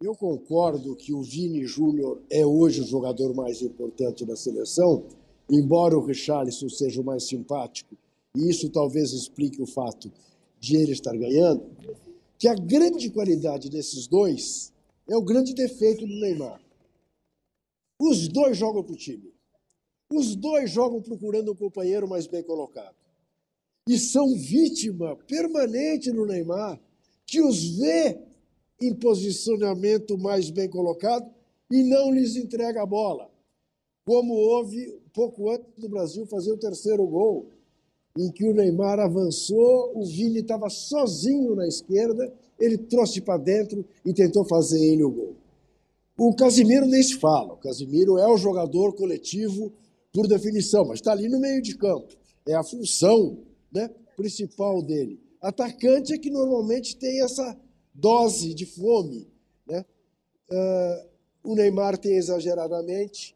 eu 0.00 0.14
concordo 0.14 0.94
que 0.94 1.12
o 1.12 1.22
Vini 1.22 1.64
Júnior 1.64 2.20
é 2.30 2.44
hoje 2.44 2.82
o 2.82 2.86
jogador 2.86 3.34
mais 3.34 3.62
importante 3.62 4.24
da 4.26 4.36
seleção, 4.36 5.04
embora 5.50 5.96
o 5.96 6.04
Richarlison 6.04 6.68
seja 6.68 7.00
o 7.00 7.04
mais 7.04 7.24
simpático, 7.24 7.96
e 8.36 8.50
isso 8.50 8.68
talvez 8.68 9.12
explique 9.12 9.62
o 9.62 9.66
fato 9.66 10.12
de 10.60 10.76
ele 10.76 10.92
estar 10.92 11.16
ganhando, 11.16 11.64
que 12.38 12.46
a 12.46 12.54
grande 12.54 13.10
qualidade 13.10 13.70
desses 13.70 14.06
dois 14.06 14.72
é 15.08 15.16
o 15.16 15.22
grande 15.22 15.54
defeito 15.54 16.06
do 16.06 16.20
Neymar. 16.20 16.60
Os 17.98 18.28
dois 18.28 18.58
jogam 18.58 18.82
para 18.82 18.92
o 18.92 18.96
time. 18.96 19.32
Os 20.12 20.36
dois 20.36 20.70
jogam 20.70 21.00
procurando 21.00 21.52
um 21.52 21.56
companheiro 21.56 22.06
mais 22.06 22.26
bem 22.26 22.42
colocado. 22.42 22.94
E 23.88 23.98
são 23.98 24.34
vítima 24.34 25.16
permanente 25.26 26.12
no 26.12 26.26
Neymar, 26.26 26.78
que 27.24 27.40
os 27.40 27.78
vê 27.78 28.25
em 28.80 28.94
posicionamento 28.94 30.18
mais 30.18 30.50
bem 30.50 30.68
colocado 30.68 31.28
e 31.70 31.82
não 31.82 32.12
lhes 32.12 32.36
entrega 32.36 32.82
a 32.82 32.86
bola. 32.86 33.30
Como 34.04 34.34
houve 34.34 35.00
pouco 35.12 35.50
antes 35.50 35.72
do 35.78 35.88
Brasil 35.88 36.26
fazer 36.26 36.52
o 36.52 36.58
terceiro 36.58 37.06
gol, 37.06 37.50
em 38.16 38.30
que 38.30 38.44
o 38.44 38.54
Neymar 38.54 38.98
avançou, 39.00 39.92
o 39.94 40.04
Vini 40.04 40.40
estava 40.40 40.70
sozinho 40.70 41.54
na 41.54 41.66
esquerda 41.66 42.32
ele 42.58 42.78
trouxe 42.78 43.20
para 43.20 43.38
dentro 43.38 43.84
e 44.04 44.12
tentou 44.12 44.44
fazer 44.44 44.82
ele 44.82 45.04
o 45.04 45.10
gol. 45.10 45.36
O 46.18 46.34
Casimiro 46.34 46.86
nem 46.86 47.02
se 47.02 47.16
fala. 47.16 47.52
O 47.52 47.58
Casimiro 47.58 48.18
é 48.18 48.26
o 48.26 48.38
jogador 48.38 48.94
coletivo 48.94 49.72
por 50.12 50.26
definição, 50.26 50.86
mas 50.86 50.98
está 50.98 51.12
ali 51.12 51.28
no 51.28 51.38
meio 51.38 51.60
de 51.60 51.76
campo. 51.76 52.14
É 52.46 52.54
a 52.54 52.64
função 52.64 53.38
né, 53.70 53.90
principal 54.16 54.80
dele. 54.82 55.20
Atacante 55.42 56.14
é 56.14 56.18
que 56.18 56.30
normalmente 56.30 56.96
tem 56.96 57.22
essa 57.22 57.56
dose 57.96 58.54
de 58.54 58.66
fome. 58.66 59.28
Né? 59.66 59.84
Uh, 60.50 61.08
o 61.52 61.54
Neymar 61.54 61.96
tem 61.98 62.16
exageradamente, 62.16 63.34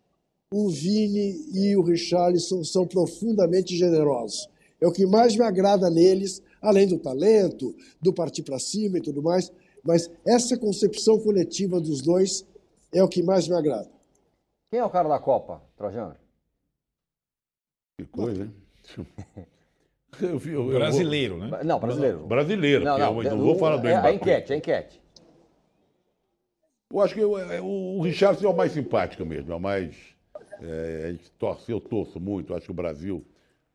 o 0.52 0.68
Vini 0.68 1.46
e 1.52 1.76
o 1.76 1.82
Richarlison 1.82 2.64
são 2.64 2.86
profundamente 2.86 3.76
generosos. 3.76 4.48
É 4.80 4.86
o 4.86 4.92
que 4.92 5.06
mais 5.06 5.36
me 5.36 5.44
agrada 5.44 5.88
neles, 5.90 6.42
além 6.60 6.88
do 6.88 6.98
talento, 6.98 7.74
do 8.00 8.12
partir 8.12 8.42
para 8.42 8.58
cima 8.58 8.98
e 8.98 9.02
tudo 9.02 9.22
mais. 9.22 9.52
Mas 9.84 10.10
essa 10.26 10.58
concepção 10.58 11.18
coletiva 11.20 11.80
dos 11.80 12.02
dois 12.02 12.44
é 12.92 13.02
o 13.02 13.08
que 13.08 13.22
mais 13.22 13.46
me 13.46 13.54
agrada. 13.54 13.90
Quem 14.70 14.80
é 14.80 14.84
o 14.84 14.90
cara 14.90 15.08
da 15.08 15.18
Copa, 15.18 15.62
Trajano? 15.76 16.16
Que 17.98 18.06
coisa, 18.06 18.44
hein? 18.44 18.54
Eu 20.22 20.38
eu, 20.46 20.78
brasileiro, 20.78 21.34
eu 21.34 21.40
vou... 21.40 21.48
né? 21.48 21.60
Não, 21.64 21.80
brasileiro. 21.80 22.26
Brasileiro, 22.26 22.84
não, 22.84 22.98
não, 22.98 23.22
eu 23.22 23.30
não 23.36 23.44
vou 23.44 23.58
falar 23.58 23.76
do 23.76 23.88
é, 23.88 23.94
A 23.94 24.12
enquete, 24.12 24.52
a 24.52 24.56
enquete. 24.56 25.00
Eu 26.92 27.00
acho 27.00 27.14
que 27.14 27.20
eu, 27.20 27.38
é, 27.38 27.60
o 27.60 28.00
Richardson 28.02 28.46
é 28.46 28.48
o 28.48 28.56
mais 28.56 28.72
simpático 28.72 29.24
mesmo, 29.24 29.52
é 29.52 29.54
o 29.54 29.60
mais. 29.60 29.94
É, 30.60 31.04
a 31.06 31.12
gente 31.12 31.30
torce, 31.32 31.70
eu 31.70 31.80
torço 31.80 32.18
muito, 32.20 32.54
acho 32.54 32.66
que 32.66 32.70
o 32.70 32.74
Brasil, 32.74 33.24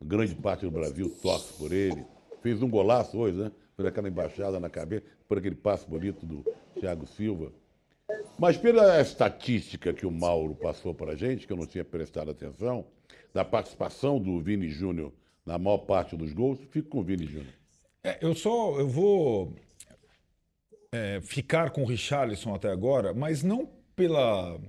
grande 0.04 0.36
parte 0.36 0.66
do 0.66 0.72
Brasil 0.72 1.10
torce 1.22 1.54
por 1.54 1.72
ele. 1.72 2.06
Fez 2.42 2.62
um 2.62 2.70
golaço 2.70 3.18
hoje, 3.18 3.38
né? 3.38 3.52
Por 3.76 3.88
aquela 3.88 4.08
embaixada 4.08 4.60
na 4.60 4.70
cabeça, 4.70 5.06
por 5.28 5.38
aquele 5.38 5.56
passo 5.56 5.90
bonito 5.90 6.26
do 6.26 6.46
Thiago 6.80 7.08
Silva. 7.08 7.52
Mas 8.38 8.58
pela 8.58 9.00
estatística 9.02 9.94
que 9.94 10.06
o 10.06 10.12
Mauro 10.12 10.54
passou 10.54 10.94
para 10.94 11.14
a 11.14 11.16
gente, 11.16 11.48
que 11.48 11.54
eu 11.54 11.58
não 11.58 11.66
tinha 11.66 11.84
prestado 11.84 12.30
atenção, 12.30 12.86
da 13.34 13.44
participação 13.44 14.20
do 14.20 14.40
Vini 14.42 14.70
Júnior 14.70 15.12
na 15.46 15.58
maior 15.58 15.80
parte 15.80 16.16
dos 16.16 16.34
gols, 16.34 16.60
fico 16.72 16.90
com 16.90 17.00
o 17.00 17.04
Vini 17.04 17.26
Júnior. 17.26 17.54
É, 18.04 18.18
eu 18.22 18.34
só 18.36 18.80
eu 18.80 18.88
vou 18.88 19.54
é, 20.92 21.20
ficar 21.22 21.72
com 21.72 21.84
o 21.84 21.86
Richarlison 21.86 22.54
até 22.54 22.70
agora, 22.70 23.14
mas 23.14 23.44
não 23.44 23.70
pela, 23.96 24.60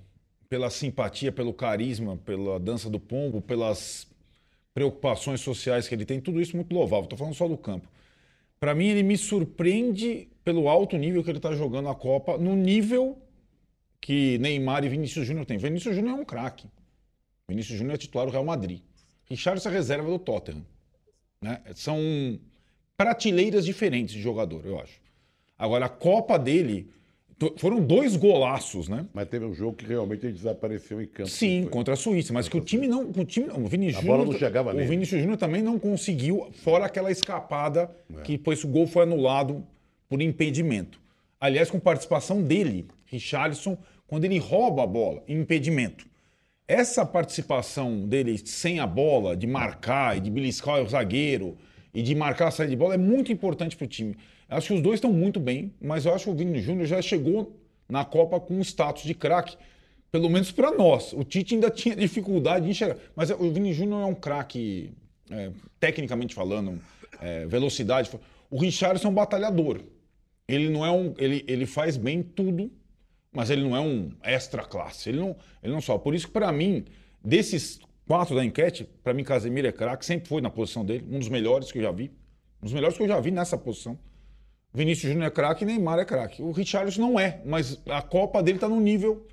pela 0.49 0.71
simpatia, 0.71 1.33
pelo 1.33 1.53
carisma, 1.53 2.17
pela 2.17 2.59
dança 2.59 2.91
do 2.91 3.01
pombo, 3.01 3.41
pelas 3.41 4.07
preocupações 4.75 5.41
sociais 5.41 5.89
que 5.89 5.95
ele 5.95 6.05
tem, 6.05 6.21
tudo 6.21 6.41
isso 6.41 6.57
muito 6.57 6.75
louvável. 6.75 7.05
Estou 7.05 7.19
falando 7.19 7.35
só 7.35 7.49
do 7.49 7.57
campo. 7.57 7.89
Para 8.61 8.75
mim, 8.75 8.89
ele 8.89 9.03
me 9.03 9.17
surpreende 9.17 10.29
pelo 10.45 10.69
alto 10.69 10.97
nível 10.97 11.23
que 11.23 11.31
ele 11.31 11.39
está 11.39 11.53
jogando 11.55 11.89
a 11.89 11.95
Copa, 11.95 12.39
no 12.39 12.55
nível 12.55 13.19
que 14.01 14.39
Neymar 14.39 14.85
e 14.85 14.89
Vinícius 14.89 15.27
Júnior 15.27 15.47
têm. 15.47 15.59
Vinícius 15.59 15.95
Júnior 15.95 16.19
é 16.19 16.21
um 16.21 16.25
craque. 16.25 16.69
Vinícius 17.49 17.79
Júnior 17.79 17.95
é 17.95 17.99
titular 17.99 18.27
do 18.27 18.33
Real 18.33 18.45
Madrid. 18.45 18.81
Richardson 19.29 19.69
é 19.69 19.73
reserva 19.73 20.09
do 20.09 20.19
Tottenham. 20.19 20.65
Né? 21.41 21.61
São 21.75 21.99
prateleiras 22.97 23.65
diferentes 23.65 24.15
de 24.15 24.23
jogador, 24.23 24.65
eu 24.65 24.79
acho. 24.81 25.01
Agora, 25.59 25.87
a 25.87 25.89
Copa 25.89 26.39
dele. 26.39 26.91
Foram 27.59 27.83
dois 27.85 28.17
golaços, 28.17 28.89
né? 28.89 29.05
Mas 29.13 29.29
teve 29.29 29.45
um 29.45 29.53
jogo 29.53 29.77
que 29.77 29.85
realmente 29.85 30.25
ele 30.25 30.33
desapareceu 30.33 31.03
em 31.03 31.07
campo. 31.07 31.29
Sim, 31.29 31.69
contra 31.71 31.93
a 31.93 31.97
Suíça, 31.97 32.33
mas 32.33 32.49
que 32.49 32.57
o 32.57 32.63
time 32.63 32.89
não. 32.89 33.11
O, 33.11 33.25
time, 33.27 33.51
o 33.51 33.67
Vinícius 33.67 34.03
a 34.03 34.07
bola 34.07 34.25
não 34.25 34.33
chegava 34.33 34.73
O 34.73 34.87
Vinícius 34.87 35.21
Júnior 35.21 35.37
também 35.37 35.61
não 35.61 35.79
conseguiu, 35.79 36.49
fora 36.53 36.87
aquela 36.87 37.11
escapada 37.11 37.95
é. 38.17 38.23
que 38.23 38.39
depois 38.39 38.65
o 38.65 38.69
gol 38.69 38.87
foi 38.87 39.03
anulado 39.03 39.63
por 40.09 40.23
impedimento. 40.23 40.99
Aliás, 41.39 41.71
com 41.71 41.79
participação 41.79 42.43
dele, 42.43 42.87
Richarlison, 43.05 43.77
quando 44.07 44.25
ele 44.25 44.39
rouba 44.39 44.85
a 44.85 44.87
bola, 44.87 45.23
impedimento. 45.29 46.07
Essa 46.69 47.07
participação 47.07 48.09
dele 48.09 48.37
sem 48.45 48.81
a 48.81 48.87
bola, 48.87 49.37
de 49.37 49.47
marcar 49.47 50.17
e 50.17 50.21
de 50.21 50.29
beliscar 50.29 50.83
o 50.83 50.89
zagueiro 50.89 51.57
e 51.95 52.03
de 52.03 52.13
marcar 52.13 52.49
a 52.49 52.51
saída 52.51 52.71
de 52.71 52.77
bola 52.77 52.95
é 52.95 52.99
muito 52.99 53.31
importante 53.31 53.77
para 53.77 53.85
o 53.85 53.89
time. 53.89 54.17
Acho 54.49 54.69
que 54.69 54.75
os 54.75 54.81
dois 54.81 54.97
estão 54.97 55.13
muito 55.13 55.39
bem, 55.39 55.73
mas 55.81 56.07
eu 56.07 56.15
acho 56.15 56.25
que 56.25 56.31
o 56.31 56.35
Vini 56.35 56.61
Júnior 56.61 56.87
já 56.87 57.01
chegou 57.01 57.57
na 57.89 58.05
Copa 58.05 58.41
com 58.41 58.61
status 58.61 59.05
de 59.05 59.15
craque, 59.15 59.57
pelo 60.11 60.29
menos 60.29 60.51
para 60.51 60.73
nós. 60.73 61.13
O 61.13 61.23
Tite 61.23 61.55
ainda 61.55 61.71
tinha 61.71 61.95
dificuldade 61.95 62.65
de 62.65 62.73
enxergar. 62.73 62.97
Mas 63.15 63.31
o 63.31 63.51
Vini 63.51 63.73
Júnior 63.73 64.03
é 64.03 64.07
um 64.07 64.15
craque, 64.15 64.91
é, 65.31 65.53
tecnicamente 65.79 66.35
falando, 66.35 66.81
é, 67.21 67.47
velocidade. 67.47 68.11
O 68.51 68.59
Richardson 68.59 69.07
é 69.07 69.11
um 69.11 69.15
batalhador. 69.15 69.83
Ele 70.49 70.69
não 70.69 70.85
é 70.85 70.91
um. 70.91 71.15
Ele, 71.17 71.45
ele 71.47 71.67
faz 71.67 71.97
bem 71.97 72.23
tudo 72.23 72.73
mas 73.37 73.51
ele 73.51 73.63
não 73.63 73.77
é 73.77 73.81
um 73.81 74.11
extra 74.23 74.65
classe. 74.65 75.11
Ele 75.11 75.19
não, 75.19 75.37
ele 75.63 75.71
não 75.71 75.81
só. 75.83 75.99
Por 75.99 76.15
isso 76.15 76.27
que, 76.27 76.33
para 76.33 76.51
mim, 76.51 76.87
desses 77.23 77.79
quatro 78.09 78.35
da 78.35 78.43
enquete, 78.43 78.89
para 79.05 79.13
mim, 79.13 79.23
Casemiro 79.23 79.69
é 79.69 79.73
craque, 79.73 80.07
sempre 80.07 80.27
foi 80.27 80.41
na 80.41 80.49
posição 80.49 80.83
dele, 80.83 81.07
um 81.11 81.19
dos 81.19 81.29
melhores 81.29 81.71
que 81.71 81.77
eu 81.77 81.83
já 81.83 81.93
vi. 81.93 82.11
Um 82.63 82.65
dos 82.65 82.73
melhores 82.73 82.97
que 82.97 83.03
eu 83.03 83.09
já 83.09 83.21
vi 83.21 83.31
nessa 83.31 83.59
posição. 83.59 83.99
Vinícius 84.73 85.13
Júnior 85.13 85.27
é 85.27 85.31
craque 85.31 85.67
Neymar 85.67 85.99
é 85.99 86.07
craque. 86.07 86.41
O 86.41 86.51
Richarlison 86.51 87.03
não 87.03 87.21
é, 87.21 87.43
mas 87.45 87.79
a 87.91 88.01
Copa 88.01 88.43
dele 88.43 88.57
está 88.57 88.71
no 88.71 88.81
nível 88.81 89.27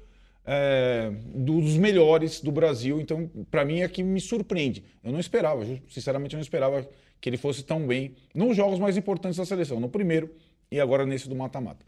é, 0.45 1.10
dos 1.34 1.78
melhores 1.78 2.41
do 2.41 2.51
Brasil. 2.51 2.99
Então, 2.99 3.32
para 3.49 3.64
mim, 3.64 3.80
é 3.80 3.88
que 3.88 4.04
me 4.04 4.20
surpreende. 4.20 4.84
Eu 5.01 5.14
não 5.14 5.20
esperava, 5.22 5.66
sinceramente, 5.88 6.36
eu 6.36 6.39
não 6.39 6.43
esperava 6.43 6.86
que 7.22 7.30
ele 7.30 7.38
fosse 7.38 7.64
tão 7.64 7.88
bem 7.88 8.16
nos 8.36 8.54
jogos 8.58 8.80
mais 8.80 8.97
importantes 8.97 9.38
da 9.38 9.45
seleção. 9.45 9.80
No 9.80 9.88
primeiro, 9.88 10.30
e 10.74 10.82
agora 10.82 11.05
nesse 11.05 11.30
do 11.30 11.36
mata-mata. 11.36 11.86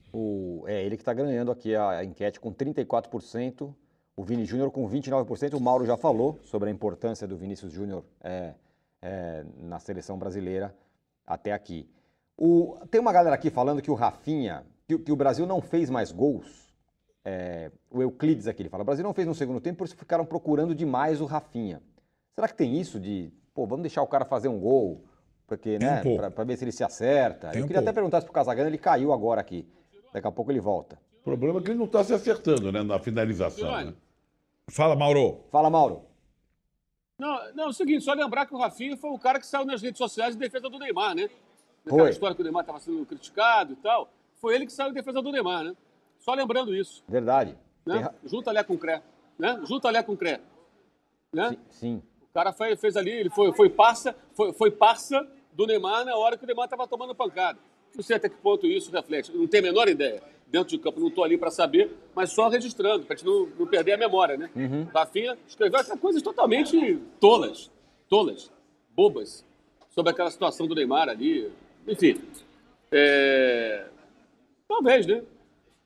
É 0.67 0.85
ele 0.85 0.95
que 0.95 1.01
está 1.01 1.11
ganhando 1.11 1.51
aqui 1.51 1.75
a, 1.75 2.03
enquete 2.03 2.39
com 2.39 2.53
34%, 2.53 3.73
o 4.15 4.23
Vini 4.23 4.45
Júnior 4.45 4.69
com 4.69 4.87
29%. 4.87 5.55
O 5.55 5.59
Mauro 5.59 5.87
já 5.87 5.97
falou 5.97 6.37
sobre 6.43 6.69
a 6.69 6.71
importância 6.71 7.27
do 7.27 7.35
Vinícius 7.35 7.73
Júnior 7.73 8.05
é, 8.23 8.53
é, 9.01 9.43
na 9.57 9.79
seleção 9.79 10.19
brasileira 10.19 10.75
até 11.25 11.51
aqui. 11.51 11.89
O, 12.37 12.77
tem 12.91 13.01
uma 13.01 13.11
galera 13.11 13.35
aqui 13.35 13.49
falando 13.49 13.81
que 13.81 13.89
o 13.89 13.95
Rafinha, 13.95 14.63
que, 14.87 14.99
que 14.99 15.11
o 15.11 15.15
Brasil 15.15 15.47
não 15.47 15.61
fez 15.61 15.89
mais 15.89 16.11
gols. 16.11 16.71
É, 17.23 17.71
o 17.89 18.03
Euclides 18.03 18.47
aqui, 18.47 18.61
ele 18.61 18.69
fala, 18.69 18.83
o 18.83 18.85
Brasil 18.85 19.03
não 19.03 19.15
fez 19.15 19.27
no 19.27 19.33
segundo 19.33 19.59
tempo, 19.59 19.79
por 19.79 19.85
isso 19.85 19.97
ficaram 19.97 20.27
procurando 20.27 20.75
demais 20.75 21.21
o 21.21 21.25
Rafinha. 21.25 21.81
Será 22.35 22.47
que 22.47 22.53
tem 22.53 22.79
isso 22.79 22.99
de, 22.99 23.33
pô, 23.51 23.65
vamos 23.65 23.81
deixar 23.81 24.03
o 24.03 24.07
cara 24.07 24.25
fazer 24.25 24.47
um 24.47 24.59
gol? 24.59 25.03
Porque, 25.47 25.77
né, 25.77 26.01
um 26.05 26.31
para 26.31 26.43
ver 26.43 26.57
se 26.57 26.63
ele 26.63 26.71
se 26.71 26.83
acerta. 26.83 27.49
Tem 27.49 27.61
Eu 27.61 27.67
queria 27.67 27.81
um 27.81 27.83
até 27.83 27.93
perguntar 27.93 28.21
se 28.21 28.25
pro 28.25 28.33
Casagano 28.33 28.69
ele 28.69 28.77
caiu 28.77 29.13
agora 29.13 29.41
aqui. 29.41 29.67
Daqui 30.11 30.27
a 30.27 30.31
pouco 30.31 30.51
ele 30.51 30.59
volta. 30.59 30.97
O 31.21 31.23
problema 31.23 31.59
é 31.59 31.63
que 31.63 31.69
ele 31.71 31.77
não 31.77 31.85
está 31.85 32.03
se 32.03 32.13
acertando, 32.13 32.71
né, 32.71 32.81
na 32.81 32.99
finalização. 32.99 33.69
Né? 33.85 33.93
Fala, 34.69 34.95
Mauro. 34.95 35.41
Fala, 35.51 35.69
Mauro. 35.69 36.03
Não, 37.17 37.53
não, 37.53 37.63
é 37.65 37.67
o 37.67 37.73
seguinte, 37.73 38.03
só 38.03 38.13
lembrar 38.13 38.45
que 38.45 38.53
o 38.53 38.57
Rafinha 38.57 38.97
foi 38.97 39.09
o 39.09 39.19
cara 39.19 39.39
que 39.39 39.47
saiu 39.47 39.65
nas 39.65 39.81
redes 39.81 39.97
sociais 39.97 40.35
em 40.35 40.39
defesa 40.39 40.69
do 40.69 40.77
Neymar, 40.77 41.15
né? 41.15 41.29
Naquela 41.85 42.03
foi. 42.03 42.09
história 42.09 42.35
que 42.35 42.41
o 42.41 42.43
Neymar 42.43 42.61
estava 42.61 42.79
sendo 42.79 43.05
criticado 43.05 43.73
e 43.73 43.75
tal. 43.77 44.09
Foi 44.35 44.53
ele 44.55 44.65
que 44.65 44.73
saiu 44.73 44.89
em 44.89 44.93
defesa 44.93 45.21
do 45.21 45.31
Neymar, 45.31 45.63
né? 45.63 45.75
Só 46.19 46.33
lembrando 46.33 46.75
isso. 46.75 47.03
Verdade. 47.07 47.57
Né? 47.85 48.09
Tem... 48.09 48.29
Junta 48.29 48.49
ali 48.49 48.63
com 48.63 48.73
o 48.73 48.77
CRE. 48.77 49.01
Né? 49.37 49.61
Junta 49.65 49.87
ali 49.87 50.03
com 50.03 50.13
o 50.13 50.17
CRE. 50.17 50.39
Né? 51.31 51.49
Sim. 51.51 51.57
sim. 51.69 52.01
O 52.29 52.33
cara 52.33 52.51
foi, 52.51 52.75
fez 52.75 52.97
ali, 52.97 53.11
ele 53.11 53.29
foi, 53.29 53.53
foi 53.53 53.69
parça, 53.69 54.15
foi, 54.33 54.51
foi 54.51 54.69
parça 54.69 55.25
do 55.55 55.65
Neymar 55.65 56.05
na 56.05 56.15
hora 56.15 56.37
que 56.37 56.43
o 56.43 56.47
Neymar 56.47 56.65
estava 56.65 56.87
tomando 56.87 57.15
pancada. 57.15 57.57
Não 57.95 58.03
sei 58.03 58.17
até 58.17 58.27
que 58.27 58.35
ponto 58.35 58.67
isso 58.67 58.91
reflete, 58.91 59.31
não 59.31 59.47
tenho 59.47 59.63
a 59.63 59.67
menor 59.67 59.87
ideia. 59.87 60.21
Dentro 60.47 60.69
de 60.69 60.77
campo, 60.77 60.99
não 60.99 61.07
estou 61.07 61.23
ali 61.23 61.37
para 61.37 61.49
saber, 61.49 61.91
mas 62.13 62.31
só 62.31 62.49
registrando, 62.49 63.03
para 63.05 63.15
a 63.15 63.17
gente 63.17 63.25
não, 63.25 63.47
não, 63.57 63.65
perder 63.65 63.93
a 63.93 63.97
memória, 63.97 64.37
né? 64.37 64.49
Uhum. 64.55 64.83
Rafinha 64.93 65.37
escreveu 65.47 65.79
até 65.79 65.97
coisas 65.97 66.21
totalmente 66.21 66.99
tolas, 67.19 67.71
tolas, 68.07 68.51
bobas, 68.95 69.43
sobre 69.89 70.11
aquela 70.11 70.29
situação 70.29 70.67
do 70.67 70.75
Neymar 70.75 71.09
ali. 71.09 71.51
Enfim, 71.87 72.21
é... 72.91 73.87
talvez, 74.67 75.07
né? 75.07 75.23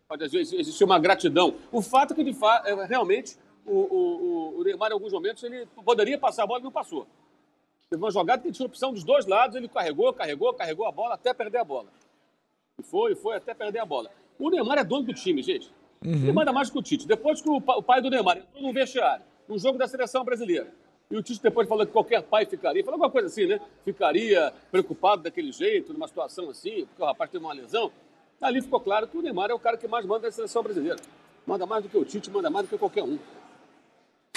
Pode 0.07 0.23
existir 0.35 0.83
uma 0.83 0.99
gratidão. 0.99 1.55
O 1.71 1.81
fato 1.81 2.13
é 2.13 2.15
que, 2.15 2.23
de 2.23 2.33
fa... 2.33 2.63
É, 2.65 2.73
realmente, 2.85 3.37
o, 3.65 3.77
o, 3.77 4.59
o 4.59 4.63
Neymar, 4.63 4.89
em 4.89 4.93
alguns 4.93 5.13
momentos, 5.13 5.43
ele 5.43 5.67
poderia 5.85 6.17
passar 6.17 6.43
a 6.43 6.47
bola 6.47 6.59
e 6.59 6.63
não 6.63 6.71
passou. 6.71 7.07
Teve 7.89 8.03
uma 8.03 8.11
jogada 8.11 8.43
que 8.43 8.51
tinha 8.51 8.67
opção 8.67 8.93
dos 8.93 9.03
dois 9.03 9.25
lados, 9.25 9.55
ele 9.55 9.67
carregou, 9.67 10.13
carregou, 10.13 10.53
carregou 10.53 10.85
a 10.85 10.91
bola 10.91 11.15
até 11.15 11.33
perder 11.33 11.57
a 11.57 11.63
bola. 11.63 11.87
E 12.79 12.83
foi, 12.83 13.15
foi 13.15 13.35
até 13.35 13.51
perder 13.55 13.79
a 13.79 13.85
bola. 13.85 14.11
O 14.37 14.49
Neymar 14.51 14.77
é 14.77 14.83
dono 14.83 15.07
do 15.07 15.13
time, 15.13 15.41
gente. 15.41 15.73
Uhum. 16.05 16.13
Ele 16.13 16.31
manda 16.31 16.53
mais 16.53 16.69
que 16.69 16.77
o 16.77 16.83
Tite. 16.83 17.07
Depois 17.07 17.41
que 17.41 17.49
o 17.49 17.59
pai 17.81 17.99
do 17.99 18.11
Neymar 18.11 18.37
entrou 18.37 18.61
no 18.61 18.71
vestiário, 18.71 19.25
no 19.47 19.57
jogo 19.57 19.79
da 19.79 19.87
seleção 19.87 20.23
brasileira, 20.23 20.71
e 21.09 21.17
o 21.17 21.23
Tite 21.23 21.41
depois 21.41 21.67
falou 21.67 21.83
que 21.83 21.91
qualquer 21.91 22.21
pai 22.21 22.45
ficaria, 22.45 22.83
falou 22.83 22.95
alguma 22.95 23.09
coisa 23.09 23.27
assim, 23.27 23.47
né? 23.47 23.59
Ficaria 23.83 24.53
preocupado 24.69 25.23
daquele 25.23 25.51
jeito, 25.51 25.91
numa 25.91 26.07
situação 26.07 26.47
assim, 26.51 26.85
porque 26.85 27.01
o 27.01 27.05
rapaz 27.05 27.31
teve 27.31 27.43
uma 27.43 27.53
lesão. 27.53 27.91
Ali 28.39 28.61
ficou 28.61 28.79
claro 28.79 29.07
que 29.07 29.17
o 29.17 29.21
Neymar 29.21 29.49
é 29.49 29.53
o 29.55 29.59
cara 29.59 29.75
que 29.77 29.87
mais 29.87 30.05
manda 30.05 30.27
na 30.27 30.31
seleção 30.31 30.61
brasileira. 30.61 30.99
Manda 31.45 31.65
mais 31.65 31.83
do 31.83 31.89
que 31.89 31.97
o 31.97 32.05
Tite, 32.05 32.29
manda 32.29 32.51
mais 32.51 32.67
do 32.67 32.69
que 32.69 32.77
qualquer 32.77 33.03
um. 33.03 33.17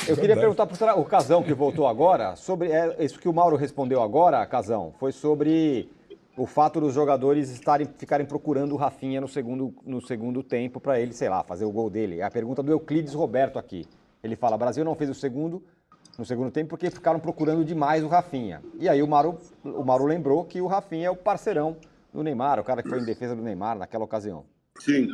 Eu 0.08 0.16
queria 0.16 0.36
perguntar 0.36 0.66
para 0.66 0.98
o 0.98 1.04
Casão, 1.04 1.42
que 1.42 1.54
voltou 1.54 1.86
agora, 1.86 2.34
sobre 2.34 2.70
é, 2.72 3.04
isso 3.04 3.20
que 3.20 3.28
o 3.28 3.32
Mauro 3.32 3.56
respondeu 3.56 4.02
agora, 4.02 4.44
Casão, 4.46 4.92
foi 4.98 5.12
sobre 5.12 5.88
o 6.36 6.44
fato 6.44 6.80
dos 6.80 6.92
jogadores 6.92 7.50
estarem, 7.50 7.86
ficarem 7.86 8.26
procurando 8.26 8.72
o 8.72 8.76
Rafinha 8.76 9.20
no 9.20 9.28
segundo, 9.28 9.72
no 9.86 10.00
segundo 10.00 10.42
tempo 10.42 10.80
para 10.80 10.98
ele, 11.00 11.12
sei 11.12 11.28
lá, 11.28 11.44
fazer 11.44 11.64
o 11.64 11.70
gol 11.70 11.88
dele. 11.88 12.18
É 12.18 12.24
a 12.24 12.30
pergunta 12.30 12.62
do 12.62 12.72
Euclides 12.72 13.14
Roberto 13.14 13.58
aqui. 13.58 13.86
Ele 14.24 14.34
fala: 14.34 14.58
Brasil 14.58 14.84
não 14.84 14.94
fez 14.96 15.08
o 15.08 15.14
segundo 15.14 15.62
no 16.18 16.24
segundo 16.24 16.50
tempo 16.50 16.70
porque 16.70 16.90
ficaram 16.90 17.20
procurando 17.20 17.64
demais 17.64 18.02
o 18.02 18.08
Rafinha. 18.08 18.60
E 18.78 18.88
aí 18.88 19.02
o 19.02 19.06
Mauro, 19.06 19.38
o 19.64 19.84
Mauro 19.84 20.04
lembrou 20.04 20.44
que 20.44 20.60
o 20.60 20.66
Rafinha 20.66 21.06
é 21.06 21.10
o 21.10 21.16
parceirão 21.16 21.76
do 22.12 22.22
Neymar, 22.22 22.58
o 22.58 22.64
cara 22.64 22.82
que 22.82 22.88
foi 22.88 23.00
em 23.00 23.04
defesa 23.04 23.36
do 23.36 23.42
Neymar 23.42 23.78
naquela 23.78 24.04
ocasião. 24.04 24.44
Sim. 24.78 25.08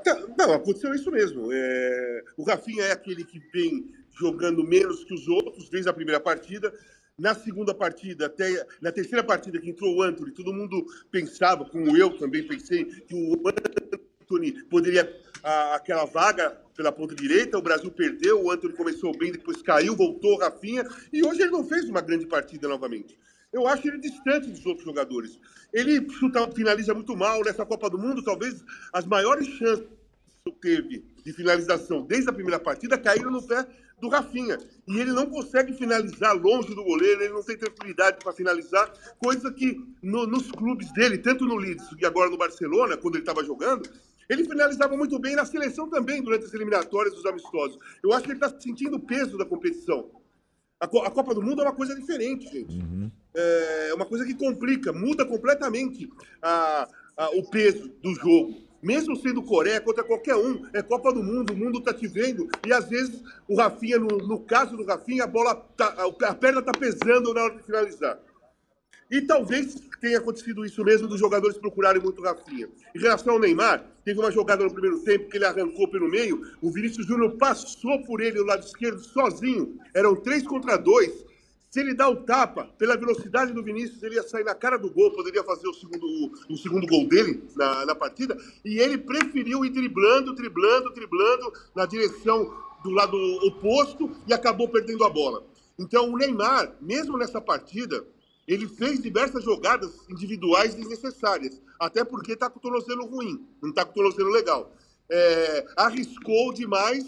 Então, 0.00 0.34
não, 0.36 0.54
aconteceu 0.54 0.94
isso 0.94 1.10
mesmo. 1.10 1.50
É, 1.52 2.24
o 2.36 2.42
Rafinha 2.42 2.84
é 2.84 2.92
aquele 2.92 3.24
que 3.24 3.38
vem 3.52 3.92
jogando 4.18 4.64
menos 4.64 5.04
que 5.04 5.14
os 5.14 5.28
outros 5.28 5.68
desde 5.68 5.88
a 5.88 5.92
primeira 5.92 6.20
partida. 6.20 6.72
Na 7.18 7.34
segunda 7.34 7.74
partida, 7.74 8.26
até 8.26 8.66
na 8.80 8.90
terceira 8.90 9.22
partida 9.22 9.60
que 9.60 9.68
entrou 9.68 9.94
o 9.94 10.02
Anthony, 10.02 10.32
todo 10.32 10.54
mundo 10.54 10.86
pensava, 11.10 11.66
como 11.66 11.96
eu 11.96 12.16
também 12.16 12.46
pensei, 12.46 12.84
que 12.84 13.14
o 13.14 13.42
Anthony 13.46 14.52
poderia 14.64 15.20
a, 15.42 15.74
aquela 15.74 16.06
vaga 16.06 16.50
pela 16.74 16.90
ponta 16.90 17.14
direita. 17.14 17.58
O 17.58 17.62
Brasil 17.62 17.90
perdeu, 17.90 18.42
o 18.42 18.50
Anthony 18.50 18.74
começou 18.74 19.16
bem, 19.16 19.32
depois 19.32 19.60
caiu, 19.60 19.94
voltou, 19.94 20.38
Rafinha, 20.38 20.82
e 21.12 21.22
hoje 21.22 21.42
ele 21.42 21.50
não 21.50 21.64
fez 21.64 21.84
uma 21.90 22.00
grande 22.00 22.26
partida 22.26 22.66
novamente. 22.66 23.18
Eu 23.52 23.66
acho 23.66 23.86
ele 23.88 23.98
distante 23.98 24.48
dos 24.48 24.64
outros 24.64 24.84
jogadores. 24.84 25.38
Ele 25.72 26.08
chuta, 26.10 26.50
finaliza 26.52 26.94
muito 26.94 27.16
mal 27.16 27.42
nessa 27.42 27.66
Copa 27.66 27.90
do 27.90 27.98
Mundo, 27.98 28.22
talvez 28.22 28.64
as 28.92 29.04
maiores 29.06 29.46
chances 29.46 29.86
que 30.44 30.52
teve 30.52 31.04
de 31.24 31.32
finalização 31.32 32.02
desde 32.02 32.30
a 32.30 32.32
primeira 32.32 32.58
partida 32.58 32.96
caíram 32.96 33.30
no 33.30 33.42
pé 33.42 33.66
do 34.00 34.08
Rafinha. 34.08 34.58
E 34.86 34.98
ele 34.98 35.12
não 35.12 35.26
consegue 35.26 35.72
finalizar 35.74 36.34
longe 36.34 36.74
do 36.74 36.82
goleiro, 36.82 37.22
ele 37.22 37.32
não 37.32 37.42
tem 37.42 37.56
tranquilidade 37.56 38.18
para 38.22 38.32
finalizar, 38.32 38.90
coisa 39.18 39.52
que 39.52 39.76
no, 40.02 40.26
nos 40.26 40.50
clubes 40.50 40.90
dele, 40.92 41.18
tanto 41.18 41.44
no 41.44 41.56
Leeds 41.56 41.86
e 41.98 42.06
agora 42.06 42.30
no 42.30 42.38
Barcelona, 42.38 42.96
quando 42.96 43.16
ele 43.16 43.22
estava 43.22 43.44
jogando, 43.44 43.88
ele 44.28 44.44
finalizava 44.44 44.96
muito 44.96 45.18
bem 45.18 45.34
na 45.34 45.44
seleção 45.44 45.90
também, 45.90 46.22
durante 46.22 46.44
as 46.44 46.54
eliminatórias 46.54 47.14
dos 47.14 47.26
amistosos. 47.26 47.78
Eu 48.02 48.12
acho 48.12 48.22
que 48.22 48.30
ele 48.30 48.38
está 48.38 48.60
sentindo 48.60 48.96
o 48.96 49.00
peso 49.00 49.36
da 49.36 49.44
competição. 49.44 50.08
A, 50.80 50.86
a, 50.86 51.10
Copa 51.10 51.34
do 51.34 51.42
Mundo 51.42 51.60
é 51.60 51.64
uma 51.64 51.74
coisa 51.74 51.94
diferente, 51.94 52.50
gente. 52.50 52.78
Uhum. 52.78 53.10
É 53.34 53.92
uma 53.94 54.06
coisa 54.06 54.24
que 54.24 54.34
complica, 54.34 54.92
muda 54.92 55.24
completamente 55.24 56.10
a, 56.42 56.88
a, 57.16 57.30
o 57.36 57.48
peso 57.48 57.88
do 58.02 58.14
jogo 58.14 58.70
mesmo 58.82 59.14
sendo 59.16 59.42
Coreia 59.42 59.80
contra 59.80 60.02
qualquer 60.02 60.34
um, 60.34 60.66
é 60.72 60.82
Copa 60.82 61.12
do 61.12 61.22
Mundo, 61.22 61.52
o 61.52 61.56
mundo 61.56 61.78
está 61.78 61.92
te 61.92 62.06
vendo, 62.06 62.48
e 62.66 62.72
às 62.72 62.88
vezes 62.88 63.22
o 63.46 63.56
Rafinha, 63.56 63.98
no, 63.98 64.06
no 64.06 64.40
caso 64.40 64.76
do 64.76 64.84
Rafinha, 64.84 65.24
a 65.24 65.26
bola, 65.26 65.54
tá, 65.76 65.94
a 66.22 66.34
perna 66.34 66.60
está 66.60 66.72
pesando 66.72 67.34
na 67.34 67.42
hora 67.42 67.56
de 67.56 67.62
finalizar. 67.62 68.18
E 69.10 69.20
talvez 69.22 69.74
tenha 70.00 70.18
acontecido 70.18 70.64
isso 70.64 70.84
mesmo 70.84 71.08
dos 71.08 71.18
jogadores 71.18 71.58
procurarem 71.58 72.00
muito 72.00 72.22
Rafinha. 72.22 72.68
Em 72.94 72.98
relação 72.98 73.34
ao 73.34 73.40
Neymar, 73.40 73.84
teve 74.04 74.20
uma 74.20 74.30
jogada 74.30 74.64
no 74.64 74.72
primeiro 74.72 75.00
tempo 75.00 75.28
que 75.28 75.36
ele 75.36 75.44
arrancou 75.44 75.88
pelo 75.88 76.08
meio, 76.08 76.40
o 76.62 76.70
Vinícius 76.70 77.06
Júnior 77.06 77.36
passou 77.36 78.02
por 78.04 78.20
ele 78.20 78.38
no 78.38 78.46
lado 78.46 78.64
esquerdo 78.64 79.00
sozinho, 79.00 79.78
eram 79.92 80.14
três 80.14 80.46
contra 80.46 80.76
dois, 80.76 81.24
se 81.70 81.78
ele 81.78 81.94
dá 81.94 82.08
o 82.08 82.16
tapa, 82.16 82.64
pela 82.76 82.96
velocidade 82.96 83.52
do 83.52 83.62
Vinícius, 83.62 84.02
ele 84.02 84.16
ia 84.16 84.24
sair 84.24 84.42
na 84.42 84.56
cara 84.56 84.76
do 84.76 84.90
gol, 84.90 85.12
poderia 85.12 85.44
fazer 85.44 85.68
o 85.68 85.74
segundo, 85.74 86.32
o, 86.48 86.56
segundo 86.56 86.84
gol 86.84 87.06
dele 87.06 87.44
na, 87.54 87.86
na 87.86 87.94
partida. 87.94 88.36
E 88.64 88.80
ele 88.80 88.98
preferiu 88.98 89.64
ir 89.64 89.70
driblando, 89.70 90.34
driblando, 90.34 90.92
driblando 90.92 91.52
na 91.76 91.86
direção 91.86 92.52
do 92.82 92.90
lado 92.90 93.16
oposto 93.46 94.10
e 94.26 94.34
acabou 94.34 94.68
perdendo 94.68 95.04
a 95.04 95.10
bola. 95.10 95.44
Então, 95.78 96.10
o 96.10 96.16
Neymar, 96.16 96.74
mesmo 96.80 97.16
nessa 97.16 97.40
partida, 97.40 98.04
ele 98.52 98.66
fez 98.66 99.00
diversas 99.00 99.44
jogadas 99.44 99.92
individuais 100.10 100.74
desnecessárias, 100.74 101.62
até 101.78 102.02
porque 102.02 102.32
está 102.32 102.50
com 102.50 102.58
o 102.58 102.62
tornozelo 102.62 103.06
ruim, 103.06 103.46
não 103.62 103.70
está 103.70 103.84
com 103.84 103.92
o 103.92 103.94
tornozelo 103.94 104.28
legal. 104.30 104.74
É, 105.08 105.66
arriscou 105.76 106.52
demais 106.52 107.04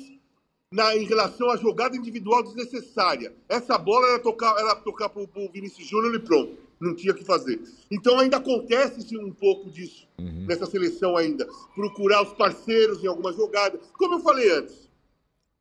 na, 0.71 0.97
em 0.97 1.05
relação 1.05 1.51
à 1.51 1.57
jogada 1.57 1.97
individual 1.97 2.45
desnecessária. 2.45 3.35
Essa 3.49 3.77
bola 3.77 4.07
era 4.07 4.19
tocar, 4.21 4.57
era 4.57 4.77
tocar 4.77 5.09
para 5.09 5.21
o 5.21 5.51
Vinícius 5.53 5.89
Júnior 5.89 6.15
e 6.15 6.21
pronto. 6.21 6.57
Não 6.81 6.95
tinha 6.95 7.13
o 7.13 7.17
que 7.17 7.25
fazer. 7.25 7.61
Então 7.91 8.21
ainda 8.21 8.37
acontece 8.37 9.17
um 9.17 9.33
pouco 9.33 9.69
disso 9.69 10.07
uhum. 10.19 10.47
nessa 10.47 10.67
seleção 10.67 11.17
ainda. 11.17 11.49
Procurar 11.75 12.23
os 12.23 12.33
parceiros 12.35 13.03
em 13.03 13.09
alguma 13.09 13.33
jogada. 13.33 13.81
Como 13.95 14.15
eu 14.15 14.21
falei 14.21 14.49
antes, 14.51 14.89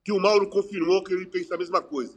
que 0.04 0.12
o 0.12 0.20
Mauro 0.20 0.48
confirmou 0.48 1.04
que 1.04 1.14
ele 1.14 1.26
pensa 1.26 1.56
a 1.56 1.58
mesma 1.58 1.82
coisa. 1.82 2.14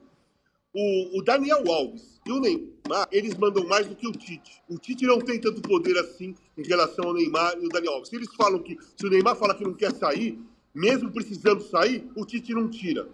O, 0.75 1.19
o 1.19 1.23
Daniel 1.23 1.63
Alves 1.71 2.14
e 2.27 2.33
o 2.33 2.41
Neymar, 2.41 3.09
eles 3.13 3.35
mandam 3.35 3.67
mais 3.67 3.87
do 3.87 3.95
que 3.95 4.07
o 4.07 4.13
Tite. 4.13 4.63
O 4.69 4.79
Tite 4.79 5.07
não 5.07 5.19
tem 5.19 5.39
tanto 5.39 5.61
poder 5.61 5.97
assim 5.99 6.35
em 6.57 6.63
relação 6.63 7.07
ao 7.07 7.15
Neymar 7.15 7.55
e 7.61 7.67
o 7.67 7.69
Daniel 7.69 7.95
Alves. 7.95 8.09
Se 8.09 8.17
eles 8.17 8.35
falam 8.35 8.63
que, 8.63 8.79
se 8.97 9.07
o 9.07 9.11
Neymar 9.11 9.37
fala 9.37 9.55
que 9.55 9.65
não 9.65 9.75
quer 9.75 9.93
sair, 9.93 10.39
mesmo 10.75 11.13
precisando 11.13 11.63
sair, 11.63 12.09
o 12.17 12.25
Tite 12.25 12.55
não 12.55 12.69
tira. 12.69 13.09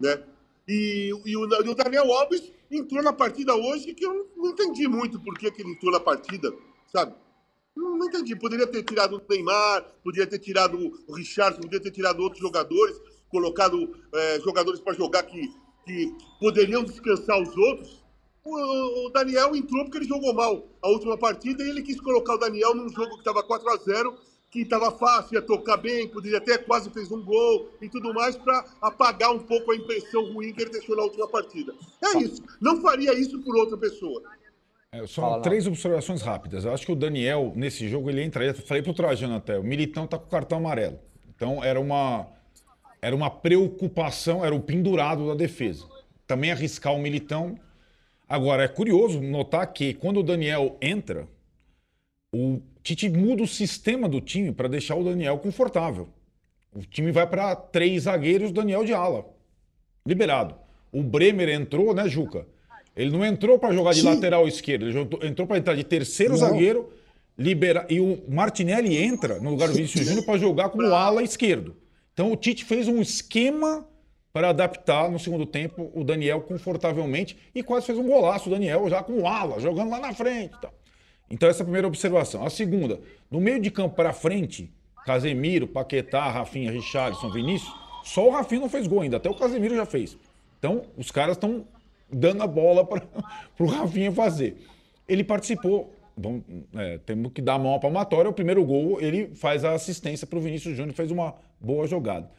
Né? 0.00 0.22
E, 0.66 1.12
e, 1.26 1.36
o, 1.36 1.64
e 1.64 1.68
o 1.68 1.74
Daniel 1.74 2.10
Alves 2.12 2.52
entrou 2.70 3.02
na 3.02 3.12
partida 3.12 3.54
hoje 3.54 3.94
que 3.94 4.04
eu 4.04 4.30
não 4.36 4.50
entendi 4.50 4.86
muito 4.88 5.20
por 5.20 5.36
que, 5.38 5.46
ele 5.46 5.72
entrou 5.72 5.92
na 5.92 6.00
partida, 6.00 6.52
sabe? 6.92 7.14
Não, 7.76 8.04
entendi. 8.04 8.34
Poderia 8.34 8.66
ter 8.66 8.82
tirado 8.82 9.16
o 9.16 9.22
Neymar, 9.28 9.84
poderia 10.02 10.26
ter 10.26 10.38
tirado 10.38 10.78
o 11.06 11.14
Richard, 11.14 11.56
poderia 11.56 11.80
ter 11.80 11.90
tirado 11.90 12.20
outros 12.20 12.40
jogadores, 12.40 13.00
colocado 13.28 13.94
é, 14.12 14.40
jogadores 14.40 14.80
para 14.80 14.94
jogar 14.94 15.22
que, 15.22 15.48
que 15.86 16.14
poderiam 16.40 16.82
descansar 16.82 17.40
os 17.40 17.56
outros. 17.56 18.07
O, 18.50 19.06
o, 19.06 19.10
Daniel 19.10 19.54
entrou 19.54 19.84
porque 19.84 19.98
ele 19.98 20.08
jogou 20.08 20.32
mal 20.32 20.66
a 20.80 20.88
última 20.88 21.18
partida 21.18 21.62
e 21.62 21.68
ele 21.68 21.82
quis 21.82 22.00
colocar 22.00 22.34
o 22.34 22.38
Daniel 22.38 22.74
num 22.74 22.88
jogo 22.88 23.12
que 23.12 23.18
estava 23.18 23.42
4 23.42 23.68
a 23.68 23.76
0 23.76 24.18
que 24.50 24.60
estava 24.62 24.90
fácil, 24.90 25.34
ia 25.34 25.42
tocar 25.42 25.76
bem, 25.76 26.08
poderia 26.08 26.38
até 26.38 26.56
quase 26.56 26.88
fez 26.88 27.12
um 27.12 27.22
gol 27.22 27.68
e 27.82 27.88
tudo 27.88 28.14
mais 28.14 28.34
para 28.34 28.64
apagar 28.80 29.30
um 29.30 29.38
pouco 29.38 29.70
a 29.72 29.76
impressão 29.76 30.32
ruim 30.32 30.54
que 30.54 30.62
ele 30.62 30.70
deixou 30.70 30.96
na 30.96 31.02
última 31.02 31.28
partida. 31.28 31.74
É 32.02 32.18
isso. 32.18 32.42
Não 32.58 32.80
faria 32.80 33.12
isso 33.12 33.38
por 33.40 33.54
outra 33.56 33.76
pessoa. 33.76 34.22
É, 34.90 35.06
só 35.06 35.20
Fala, 35.20 35.42
três 35.42 35.66
observações 35.66 36.22
rápidas. 36.22 36.64
Eu 36.64 36.72
acho 36.72 36.86
que 36.86 36.92
o 36.92 36.96
Daniel, 36.96 37.52
nesse 37.54 37.86
jogo, 37.88 38.08
ele 38.08 38.24
entraria. 38.24 38.54
Falei 38.54 38.82
pro 38.82 38.94
Trajano 38.94 39.36
até, 39.36 39.58
o 39.58 39.62
Militão 39.62 40.06
tá 40.06 40.18
com 40.18 40.26
o 40.26 40.30
cartão 40.30 40.56
amarelo. 40.56 40.98
Então 41.28 41.62
era 41.62 41.78
uma, 41.78 42.26
era 43.02 43.14
uma 43.14 43.28
preocupação, 43.28 44.42
era 44.42 44.54
o 44.54 44.60
pendurado 44.60 45.26
da 45.26 45.34
defesa. 45.34 45.84
Também 46.26 46.50
arriscar 46.50 46.94
o 46.94 46.98
Militão. 46.98 47.58
Agora, 48.28 48.64
é 48.64 48.68
curioso 48.68 49.20
notar 49.20 49.72
que 49.72 49.94
quando 49.94 50.20
o 50.20 50.22
Daniel 50.22 50.76
entra, 50.82 51.26
o 52.32 52.60
Tite 52.82 53.08
muda 53.08 53.42
o 53.42 53.46
sistema 53.46 54.08
do 54.08 54.20
time 54.20 54.52
para 54.52 54.68
deixar 54.68 54.96
o 54.96 55.04
Daniel 55.04 55.38
confortável. 55.38 56.08
O 56.74 56.80
time 56.80 57.10
vai 57.10 57.26
para 57.26 57.56
três 57.56 58.02
zagueiros, 58.02 58.52
Daniel 58.52 58.84
de 58.84 58.92
ala. 58.92 59.26
Liberado. 60.06 60.54
O 60.92 61.02
Bremer 61.02 61.48
entrou, 61.48 61.94
né, 61.94 62.08
Juca? 62.08 62.46
Ele 62.94 63.10
não 63.10 63.24
entrou 63.24 63.58
para 63.58 63.72
jogar 63.74 63.92
de 63.92 64.00
Sim. 64.00 64.08
lateral 64.08 64.46
esquerdo, 64.48 64.88
ele 64.88 65.28
entrou 65.28 65.46
para 65.46 65.58
entrar 65.58 65.74
de 65.74 65.84
terceiro 65.84 66.32
não. 66.32 66.40
zagueiro, 66.40 66.92
libera 67.38 67.86
e 67.88 68.00
o 68.00 68.24
Martinelli 68.28 68.96
entra 68.96 69.38
no 69.38 69.50
lugar 69.50 69.68
do 69.68 69.74
Vinícius 69.74 70.04
Júnior 70.04 70.24
para 70.24 70.38
jogar 70.38 70.70
como 70.70 70.82
ala 70.82 71.22
esquerdo. 71.22 71.76
Então 72.12 72.32
o 72.32 72.36
Tite 72.36 72.64
fez 72.64 72.88
um 72.88 73.00
esquema 73.00 73.86
para 74.38 74.50
adaptar 74.50 75.10
no 75.10 75.18
segundo 75.18 75.44
tempo 75.44 75.90
o 75.92 76.04
Daniel 76.04 76.40
confortavelmente 76.42 77.36
e 77.52 77.60
quase 77.60 77.86
fez 77.86 77.98
um 77.98 78.06
golaço 78.06 78.48
o 78.48 78.52
Daniel 78.52 78.88
já 78.88 79.02
com 79.02 79.26
ala, 79.26 79.58
jogando 79.58 79.90
lá 79.90 79.98
na 79.98 80.14
frente, 80.14 80.56
tá? 80.60 80.70
Então, 81.28 81.48
essa 81.48 81.58
é 81.58 81.62
a 81.62 81.64
primeira 81.64 81.88
observação. 81.88 82.46
A 82.46 82.48
segunda, 82.48 83.00
no 83.28 83.40
meio 83.40 83.60
de 83.60 83.68
campo 83.68 83.96
para 83.96 84.12
frente, 84.12 84.72
Casemiro, 85.04 85.66
Paquetá, 85.66 86.30
Rafinha, 86.30 86.70
Richardson, 86.70 87.32
Vinícius, 87.32 87.68
só 88.04 88.28
o 88.28 88.30
Rafinha 88.30 88.60
não 88.60 88.68
fez 88.68 88.86
gol 88.86 89.00
ainda, 89.00 89.16
até 89.16 89.28
o 89.28 89.34
Casemiro 89.34 89.74
já 89.74 89.84
fez. 89.84 90.16
Então, 90.56 90.84
os 90.96 91.10
caras 91.10 91.36
estão 91.36 91.66
dando 92.08 92.40
a 92.40 92.46
bola 92.46 92.86
para 92.86 93.02
o 93.58 93.66
Rafinha 93.66 94.12
fazer. 94.12 94.56
Ele 95.08 95.24
participou, 95.24 95.92
bom, 96.16 96.40
é, 96.76 96.98
temos 96.98 97.32
que 97.32 97.42
dar 97.42 97.54
a 97.54 97.58
mão 97.58 97.74
à 97.74 97.80
palmatória, 97.80 98.30
o 98.30 98.32
primeiro 98.32 98.64
gol, 98.64 99.00
ele 99.00 99.34
faz 99.34 99.64
a 99.64 99.72
assistência 99.72 100.28
para 100.28 100.38
o 100.38 100.40
Vinícius 100.40 100.76
Júnior, 100.76 100.94
fez 100.94 101.10
uma 101.10 101.34
boa 101.60 101.88
jogada. 101.88 102.30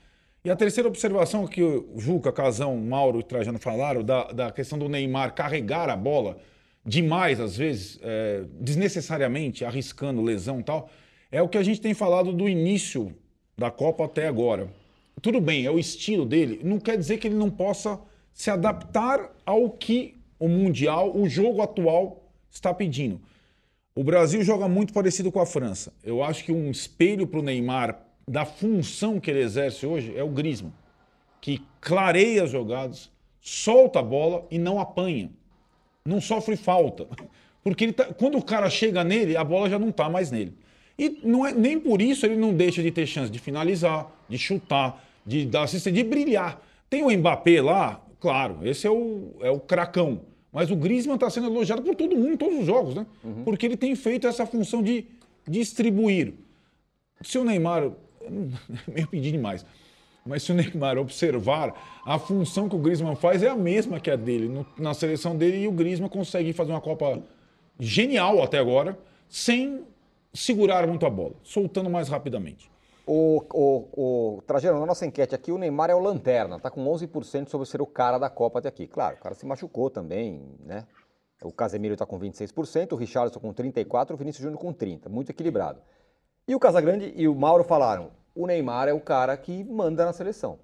E 0.44 0.50
a 0.50 0.56
terceira 0.56 0.88
observação 0.88 1.46
que 1.46 1.62
o 1.62 1.94
Juca, 1.98 2.32
Casão, 2.32 2.78
Mauro 2.78 3.20
e 3.20 3.24
Trajano 3.24 3.60
falaram, 3.60 4.04
da, 4.04 4.32
da 4.32 4.52
questão 4.52 4.80
do 4.80 4.88
Neymar 4.88 5.36
carregar 5.36 5.90
a 5.90 5.98
bola, 5.98 6.38
demais, 6.86 7.40
às 7.40 7.58
vezes, 7.58 8.00
é, 8.02 8.46
desnecessariamente, 8.60 9.66
arriscando 9.66 10.22
lesão 10.22 10.62
e 10.62 10.64
tal, 10.64 10.90
é 11.30 11.42
o 11.42 11.50
que 11.50 11.58
a 11.58 11.64
gente 11.64 11.82
tem 11.82 11.94
falado 11.94 12.32
do 12.32 12.48
início 12.48 13.14
da 13.58 13.70
Copa 13.70 14.06
até 14.06 14.28
agora. 14.28 14.72
Tudo 15.22 15.42
bem, 15.42 15.66
é 15.66 15.72
o 15.72 15.78
estilo 15.78 16.26
dele, 16.26 16.62
não 16.64 16.80
quer 16.80 16.98
dizer 16.98 17.18
que 17.18 17.28
ele 17.28 17.36
não 17.36 17.50
possa 17.50 18.00
se 18.34 18.50
adaptar 18.50 19.36
ao 19.46 19.70
que 19.70 20.16
o 20.40 20.48
Mundial, 20.48 21.16
o 21.16 21.28
jogo 21.28 21.62
atual, 21.62 22.32
está 22.50 22.74
pedindo. 22.74 23.20
O 23.94 24.04
Brasil 24.04 24.42
joga 24.42 24.70
muito 24.70 24.94
parecido 24.94 25.30
com 25.30 25.42
a 25.42 25.46
França. 25.46 25.94
Eu 26.02 26.24
acho 26.24 26.46
que 26.46 26.54
um 26.54 26.72
espelho 26.72 27.28
para 27.28 27.40
o 27.42 27.44
Neymar 27.44 28.00
da 28.30 28.46
função 28.46 29.20
que 29.20 29.30
ele 29.32 29.42
exerce 29.42 29.86
hoje 29.86 30.14
é 30.16 30.24
o 30.24 30.30
Griezmann, 30.30 30.74
que 31.42 31.62
clareia 31.82 32.44
as 32.44 32.52
jogadas, 32.52 33.10
solta 33.42 34.00
a 34.00 34.04
bola 34.04 34.46
e 34.52 34.58
não 34.58 34.80
apanha 34.80 35.30
não 36.06 36.20
sofre 36.20 36.56
falta. 36.58 37.08
Porque 37.64 37.92
tá- 37.92 38.06
quando 38.06 38.38
o 38.38 38.42
cara 38.44 38.70
chega 38.70 39.04
nele, 39.04 39.38
a 39.38 39.44
bola 39.44 39.70
já 39.70 39.78
não 39.78 39.92
tá 39.92 40.10
mais 40.10 40.32
nele. 40.32 40.54
E 40.98 41.20
não 41.24 41.46
é, 41.46 41.54
nem 41.54 41.80
por 41.80 42.02
isso 42.02 42.26
ele 42.26 42.36
não 42.36 42.54
deixa 42.54 42.82
de 42.82 42.92
ter 42.92 43.06
chance 43.06 43.32
de 43.32 43.38
finalizar, 43.40 44.10
de 44.28 44.38
chutar, 44.38 45.06
de 45.26 45.46
dar 45.46 45.64
assistência, 45.64 45.92
de 45.92 46.10
brilhar. 46.10 46.62
Tem 46.90 47.04
o 47.04 47.12
Mbappé 47.18 47.62
lá, 47.62 48.04
claro, 48.20 48.60
esse 48.64 48.88
é 48.88 48.90
o, 48.90 49.34
é 49.42 49.52
o 49.52 49.60
cracão. 49.60 50.22
Mas 50.52 50.72
o 50.72 50.76
Griezmann 50.76 51.16
está 51.16 51.30
sendo 51.30 51.48
elogiado 51.48 51.84
por 51.84 51.96
todo 51.96 52.16
mundo, 52.18 52.38
todos 52.38 52.60
os 52.60 52.66
jogos, 52.66 52.96
né? 52.96 53.06
Porque 53.46 53.66
ele 53.68 53.78
tem 53.78 53.96
feito 53.96 54.26
essa 54.26 54.46
função 54.48 54.82
de 54.82 55.06
distribuir. 55.48 56.34
Se 57.22 57.38
o 57.38 57.44
Neymar. 57.44 57.92
Meio 58.88 59.08
pedir 59.08 59.32
demais. 59.32 59.66
Mas 60.26 60.44
se 60.44 60.52
o 60.52 60.56
Neymar 60.56 60.98
observar, 60.98 61.74
a 62.06 62.20
função 62.20 62.68
que 62.70 62.76
o 62.76 62.80
Griezmann 62.80 63.16
faz 63.16 63.42
é 63.42 63.48
a 63.48 63.56
mesma 63.56 64.00
que 64.00 64.12
a 64.12 64.16
dele 64.16 64.48
no- 64.50 64.66
na 64.78 64.94
seleção 64.94 65.36
dele 65.36 65.60
e 65.64 65.68
o 65.68 65.72
Griezmann 65.72 66.10
consegue 66.10 66.54
fazer 66.54 66.72
uma 66.72 66.82
Copa 66.82 67.22
genial 67.80 68.44
até 68.44 68.58
agora, 68.60 68.98
sem 69.28 69.84
segurar 70.34 70.86
muito 70.86 71.06
a 71.06 71.10
bola, 71.10 71.34
soltando 71.44 71.90
mais 71.90 72.10
rapidamente. 72.10 72.70
O, 73.08 73.44
o, 73.52 74.38
o 74.38 74.42
Trajano, 74.44 74.80
na 74.80 74.86
nossa 74.86 75.04
enquete 75.06 75.34
aqui, 75.34 75.52
o 75.52 75.58
Neymar 75.58 75.90
é 75.90 75.96
o 75.96 76.00
lanterna, 76.00 76.60
tá 76.60 76.70
com 76.70 76.86
11% 76.86 77.48
sobre 77.50 77.66
ser 77.66 77.82
o 77.82 77.88
cara 77.88 78.20
da 78.20 78.30
Copa 78.30 78.60
até 78.60 78.68
aqui. 78.70 78.86
Claro, 78.86 79.16
o 79.16 79.20
cara 79.20 79.34
se 79.34 79.46
machucou 79.48 79.90
também, 79.90 80.44
né? 80.64 80.86
O 81.42 81.52
Casemiro 81.52 81.96
tá 81.96 82.06
com 82.06 82.20
26%, 82.20 82.92
o 82.92 82.96
Richarlison 82.96 83.40
com 83.40 83.52
34%, 83.54 84.12
o 84.14 84.18
Vinícius 84.18 84.44
Júnior 84.44 84.60
com 84.62 84.72
30%, 84.74 85.10
muito 85.10 85.32
equilibrado. 85.32 85.80
E 86.48 86.54
o 86.54 86.60
Casagrande 86.60 87.12
e 87.16 87.28
o 87.28 87.34
Mauro 87.34 87.64
falaram, 87.64 88.12
o 88.36 88.46
Neymar 88.48 88.88
é 88.88 88.94
o 88.94 89.00
cara 89.00 89.36
que 89.38 89.64
manda 89.64 90.06
na 90.06 90.14
seleção. 90.14 90.60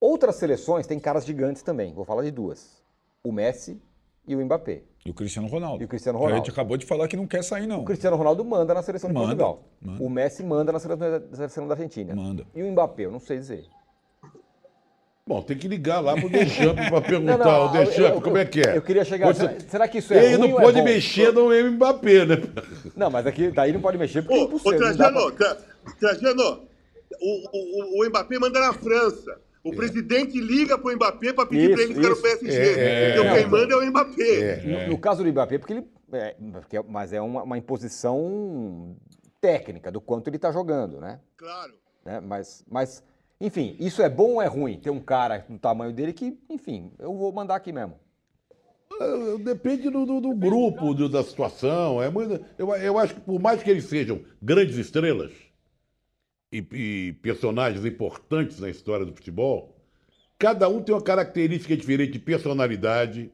Outras 0.00 0.36
seleções 0.36 0.86
têm 0.86 0.98
caras 0.98 1.24
gigantes 1.26 1.62
também, 1.62 1.92
vou 1.92 2.04
falar 2.04 2.22
de 2.22 2.30
duas. 2.30 2.82
O 3.22 3.30
Messi 3.32 3.80
e 4.26 4.34
o 4.34 4.44
Mbappé. 4.44 4.82
E 5.04 5.10
o 5.10 5.14
Cristiano 5.14 5.48
Ronaldo. 5.48 5.82
E 5.82 5.84
o 5.84 5.88
Cristiano 5.88 6.18
A 6.18 6.20
gente 6.22 6.28
Ronaldo. 6.30 6.50
acabou 6.52 6.76
de 6.76 6.86
falar 6.86 7.08
que 7.08 7.16
não 7.16 7.26
quer 7.26 7.42
sair, 7.44 7.66
não. 7.66 7.80
O 7.80 7.84
Cristiano 7.84 8.16
Ronaldo 8.16 8.44
manda 8.44 8.72
na 8.74 8.82
seleção 8.82 9.08
de 9.08 9.14
Manda, 9.14 9.28
Portugal. 9.28 9.62
manda. 9.80 10.02
O 10.02 10.10
Messi 10.10 10.42
manda 10.42 10.72
na 10.72 10.78
seleção 10.78 11.10
da- 11.10 11.36
seleção 11.36 11.68
da 11.68 11.74
Argentina. 11.74 12.14
Manda. 12.14 12.46
E 12.54 12.62
o 12.62 12.70
Mbappé, 12.70 13.04
eu 13.06 13.10
não 13.10 13.20
sei 13.20 13.38
dizer. 13.38 13.64
Bom, 15.26 15.42
tem 15.42 15.56
que 15.56 15.68
ligar 15.68 16.00
lá 16.00 16.14
pro 16.16 16.28
Deschamps 16.28 16.88
para 16.88 17.00
perguntar 17.02 17.38
Não, 17.38 17.44
não, 17.44 17.50
ao 17.62 17.68
Deschamps 17.72 17.98
eu- 17.98 18.06
eu- 18.06 18.20
como 18.22 18.36
é 18.36 18.44
que 18.44 18.60
é. 18.60 18.76
eu 18.76 18.82
queria 18.82 19.04
chegar- 19.04 19.32
Você- 19.32 19.60
será- 19.68 19.86
que 19.86 19.98
isso 19.98 20.12
é 20.12 20.24
Ele 20.24 20.38
não 20.38 20.52
ou 20.52 20.58
é 20.60 20.62
pode 20.64 20.78
bom? 20.78 20.84
mexer 20.84 21.32
no 21.32 21.70
Mbappé, 21.72 22.24
né? 22.26 22.36
Não, 22.96 23.10
mas 23.10 23.26
aqui 23.26 23.50
daí 23.50 23.72
não 23.72 23.80
pode 23.80 23.96
mexer 23.96 24.22
porque 24.22 24.34
Ô, 24.34 24.38
é 24.38 24.40
ô 24.40 24.46
impossível. 24.48 24.80
não 24.80 24.88
dá 24.88 24.94
Trajano, 24.96 25.32
pra- 25.32 25.54
Tra- 25.54 25.94
Trajano, 26.00 26.62
o, 27.20 27.98
o, 28.00 28.02
o 28.04 28.08
Mbappé 28.08 28.38
manda 28.38 28.58
na 28.60 28.72
França. 28.72 29.40
O 29.62 29.74
presidente 29.76 30.40
liga 30.40 30.78
pro 30.78 30.94
Mbappé 30.96 31.34
para 31.34 31.44
pedir 31.46 31.72
para 31.74 31.82
ele 31.82 31.94
ficar 31.94 32.08
no. 32.08 32.16
PSG. 32.16 32.56
É, 32.80 33.10
então 33.10 33.24
é. 33.26 33.34
quem 33.42 33.46
manda 33.50 33.74
é 33.74 33.76
o 33.76 33.86
Mbappé. 33.86 34.62
No, 34.64 34.88
no 34.92 34.98
caso 34.98 35.22
do 35.22 35.30
Mbappé, 35.30 35.58
porque 35.58 35.74
ele. 35.74 35.86
é, 36.12 36.34
porque 36.52 36.76
é- 36.78 36.82
mas 36.88 37.12
é 37.12 37.20
uma, 37.20 37.42
uma 37.42 37.58
imposição 37.58 38.96
técnica 39.40 39.90
do 39.92 40.00
quanto 40.00 40.28
ele 40.28 40.36
está 40.36 40.50
jogando, 40.50 40.98
né? 40.98 41.20
Claro. 41.36 41.74
né? 42.04 42.20
Mas, 42.20 42.64
mas, 42.70 43.02
enfim, 43.38 43.76
isso 43.78 44.00
é 44.00 44.08
bom 44.08 44.34
ou 44.34 44.42
é 44.42 44.46
ruim? 44.46 44.78
Ter 44.80 44.88
um 44.90 45.00
cara 45.00 45.44
do 45.46 45.58
tamanho 45.58 45.92
dele 45.92 46.14
que, 46.14 46.38
enfim, 46.48 46.90
eu 46.98 47.14
vou 47.14 47.30
mandar 47.30 47.56
aqui 47.56 47.70
mesmo. 47.70 47.94
Depende 49.44 49.88
do, 49.88 50.04
do- 50.04 50.20
do 50.20 50.34
grupo, 50.34 50.92
do- 50.94 51.08
da 51.08 51.22
situação. 51.22 52.02
É 52.02 52.10
muito, 52.10 52.44
eu, 52.58 52.68
eu 52.76 52.98
acho 52.98 53.14
que 53.14 53.20
por 53.20 53.40
mais 53.40 53.62
que 53.62 53.70
eles 53.70 53.84
sejam 53.84 54.20
grandes 54.42 54.76
estrelas 54.76 55.32
e, 56.52 56.58
e 56.72 57.12
personagens 57.22 57.84
importantes 57.84 58.58
na 58.60 58.68
história 58.68 59.06
do 59.06 59.12
futebol, 59.14 59.76
cada 60.38 60.68
um 60.68 60.82
tem 60.82 60.94
uma 60.94 61.02
característica 61.02 61.76
diferente 61.76 62.12
de 62.12 62.18
personalidade, 62.18 63.30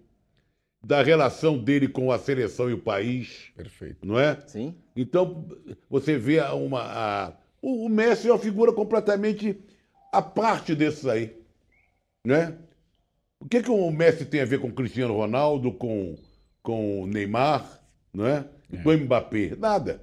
da 0.85 1.03
relação 1.03 1.59
dele 1.59 1.89
com 1.89 2.13
a 2.13 2.19
seleção 2.19 2.71
e 2.71 2.73
o 2.73 2.79
país, 2.79 3.51
Perfeito. 3.57 4.07
não 4.07 4.19
é? 4.21 4.39
Sim? 4.47 4.75
Então, 4.95 5.45
você 5.91 6.17
vê 6.17 6.41
uma. 6.43 6.81
a- 6.83 7.33
o, 7.61 7.87
o 7.87 7.89
Messi 7.89 8.29
é 8.29 8.33
uma 8.33 8.39
figura 8.39 8.73
completamente 8.73 9.59
à 10.13 10.23
parte 10.23 10.75
desses 10.75 11.07
aí. 11.07 11.35
Né? 12.25 12.57
O 13.41 13.49
que, 13.49 13.63
que 13.63 13.71
o 13.71 13.91
Messi 13.91 14.25
tem 14.27 14.41
a 14.41 14.45
ver 14.45 14.61
com 14.61 14.69
o 14.69 14.73
Cristiano 14.73 15.15
Ronaldo, 15.15 15.73
com, 15.73 16.17
com 16.63 17.03
o 17.03 17.07
Neymar, 17.07 17.81
né? 18.15 18.45
E 18.71 18.77
com 18.79 18.91
o 18.91 18.93
Mbappé? 18.99 19.57
Nada. 19.59 20.03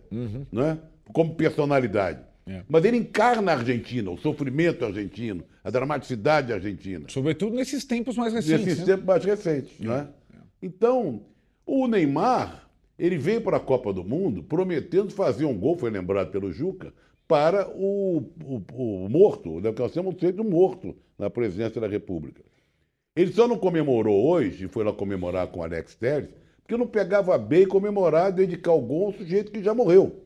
Né? 0.51 0.79
Como 1.13 1.35
personalidade. 1.35 2.21
É. 2.45 2.63
Mas 2.67 2.83
ele 2.83 2.97
encarna 2.97 3.51
a 3.53 3.55
Argentina, 3.55 4.11
o 4.11 4.17
sofrimento 4.17 4.83
argentino, 4.83 5.43
a 5.63 5.69
dramaticidade 5.69 6.51
argentina 6.51 7.05
Sobretudo 7.07 7.55
nesses 7.55 7.85
tempos 7.85 8.17
mais 8.17 8.33
recentes. 8.33 8.65
nesses 8.65 8.79
né? 8.79 8.85
tempos 8.85 9.05
mais 9.05 9.23
recentes, 9.23 9.79
né? 9.79 10.09
Então, 10.61 11.21
o 11.65 11.87
Neymar, 11.87 12.69
ele 12.97 13.17
veio 13.17 13.41
para 13.41 13.57
a 13.57 13.59
Copa 13.59 13.93
do 13.93 14.03
Mundo 14.03 14.43
prometendo 14.43 15.11
fazer 15.11 15.45
um 15.45 15.57
gol, 15.57 15.77
foi 15.77 15.89
lembrado 15.89 16.31
pelo 16.31 16.51
Juca, 16.51 16.93
para 17.27 17.69
o, 17.69 18.29
o, 18.43 19.05
o 19.05 19.09
morto, 19.09 19.59
né? 19.59 19.71
que 19.71 19.81
nós 19.81 19.91
temos 19.91 20.15
feito 20.19 20.43
morto 20.43 20.95
na 21.17 21.29
presidência 21.29 21.79
da 21.79 21.87
República. 21.87 22.41
Ele 23.15 23.31
só 23.31 23.47
não 23.47 23.57
comemorou 23.57 24.27
hoje, 24.27 24.65
e 24.65 24.67
foi 24.67 24.83
lá 24.83 24.91
comemorar 24.91 25.47
com 25.47 25.59
o 25.59 25.63
Alex 25.63 25.95
Telles, 25.95 26.29
porque 26.61 26.77
não 26.77 26.87
pegava 26.87 27.37
bem 27.37 27.67
comemorar, 27.67 28.31
dedicar 28.31 28.71
o 28.71 28.81
gol 28.81 29.07
ao 29.07 29.13
sujeito 29.13 29.51
que 29.51 29.61
já 29.61 29.73
morreu. 29.73 30.22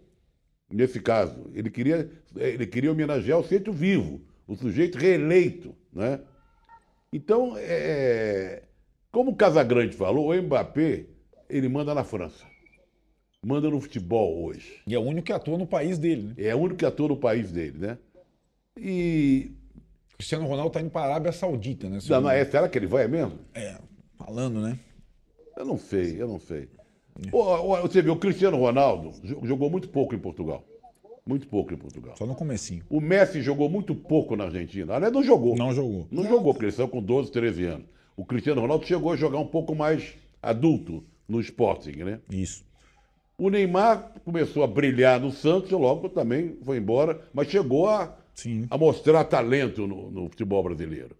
Nesse 0.70 0.99
caso, 0.99 1.49
ele 1.53 1.70
queria, 1.70 2.09
ele 2.36 2.68
queria 2.68 2.91
homenagear 2.91 3.39
o 3.39 3.43
sujeito 3.43 3.72
vivo, 3.72 4.22
o 4.45 4.55
sujeito 4.55 4.97
reeleito, 4.97 5.74
né? 5.93 6.20
Então, 7.11 7.53
é, 7.57 8.63
como 9.11 9.32
o 9.32 9.36
Casagrande 9.36 9.95
falou, 9.95 10.30
o 10.30 10.41
Mbappé, 10.41 11.05
ele 11.49 11.70
manda 11.70 11.93
na 11.93 12.03
França. 12.03 12.45
Manda 13.45 13.70
no 13.70 13.80
futebol 13.80 14.43
hoje. 14.43 14.82
E 14.86 14.93
é 14.93 14.99
o 14.99 15.03
único 15.03 15.28
que 15.28 15.32
atua 15.32 15.57
no 15.57 15.65
país 15.65 15.97
dele, 15.97 16.24
né? 16.24 16.34
É 16.38 16.53
o 16.53 16.59
único 16.59 16.78
que 16.78 16.86
atua 16.86 17.07
no 17.07 17.18
país 17.18 17.51
dele, 17.51 17.78
né? 17.78 17.97
E. 18.78 19.51
Cristiano 20.18 20.47
Ronaldo 20.47 20.72
tá 20.72 20.82
indo 20.82 20.89
para 20.89 21.01
a 21.01 21.05
Arábia 21.11 21.32
Saudita, 21.32 21.88
né? 21.88 21.99
Não, 22.09 22.22
não, 22.22 22.30
é, 22.30 22.43
será 22.43 22.68
que 22.68 22.78
ele 22.78 22.88
vai 22.88 23.07
mesmo? 23.07 23.39
É, 23.53 23.78
falando, 24.18 24.59
né? 24.59 24.78
Eu 25.55 25.65
não 25.65 25.78
sei, 25.78 26.22
eu 26.22 26.28
não 26.28 26.39
sei. 26.39 26.68
Você 27.82 28.01
vê, 28.01 28.09
o 28.09 28.15
Cristiano 28.15 28.57
Ronaldo 28.57 29.11
jo- 29.24 29.39
jogou 29.43 29.70
muito 29.70 29.89
pouco 29.89 30.13
em 30.15 30.20
Portugal. 30.20 30.63
Muito 31.26 31.47
pouco 31.47 31.74
em 31.74 31.78
Portugal. 31.78 32.15
Só 32.18 32.26
no 32.26 32.36
comecinho. 32.36 32.84
O 32.89 33.01
Messi 33.01 33.41
jogou 33.41 33.70
muito 33.70 33.93
pouco 33.93 34.36
na 34.36 34.45
Argentina. 34.45 34.93
Aliás, 34.95 35.13
não 35.13 35.24
jogou. 35.24 35.55
Não 35.57 35.74
jogou. 35.74 36.07
Não 36.09 36.24
jogou, 36.24 36.53
porque 36.53 36.65
ele 36.65 36.72
saiu 36.72 36.88
com 36.88 37.01
12, 37.01 37.32
13 37.32 37.65
anos. 37.65 37.86
O 38.15 38.24
Cristiano 38.24 38.61
Ronaldo 38.61 38.86
chegou 38.86 39.11
a 39.11 39.15
jogar 39.18 39.38
um 39.39 39.45
pouco 39.45 39.76
mais 39.76 40.13
adulto 40.41 41.03
no 41.28 41.39
Sporting, 41.41 41.97
né? 42.03 42.20
Isso. 42.32 42.63
O 43.38 43.49
Neymar 43.49 44.13
começou 44.24 44.63
a 44.63 44.68
brilhar 44.68 45.20
no 45.20 45.32
Santos 45.32 45.70
e 45.70 45.76
logo 45.76 46.09
também 46.09 46.55
foi 46.63 46.78
embora, 46.78 47.22
mas 47.34 47.47
chegou 47.49 47.88
a, 47.88 48.15
Sim. 48.34 48.65
a 48.70 48.78
mostrar 48.78 49.24
talento 49.26 49.86
no, 49.86 50.09
no 50.09 50.30
futebol 50.30 50.63
brasileiro. 50.63 51.15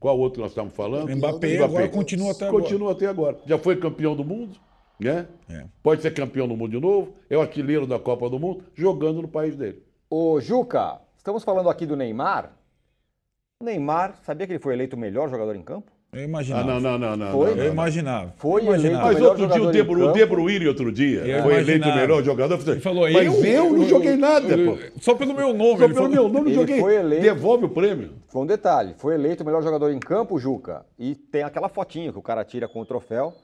Qual 0.00 0.18
outro 0.18 0.42
nós 0.42 0.50
estamos 0.50 0.74
falando? 0.74 1.08
Uhum. 1.08 1.16
Mbappé 1.16 1.58
agora 1.62 1.88
continua 1.88 2.32
até 2.32 2.50
Continua 2.50 2.92
até 2.92 3.06
agora. 3.06 3.38
Já 3.46 3.56
foi 3.56 3.76
campeão 3.76 4.14
do 4.14 4.24
mundo, 4.24 4.58
né? 4.98 5.26
É. 5.50 5.64
Pode 5.82 6.02
ser 6.02 6.12
campeão 6.12 6.46
do 6.48 6.56
mundo 6.56 6.70
de 6.72 6.80
novo, 6.80 7.14
é 7.28 7.36
o 7.36 7.40
artilheiro 7.40 7.86
da 7.86 7.98
Copa 7.98 8.28
do 8.30 8.38
Mundo, 8.38 8.62
jogando 8.74 9.20
no 9.22 9.28
país 9.28 9.56
dele. 9.56 9.82
Ô, 10.08 10.40
Juca, 10.40 11.00
estamos 11.16 11.42
falando 11.44 11.68
aqui 11.68 11.84
do 11.86 11.96
Neymar. 11.96 12.52
O 13.60 13.64
Neymar, 13.64 14.16
sabia 14.22 14.46
que 14.46 14.52
ele 14.52 14.60
foi 14.62 14.74
eleito 14.74 14.96
o 14.96 14.98
melhor 14.98 15.28
jogador 15.28 15.54
em 15.56 15.62
campo? 15.62 15.90
Eu 16.12 16.20
Ah, 16.20 16.24
imaginava. 16.24 16.64
não, 16.64 16.80
não, 16.80 16.96
não, 16.98 17.16
não. 17.16 17.32
Foi? 17.32 17.46
não, 17.50 17.56
não, 17.56 17.62
Eu 17.62 17.64
não. 17.66 17.72
imaginava. 17.72 18.34
Foi 18.36 18.60
Eu 18.60 18.66
imaginava. 18.66 19.04
Mas 19.12 19.20
outro 19.20 19.48
dia 19.48 19.62
o 19.64 19.72
De, 19.72 19.82
Bru. 19.82 20.12
De 20.12 20.24
Bruyne, 20.26 20.68
outro 20.68 20.92
dia, 20.92 21.20
Eu 21.26 21.42
foi 21.42 21.54
eleito 21.58 21.88
o 21.88 21.94
melhor 21.96 22.22
jogador. 22.22 22.60
Ele 22.68 22.80
falou, 22.80 23.10
mas 23.10 23.26
eu, 23.26 23.44
eu, 23.44 23.70
não 23.72 23.84
joguei 23.88 24.14
nada, 24.16 24.56
pô. 24.56 24.78
Só 25.00 25.16
pelo 25.16 25.34
meu 25.34 25.52
nome. 25.52 25.78
Só 25.78 25.84
ele 25.86 25.94
pelo 25.94 26.06
falou- 26.06 26.10
meu 26.10 26.28
nome, 26.28 26.50
Ele 26.50 26.54
joguei. 26.54 26.78
foi 26.80 26.94
eleito- 26.94 27.22
Devolve 27.24 27.64
o 27.64 27.68
prêmio. 27.68 28.12
Foi 28.28 28.42
um 28.42 28.46
detalhe, 28.46 28.94
foi 28.96 29.14
eleito 29.14 29.42
o 29.42 29.46
melhor 29.46 29.60
jogador 29.62 29.90
em 29.90 29.98
campo, 29.98 30.38
Juca, 30.38 30.86
e 30.96 31.16
tem 31.16 31.42
aquela 31.42 31.68
fotinha 31.68 32.12
que 32.12 32.18
o 32.18 32.22
cara 32.22 32.44
tira 32.44 32.68
com 32.68 32.80
o 32.80 32.86
troféu, 32.86 33.34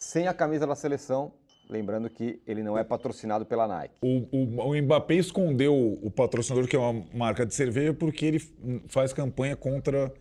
sem 0.00 0.26
a 0.26 0.34
camisa 0.34 0.66
da 0.66 0.74
seleção, 0.74 1.32
lembrando 1.68 2.08
que 2.08 2.42
ele 2.46 2.62
não 2.62 2.76
é 2.76 2.82
patrocinado 2.82 3.44
pela 3.44 3.68
Nike. 3.68 3.94
O, 4.02 4.26
o, 4.32 4.70
o 4.70 4.82
Mbappé 4.82 5.14
escondeu 5.14 5.98
o 6.02 6.10
patrocinador, 6.10 6.66
que 6.68 6.74
é 6.74 6.78
uma 6.78 7.04
marca 7.14 7.44
de 7.44 7.54
cerveja, 7.54 7.92
porque 7.92 8.24
ele 8.24 8.40
faz 8.88 9.12
campanha 9.12 9.54
contra 9.54 10.12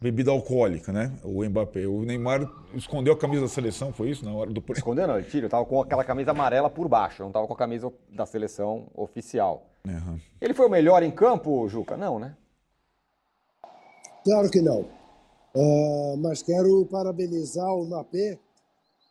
bebida 0.00 0.30
alcoólica, 0.30 0.92
né? 0.92 1.16
O 1.22 1.42
Mbappé. 1.44 1.86
O 1.86 2.02
Neymar 2.02 2.50
escondeu 2.74 3.14
a 3.14 3.16
camisa 3.16 3.42
da 3.42 3.48
seleção, 3.48 3.92
foi 3.92 4.10
isso? 4.10 4.24
Na 4.24 4.34
hora 4.34 4.50
do? 4.50 4.62
Escondeu 4.72 5.06
não, 5.06 5.16
ele 5.16 5.28
tira, 5.28 5.48
tava 5.48 5.64
com 5.64 5.80
aquela 5.80 6.04
camisa 6.04 6.32
amarela 6.32 6.68
por 6.68 6.88
baixo, 6.88 7.22
não 7.22 7.32
tava 7.32 7.46
com 7.46 7.54
a 7.54 7.56
camisa 7.56 7.90
da 8.10 8.26
seleção 8.26 8.88
oficial. 8.94 9.70
Aham. 9.88 10.20
Ele 10.40 10.52
foi 10.52 10.66
o 10.66 10.70
melhor 10.70 11.02
em 11.02 11.12
campo, 11.12 11.66
Juca? 11.68 11.96
Não, 11.96 12.18
né? 12.18 12.36
Claro 14.24 14.50
que 14.50 14.60
não. 14.60 14.84
Ah, 15.54 16.16
mas 16.18 16.42
quero 16.42 16.84
parabenizar 16.90 17.72
o 17.72 17.84
Mbappé, 17.86 18.38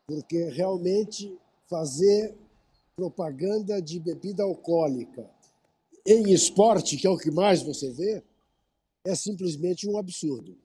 porque 0.07 0.49
realmente 0.49 1.37
fazer 1.67 2.35
propaganda 2.95 3.81
de 3.81 3.99
bebida 3.99 4.43
alcoólica 4.43 5.29
em 6.05 6.31
esporte, 6.31 6.97
que 6.97 7.07
é 7.07 7.09
o 7.09 7.17
que 7.17 7.31
mais 7.31 7.61
você 7.63 7.91
vê, 7.91 8.23
é 9.03 9.15
simplesmente 9.15 9.89
um 9.89 9.97
absurdo. 9.97 10.57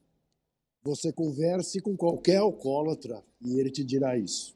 Você 0.82 1.12
converse 1.12 1.80
com 1.80 1.96
qualquer 1.96 2.36
alcoólatra 2.36 3.24
e 3.44 3.58
ele 3.58 3.70
te 3.70 3.82
dirá 3.82 4.16
isso. 4.16 4.54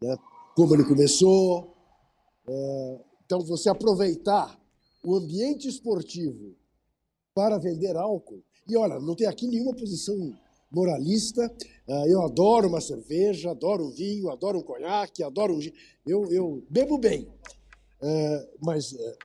né? 0.00 0.16
como 0.56 0.74
ele 0.74 0.84
começou. 0.84 1.74
É, 2.48 3.00
então, 3.24 3.40
você 3.40 3.68
aproveitar 3.68 4.58
o 5.04 5.14
ambiente 5.14 5.68
esportivo 5.68 6.56
para 7.34 7.58
vender 7.58 7.94
álcool. 7.96 8.42
E 8.66 8.76
olha, 8.76 8.98
não 8.98 9.14
tem 9.14 9.26
aqui 9.26 9.46
nenhuma 9.46 9.74
posição 9.74 10.34
moralista. 10.70 11.54
É, 11.88 12.12
eu 12.12 12.22
adoro 12.22 12.68
uma 12.68 12.80
cerveja, 12.80 13.50
adoro 13.50 13.90
vinho, 13.90 14.30
adoro 14.30 14.58
um 14.58 14.62
conhaque, 14.62 15.22
adoro 15.22 15.54
um. 15.54 15.60
Eu, 16.06 16.30
eu 16.32 16.64
bebo 16.68 16.98
bem. 16.98 17.28
É, 18.02 18.48
mas 18.60 18.92
é, 18.94 19.16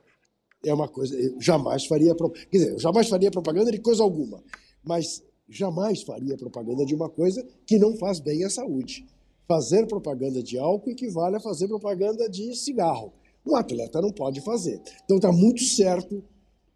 é 0.66 0.74
uma 0.74 0.88
coisa. 0.88 1.18
Eu 1.18 1.40
jamais 1.40 1.86
faria. 1.86 2.14
Quer 2.14 2.58
dizer, 2.58 2.72
eu 2.72 2.78
jamais 2.78 3.08
faria 3.08 3.30
propaganda 3.30 3.72
de 3.72 3.80
coisa 3.80 4.02
alguma. 4.02 4.42
Mas 4.84 5.22
jamais 5.48 6.02
faria 6.02 6.36
propaganda 6.36 6.84
de 6.84 6.94
uma 6.94 7.08
coisa 7.08 7.44
que 7.66 7.78
não 7.78 7.96
faz 7.96 8.20
bem 8.20 8.44
à 8.44 8.50
saúde. 8.50 9.04
Fazer 9.48 9.86
propaganda 9.86 10.42
de 10.42 10.56
álcool 10.56 10.90
equivale 10.90 11.36
a 11.36 11.40
fazer 11.40 11.66
propaganda 11.66 12.28
de 12.28 12.54
cigarro. 12.54 13.12
Um 13.44 13.56
atleta 13.56 14.00
não 14.00 14.12
pode 14.12 14.40
fazer. 14.40 14.80
Então 15.04 15.16
está 15.16 15.32
muito 15.32 15.62
certo 15.62 16.22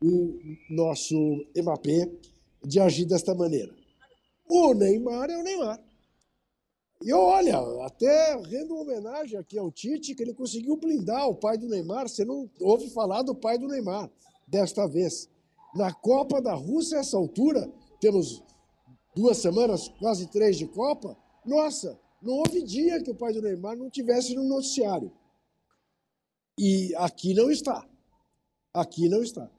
o 0.02 0.36
nosso 0.68 1.14
MAP 1.56 1.86
de 2.64 2.80
agir 2.80 3.04
desta 3.04 3.34
maneira. 3.34 3.72
O 4.48 4.74
Neymar 4.74 5.30
é 5.30 5.36
o 5.36 5.42
Neymar. 5.42 5.80
E 7.02 7.12
olha, 7.12 7.58
até 7.84 8.36
rendo 8.36 8.76
homenagem 8.76 9.38
aqui 9.38 9.58
ao 9.58 9.70
Tite, 9.70 10.14
que 10.14 10.22
ele 10.22 10.32
conseguiu 10.32 10.76
blindar 10.76 11.28
o 11.28 11.34
pai 11.34 11.58
do 11.58 11.68
Neymar. 11.68 12.08
Você 12.08 12.24
não 12.24 12.50
ouve 12.60 12.88
falar 12.90 13.22
do 13.22 13.34
pai 13.34 13.58
do 13.58 13.68
Neymar 13.68 14.10
desta 14.46 14.86
vez. 14.86 15.28
Na 15.74 15.92
Copa 15.92 16.40
da 16.40 16.54
Rússia, 16.54 16.96
essa 16.96 17.16
altura, 17.16 17.70
temos 18.00 18.42
duas 19.14 19.38
semanas, 19.38 19.88
quase 19.98 20.26
três 20.28 20.56
de 20.56 20.66
Copa. 20.66 21.16
Nossa, 21.44 21.98
não 22.22 22.34
houve 22.34 22.62
dia 22.62 23.02
que 23.02 23.10
o 23.10 23.14
pai 23.14 23.32
do 23.32 23.42
Neymar 23.42 23.76
não 23.76 23.90
tivesse 23.90 24.34
no 24.34 24.44
noticiário. 24.44 25.12
E 26.58 26.94
aqui 26.96 27.34
não 27.34 27.50
está. 27.50 27.86
Aqui 28.72 29.08
não 29.08 29.22
está. 29.22 29.50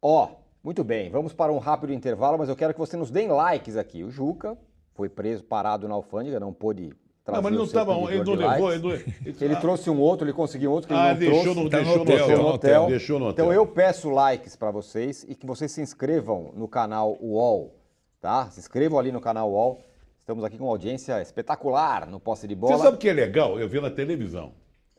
Ó, 0.00 0.24
oh, 0.24 0.39
muito 0.62 0.84
bem. 0.84 1.10
Vamos 1.10 1.32
para 1.32 1.52
um 1.52 1.58
rápido 1.58 1.92
intervalo, 1.92 2.38
mas 2.38 2.48
eu 2.48 2.56
quero 2.56 2.72
que 2.72 2.78
você 2.78 2.96
nos 2.96 3.10
dê 3.10 3.26
likes 3.26 3.76
aqui. 3.76 4.04
O 4.04 4.10
Juca 4.10 4.56
foi 4.94 5.08
preso, 5.08 5.42
parado 5.44 5.88
na 5.88 5.94
alfândega, 5.94 6.38
não 6.38 6.52
pôde 6.52 6.92
trazer 7.24 7.36
não, 7.36 7.42
mas 7.42 7.52
ele 7.52 7.58
não 7.58 7.64
estava, 7.64 7.92
ele 8.12 8.24
não 8.24 8.34
levou, 8.34 8.72
ele, 8.72 8.82
não... 8.82 9.34
ele 9.40 9.56
trouxe 9.56 9.88
um 9.88 9.98
outro, 9.98 10.26
ele 10.26 10.32
conseguiu 10.32 10.70
um 10.70 10.74
outro 10.74 10.88
que 10.88 10.94
ele 10.94 11.00
ah, 11.00 11.12
não 11.12 11.18
deixou 11.18 11.42
trouxe. 11.42 11.60
No, 11.60 11.70
tá 11.70 11.76
deixou, 11.78 11.96
no 11.96 12.02
hotel, 12.02 12.38
no 12.38 12.48
hotel. 12.48 12.86
Deixou 12.86 13.18
no 13.18 13.26
hotel. 13.28 13.44
Então 13.46 13.54
eu 13.54 13.66
peço 13.66 14.10
likes 14.10 14.56
para 14.56 14.70
vocês 14.70 15.24
e 15.28 15.34
que 15.34 15.46
vocês 15.46 15.72
se 15.72 15.80
inscrevam 15.80 16.52
no 16.54 16.68
canal 16.68 17.16
UOL, 17.20 17.74
tá? 18.20 18.50
Se 18.50 18.60
inscrevam 18.60 18.98
ali 18.98 19.10
no 19.10 19.20
canal 19.20 19.50
UOL. 19.50 19.80
Estamos 20.18 20.44
aqui 20.44 20.58
com 20.58 20.64
uma 20.64 20.70
audiência 20.70 21.20
espetacular 21.22 22.06
no 22.06 22.20
posse 22.20 22.46
de 22.46 22.54
bola. 22.54 22.76
Você 22.76 22.84
sabe 22.84 22.96
o 22.96 23.00
que 23.00 23.08
é 23.08 23.12
legal? 23.12 23.58
Eu 23.58 23.68
vi 23.68 23.80
na 23.80 23.90
televisão. 23.90 24.52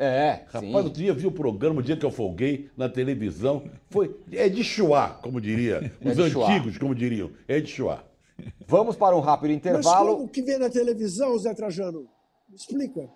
É, 0.03 0.45
Rapaz, 0.47 0.63
sim. 0.65 0.73
outro 0.75 0.91
dia 0.91 1.13
vi 1.13 1.27
o 1.27 1.31
programa, 1.31 1.79
o 1.79 1.83
dia 1.83 1.95
que 1.95 2.03
eu 2.05 2.09
folguei 2.09 2.69
na 2.75 2.89
televisão. 2.89 3.63
Foi, 3.91 4.15
é 4.31 4.49
de 4.49 4.63
chuá, 4.63 5.09
como 5.21 5.39
diria. 5.39 5.91
Os 6.03 6.17
É 6.17 6.21
antigos, 6.23 6.77
como 6.79 6.95
diriam. 6.95 7.29
É 7.47 7.59
de 7.59 7.67
chuá. 7.69 8.03
Vamos 8.67 8.95
para 8.95 9.15
um 9.15 9.19
rápido 9.19 9.49
Mas 9.51 9.57
intervalo. 9.57 10.15
como 10.17 10.27
que 10.27 10.41
vê 10.41 10.57
na 10.57 10.69
televisão, 10.71 11.37
Zé 11.37 11.53
Trajano? 11.53 12.07
Me 12.49 12.55
Explica. 12.55 13.07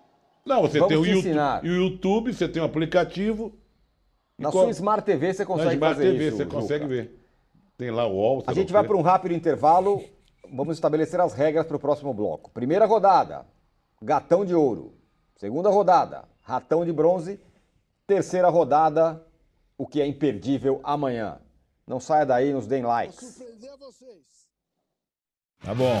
Não, 0.46 0.62
você 0.62 0.78
Vamos 0.78 0.88
tem 0.94 0.96
o 0.96 1.02
te 1.02 1.10
YouTube, 1.28 1.66
e 1.66 1.68
o 1.70 1.74
YouTube, 1.74 2.32
você 2.32 2.48
tem 2.48 2.62
um 2.62 2.66
aplicativo. 2.66 3.52
Na 4.38 4.52
qual- 4.52 4.64
sua 4.64 4.70
Smart 4.70 5.04
TV 5.04 5.32
você 5.34 5.42
na 5.42 5.46
consegue 5.46 5.74
Smart 5.74 5.96
fazer 5.96 6.12
TV, 6.12 6.28
isso, 6.28 6.36
você 6.36 6.44
Juca. 6.44 6.56
consegue 6.56 6.86
ver. 6.86 7.20
Tem 7.76 7.90
lá 7.90 8.06
o 8.06 8.12
UOL. 8.14 8.44
A 8.46 8.52
gente 8.54 8.72
vai 8.72 8.84
para 8.84 8.96
um 8.96 9.02
rápido 9.02 9.34
intervalo. 9.34 10.00
Vamos 10.54 10.76
estabelecer 10.76 11.20
as 11.20 11.34
regras 11.34 11.66
para 11.66 11.76
o 11.76 11.80
próximo 11.80 12.14
bloco. 12.14 12.48
Primeira 12.52 12.86
rodada, 12.86 13.44
Gatão 14.00 14.44
de 14.44 14.54
Ouro. 14.54 14.94
Segunda 15.36 15.68
rodada, 15.68 16.22
Ratão 16.46 16.84
de 16.84 16.92
Bronze. 16.92 17.40
Terceira 18.06 18.48
rodada, 18.48 19.26
o 19.76 19.84
que 19.84 20.00
é 20.00 20.06
imperdível 20.06 20.80
amanhã. 20.84 21.40
Não 21.84 21.98
saia 21.98 22.24
daí, 22.24 22.52
nos 22.52 22.68
deem 22.68 22.84
likes. 22.84 23.42
Tá 25.60 25.74
bom. 25.74 26.00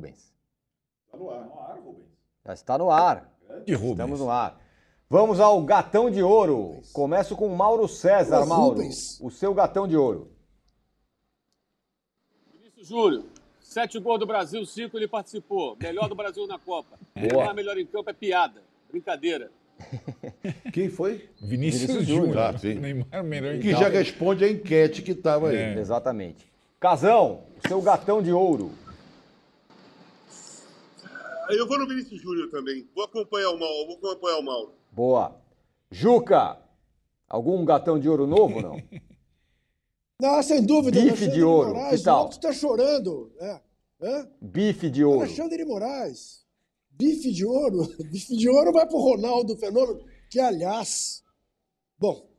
Rubens. 0.00 0.32
Já 2.46 2.54
está 2.54 2.78
no 2.78 2.90
ar. 2.90 3.30
De 3.66 3.74
Rubens. 3.74 3.92
Estamos 3.92 4.20
no 4.20 4.30
ar. 4.30 4.58
Vamos 5.08 5.40
ao 5.40 5.62
Gatão 5.62 6.10
de 6.10 6.22
Ouro. 6.22 6.80
Começo 6.92 7.36
com 7.36 7.48
Mauro 7.48 7.86
César. 7.88 8.42
Ô, 8.42 8.46
Mauro, 8.46 8.76
Rubens. 8.76 9.20
o 9.20 9.30
seu 9.30 9.52
Gatão 9.52 9.86
de 9.86 9.96
Ouro. 9.96 10.30
Vinícius 12.54 12.88
Júnior, 12.88 13.24
sete 13.60 13.98
gols 13.98 14.20
do 14.20 14.26
Brasil, 14.26 14.64
cinco 14.64 14.96
ele 14.96 15.08
participou. 15.08 15.76
Melhor 15.82 16.08
do 16.08 16.14
Brasil 16.14 16.46
na 16.46 16.58
Copa. 16.58 16.98
Boa. 17.14 17.42
Falar 17.42 17.54
melhor 17.54 17.76
em 17.76 17.84
campo 17.84 18.08
é 18.08 18.12
piada. 18.12 18.62
Brincadeira. 18.88 19.50
Quem 20.72 20.88
foi? 20.88 21.28
Vinícius, 21.40 21.82
Vinícius 21.90 22.06
Júnior. 22.06 22.58
Júnior. 22.58 22.76
Ah. 22.76 22.80
Neymar 22.80 23.06
é 23.10 23.22
melhor 23.22 23.54
em 23.54 23.60
Que 23.60 23.72
já 23.72 23.88
responde 23.88 24.44
a 24.44 24.50
enquete 24.50 25.02
que 25.02 25.12
estava 25.12 25.48
aí. 25.48 25.56
É. 25.56 25.78
Exatamente. 25.78 26.50
Casão, 26.78 27.42
o 27.62 27.68
seu 27.68 27.82
Gatão 27.82 28.22
de 28.22 28.32
Ouro. 28.32 28.70
Eu 31.52 31.66
vou 31.66 31.78
no 31.78 31.86
Vinícius 31.86 32.20
Júnior 32.20 32.50
também. 32.50 32.88
Vou 32.94 33.04
acompanhar 33.04 33.50
o 33.50 33.58
Mauro. 33.58 33.98
Vou 34.00 34.10
acompanhar 34.10 34.38
o 34.38 34.42
Mauro. 34.42 34.72
Boa. 34.92 35.40
Juca, 35.90 36.58
algum 37.28 37.64
Gatão 37.64 37.98
de 37.98 38.08
Ouro 38.08 38.26
novo, 38.26 38.60
não? 38.60 38.82
Não, 40.20 40.42
sem 40.42 40.64
dúvida. 40.64 41.00
Bife 41.00 41.08
Alexandre 41.08 41.34
de 41.34 41.42
ouro, 41.42 41.68
Moraes, 41.74 41.98
que 41.98 42.04
tal? 42.04 42.26
O 42.26 42.30
está 42.30 42.52
chorando. 42.52 43.32
É. 43.40 43.60
Hã? 44.02 44.28
Bife 44.40 44.88
de 44.88 45.04
Ouro. 45.04 45.20
Alexandre 45.20 45.58
de 45.58 45.64
Moraes. 45.64 46.46
Bife 46.90 47.32
de 47.32 47.44
ouro. 47.44 47.88
Bife 48.10 48.36
de 48.36 48.48
ouro 48.48 48.72
vai 48.72 48.86
para 48.86 48.96
o 48.96 49.00
Ronaldo 49.00 49.56
Fenômeno, 49.56 50.04
que, 50.30 50.38
aliás. 50.38 51.22
Bom, 51.98 52.30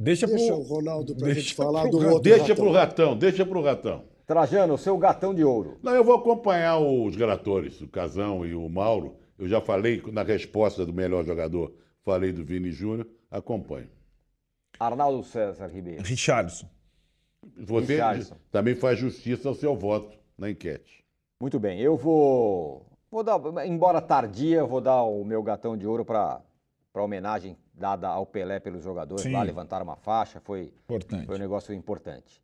Deixa, 0.00 0.26
deixa 0.26 0.46
pro... 0.46 0.60
o 0.60 0.62
Ronaldo 0.62 1.14
para 1.14 1.24
a 1.24 1.26
deixa 1.26 1.40
gente 1.42 1.54
falar 1.54 1.82
pro 1.82 1.90
do 1.90 1.98
outro. 1.98 2.20
Deixa 2.20 2.40
ratão. 2.40 2.56
pro 2.56 2.72
ratão, 2.72 3.16
deixa 3.16 3.46
pro 3.46 3.62
ratão. 3.62 4.04
Trajano, 4.30 4.74
o 4.74 4.78
seu 4.78 4.96
Gatão 4.96 5.34
de 5.34 5.42
Ouro. 5.42 5.80
Não, 5.82 5.92
eu 5.92 6.04
vou 6.04 6.14
acompanhar 6.14 6.78
os 6.78 7.16
relatores, 7.16 7.80
o 7.80 7.88
Casão 7.88 8.46
e 8.46 8.54
o 8.54 8.68
Mauro. 8.68 9.16
Eu 9.36 9.48
já 9.48 9.60
falei 9.60 10.00
na 10.12 10.22
resposta 10.22 10.86
do 10.86 10.92
melhor 10.92 11.24
jogador, 11.24 11.74
falei 12.04 12.30
do 12.30 12.44
Vini 12.44 12.70
Júnior, 12.70 13.08
acompanho. 13.28 13.90
Arnaldo 14.78 15.24
César 15.24 15.66
Ribeiro. 15.66 16.04
Richarlison. 16.04 16.68
Você 17.56 17.94
Richarlison. 17.94 18.36
também 18.52 18.76
faz 18.76 19.00
justiça 19.00 19.48
ao 19.48 19.54
seu 19.56 19.74
voto 19.74 20.16
na 20.38 20.48
enquete. 20.48 21.04
Muito 21.42 21.58
bem, 21.58 21.80
eu 21.80 21.96
vou. 21.96 22.86
Vou 23.10 23.24
dar, 23.24 23.40
embora 23.66 24.00
tardia, 24.00 24.64
vou 24.64 24.80
dar 24.80 25.02
o 25.02 25.24
meu 25.24 25.42
gatão 25.42 25.76
de 25.76 25.88
ouro 25.88 26.04
para 26.04 26.40
para 26.92 27.02
homenagem 27.02 27.56
dada 27.74 28.06
ao 28.08 28.24
Pelé 28.26 28.60
pelos 28.60 28.84
jogadores 28.84 29.22
Sim. 29.22 29.32
lá, 29.32 29.42
levantaram 29.42 29.84
uma 29.84 29.96
faixa, 29.96 30.40
foi, 30.40 30.72
Importante. 30.84 31.26
foi 31.26 31.34
um 31.34 31.38
negócio 31.38 31.74
importante. 31.74 32.40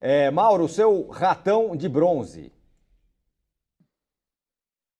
É, 0.00 0.30
Mauro, 0.30 0.66
seu 0.66 1.08
ratão 1.08 1.76
de 1.76 1.86
bronze. 1.86 2.50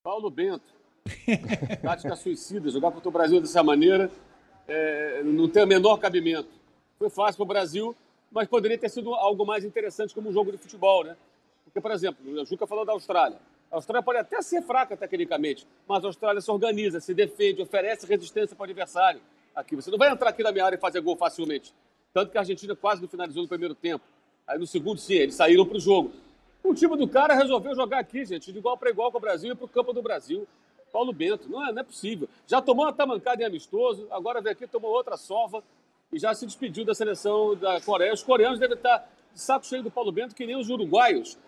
Paulo 0.02 0.30
Bento. 0.30 0.74
Tática 1.82 2.14
suicida. 2.16 2.68
Jogar 2.68 2.92
contra 2.92 3.08
o 3.08 3.12
Brasil 3.12 3.40
dessa 3.40 3.62
maneira 3.62 4.10
é, 4.68 5.22
não 5.22 5.48
tem 5.48 5.64
o 5.64 5.66
menor 5.66 5.96
cabimento. 5.96 6.50
Foi 6.98 7.08
fácil 7.08 7.36
para 7.36 7.44
o 7.44 7.46
Brasil, 7.46 7.96
mas 8.30 8.46
poderia 8.46 8.76
ter 8.76 8.90
sido 8.90 9.14
algo 9.14 9.46
mais 9.46 9.64
interessante 9.64 10.14
como 10.14 10.28
um 10.28 10.32
jogo 10.32 10.52
de 10.52 10.58
futebol, 10.58 11.02
né? 11.02 11.16
Porque, 11.64 11.80
por 11.80 11.92
exemplo, 11.92 12.22
o 12.30 12.44
Juca 12.44 12.66
falou 12.66 12.84
da 12.84 12.92
Austrália. 12.92 13.38
A 13.70 13.76
Austrália 13.76 14.02
pode 14.02 14.18
até 14.18 14.42
ser 14.42 14.60
fraca 14.62 14.96
tecnicamente, 14.96 15.66
mas 15.88 16.04
a 16.04 16.08
Austrália 16.08 16.42
se 16.42 16.50
organiza, 16.50 17.00
se 17.00 17.14
defende, 17.14 17.62
oferece 17.62 18.06
resistência 18.06 18.54
para 18.54 18.64
o 18.64 18.64
adversário. 18.64 19.20
Aqui, 19.54 19.74
você 19.76 19.90
não 19.90 19.98
vai 19.98 20.10
entrar 20.10 20.28
aqui 20.28 20.42
na 20.42 20.52
minha 20.52 20.64
área 20.64 20.76
e 20.76 20.80
fazer 20.80 21.00
gol 21.00 21.16
facilmente. 21.16 21.72
Tanto 22.12 22.32
que 22.32 22.36
a 22.36 22.40
Argentina 22.42 22.76
quase 22.76 23.00
não 23.00 23.08
finalizou 23.08 23.42
no 23.42 23.48
primeiro 23.48 23.74
tempo. 23.74 24.04
Aí 24.50 24.58
no 24.58 24.66
segundo, 24.66 24.98
sim, 24.98 25.14
eles 25.14 25.36
saíram 25.36 25.64
para 25.64 25.76
o 25.76 25.80
jogo. 25.80 26.10
O 26.64 26.74
time 26.74 26.96
do 26.96 27.06
cara 27.06 27.34
resolveu 27.34 27.72
jogar 27.72 28.00
aqui, 28.00 28.24
gente, 28.24 28.50
de 28.52 28.58
igual 28.58 28.76
para 28.76 28.90
igual 28.90 29.12
com 29.12 29.18
o 29.18 29.20
Brasil 29.20 29.52
e 29.52 29.54
para 29.54 29.64
o 29.64 29.68
campo 29.68 29.92
do 29.92 30.02
Brasil. 30.02 30.44
Paulo 30.92 31.12
Bento. 31.12 31.48
Não 31.48 31.64
é, 31.64 31.72
não 31.72 31.80
é 31.80 31.84
possível. 31.84 32.28
Já 32.48 32.60
tomou 32.60 32.84
uma 32.84 32.92
tamancada 32.92 33.40
em 33.44 33.46
amistoso, 33.46 34.08
agora 34.10 34.40
vem 34.40 34.50
aqui, 34.50 34.66
tomou 34.66 34.90
outra 34.90 35.16
sova 35.16 35.62
e 36.12 36.18
já 36.18 36.34
se 36.34 36.44
despediu 36.44 36.84
da 36.84 36.96
seleção 36.96 37.54
da 37.54 37.80
Coreia. 37.80 38.12
Os 38.12 38.24
coreanos 38.24 38.58
devem 38.58 38.76
estar 38.76 39.08
de 39.32 39.40
saco 39.40 39.64
cheio 39.64 39.84
do 39.84 39.90
Paulo 39.90 40.10
Bento, 40.10 40.34
que 40.34 40.44
nem 40.44 40.56
os 40.56 40.68
uruguaios 40.68 41.38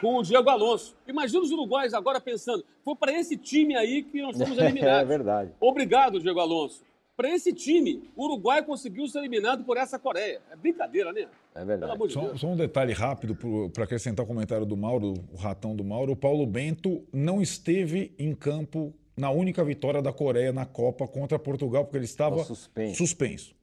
com 0.00 0.18
o 0.18 0.22
Diego 0.22 0.48
Alonso. 0.48 0.94
Imagina 1.08 1.40
os 1.42 1.50
uruguaios 1.50 1.92
agora 1.92 2.20
pensando, 2.20 2.64
foi 2.84 2.94
para 2.94 3.12
esse 3.12 3.36
time 3.36 3.74
aí 3.74 4.04
que 4.04 4.22
nós 4.22 4.38
fomos 4.38 4.56
eliminados. 4.56 5.02
É 5.02 5.04
verdade. 5.04 5.50
Obrigado, 5.58 6.20
Diego 6.20 6.38
Alonso. 6.38 6.84
Para 7.16 7.30
esse 7.32 7.52
time, 7.52 8.02
o 8.16 8.24
Uruguai 8.24 8.64
conseguiu 8.64 9.06
ser 9.06 9.18
eliminado 9.18 9.64
por 9.64 9.76
essa 9.76 9.98
Coreia. 9.98 10.42
É 10.50 10.56
brincadeira, 10.56 11.12
né? 11.12 11.28
É 11.54 11.64
verdade. 11.64 11.96
De 12.06 12.12
Só, 12.12 12.36
só 12.36 12.46
um 12.48 12.56
detalhe 12.56 12.92
rápido 12.92 13.36
para 13.72 13.84
acrescentar 13.84 14.24
o 14.24 14.26
comentário 14.26 14.66
do 14.66 14.76
Mauro, 14.76 15.14
o 15.32 15.36
ratão 15.36 15.76
do 15.76 15.84
Mauro. 15.84 16.12
O 16.12 16.16
Paulo 16.16 16.44
Bento 16.44 17.06
não 17.12 17.40
esteve 17.40 18.12
em 18.18 18.34
campo 18.34 18.92
na 19.16 19.30
única 19.30 19.64
vitória 19.64 20.02
da 20.02 20.12
Coreia 20.12 20.52
na 20.52 20.66
Copa 20.66 21.06
contra 21.06 21.38
Portugal, 21.38 21.84
porque 21.84 21.98
ele 21.98 22.04
estava 22.04 22.36
Tava 22.36 22.48
suspenso. 22.48 22.96
suspenso. 22.96 23.54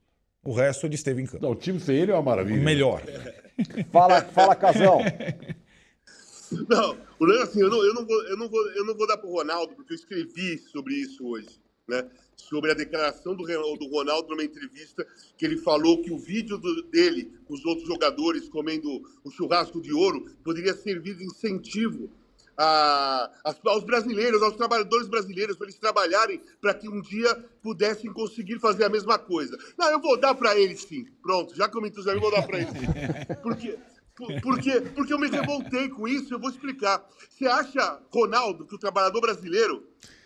O 0.44 0.54
resto 0.54 0.86
ele 0.88 0.96
esteve 0.96 1.22
em 1.22 1.26
campo. 1.26 1.44
Não, 1.44 1.52
o 1.52 1.56
time 1.56 1.80
sem 1.80 1.98
ele 1.98 2.12
é 2.12 2.16
uma 2.16 2.24
maravilha. 2.24 2.62
Melhor. 2.64 3.04
Fala, 3.92 4.22
fala 4.22 4.56
Casão. 4.56 5.00
Não, 6.70 6.98
o 7.20 7.26
lance 7.26 7.44
assim, 7.44 7.62
eu 7.62 7.70
não, 7.70 7.84
eu, 7.84 7.94
não 7.94 8.06
vou, 8.06 8.24
eu, 8.24 8.38
não 8.38 8.50
vou, 8.50 8.72
eu 8.72 8.86
não 8.86 8.96
vou 8.96 9.08
dar 9.08 9.18
pro 9.18 9.30
Ronaldo, 9.32 9.74
porque 9.76 9.94
eu 9.94 9.96
escrevi 9.96 10.58
sobre 10.58 10.96
isso 10.96 11.26
hoje, 11.26 11.61
né? 11.92 12.10
Sobre 12.38 12.72
a 12.72 12.74
declaração 12.74 13.36
do, 13.36 13.44
Ronaldo 13.44 14.30
numa 14.30 14.44
entrevista, 14.44 15.06
que 15.38 15.46
ele 15.46 15.58
falou 15.58 16.02
que 16.02 16.12
o 16.12 16.18
vídeo 16.18 16.58
do- 16.58 16.84
dele, 16.84 17.32
os 17.48 17.64
outros 17.66 17.86
jogadores 17.88 18.50
comendo 18.50 18.90
o 19.24 19.30
churrasco 19.30 19.80
de 19.82 19.94
ouro, 19.94 20.26
poderia 20.44 20.74
servir 20.74 21.16
de 21.16 21.26
incentivo 21.26 22.10
a- 22.58 23.30
aos 23.66 23.84
brasileiros, 23.84 24.42
aos 24.42 24.56
trabalhadores 24.56 25.08
brasileiros, 25.08 25.56
para 25.58 25.68
eles 25.68 25.78
trabalharem 25.80 26.42
para 26.60 26.74
que 26.74 26.88
um 26.90 27.02
dia 27.02 27.34
pudessem 27.62 28.12
conseguir 28.12 28.60
fazer 28.60 28.86
a 28.86 28.90
mesma 28.90 29.20
coisa. 29.20 29.58
Não, 29.78 29.90
eu 29.92 30.00
vou 30.00 30.18
dar 30.20 30.34
para 30.34 30.58
eles 30.58 30.82
sim. 30.84 31.06
Pronto, 31.22 31.56
já 31.56 31.68
que 31.70 31.78
eu 31.78 31.82
me 31.82 31.90
entusiasmei, 31.90 32.26
eu 32.26 32.32
vou 32.32 32.40
dar 32.40 32.48
para 32.48 32.60
eles. 32.60 32.74
Porque, 33.44 33.78
por- 34.16 34.42
porque, 34.42 34.82
porque 34.96 35.14
eu 35.14 35.20
me 35.20 35.28
revoltei 35.28 35.90
com 35.90 36.08
isso, 36.08 36.34
eu 36.34 36.40
vou 36.40 36.50
explicar. 36.50 37.08
Você 37.30 37.46
acha, 37.48 38.00
Ronaldo, 38.12 38.66
que 38.66 38.76
o 38.76 38.80
trabalhador 38.80 39.22
brasileiro 39.22 39.84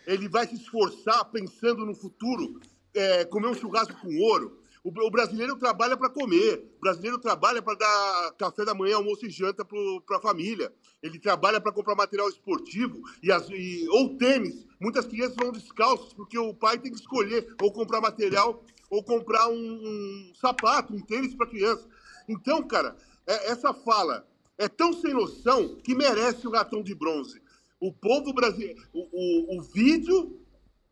ele 0.08 0.28
vai 0.30 0.47
se 0.47 0.56
esforçar 0.56 1.26
pensando 1.26 1.86
no 1.86 1.93
futuro, 1.95 2.60
é, 2.93 3.26
comer 3.26 3.47
um 3.47 3.53
churrasco 3.53 3.99
com 4.01 4.16
ouro? 4.20 4.60
O, 4.84 4.89
o 4.89 5.10
brasileiro 5.10 5.56
trabalha 5.56 5.97
para 5.97 6.10
comer, 6.10 6.64
o 6.78 6.80
brasileiro 6.80 7.18
trabalha 7.18 7.60
para 7.62 7.76
dar 7.76 8.32
café 8.38 8.64
da 8.64 8.76
manhã, 8.76 8.97
almoço 8.97 9.26
e 9.26 9.30
janta 9.32 9.66
para 9.66 10.18
a 10.18 10.22
família. 10.22 10.72
Ele 11.01 11.18
trabalha 11.20 11.60
para 11.60 11.72
comprar 11.72 11.95
material 11.95 12.30
esportivo 12.30 13.01
e, 13.24 13.32
as- 13.32 13.49
e- 13.49 13.88
ou 13.89 14.16
tênis. 14.16 14.66
Muitas 14.80 15.06
crianças 15.08 15.36
vão 15.36 15.51
descalços 15.51 16.14
porque 16.14 16.38
o 16.38 16.53
pai 16.53 16.78
tem 16.78 16.91
que 16.91 16.99
escolher 16.99 17.56
ou 17.62 17.72
comprar 17.72 17.99
material 17.99 18.64
ou 18.89 19.03
comprar 19.03 19.47
um, 19.49 19.56
um 19.56 20.32
sapato, 20.39 20.93
um 20.93 21.01
tênis 21.01 21.34
para 21.34 21.47
criança. 21.47 21.88
Então, 22.30 22.62
cara, 22.62 22.95
é- 23.26 23.51
essa 23.51 23.74
fala 23.74 24.28
é 24.58 24.68
tão 24.70 24.93
sem 24.93 25.14
noção 25.14 25.76
que 25.84 25.95
merece 25.95 26.47
o 26.47 26.51
ratão 26.51 26.84
de 26.84 26.93
bronze. 26.93 27.41
O 27.86 27.93
povo 27.93 28.33
brasileiro, 28.33 28.81
o, 28.91 28.99
o, 28.99 29.59
o 29.59 29.61
vídeo 29.61 30.39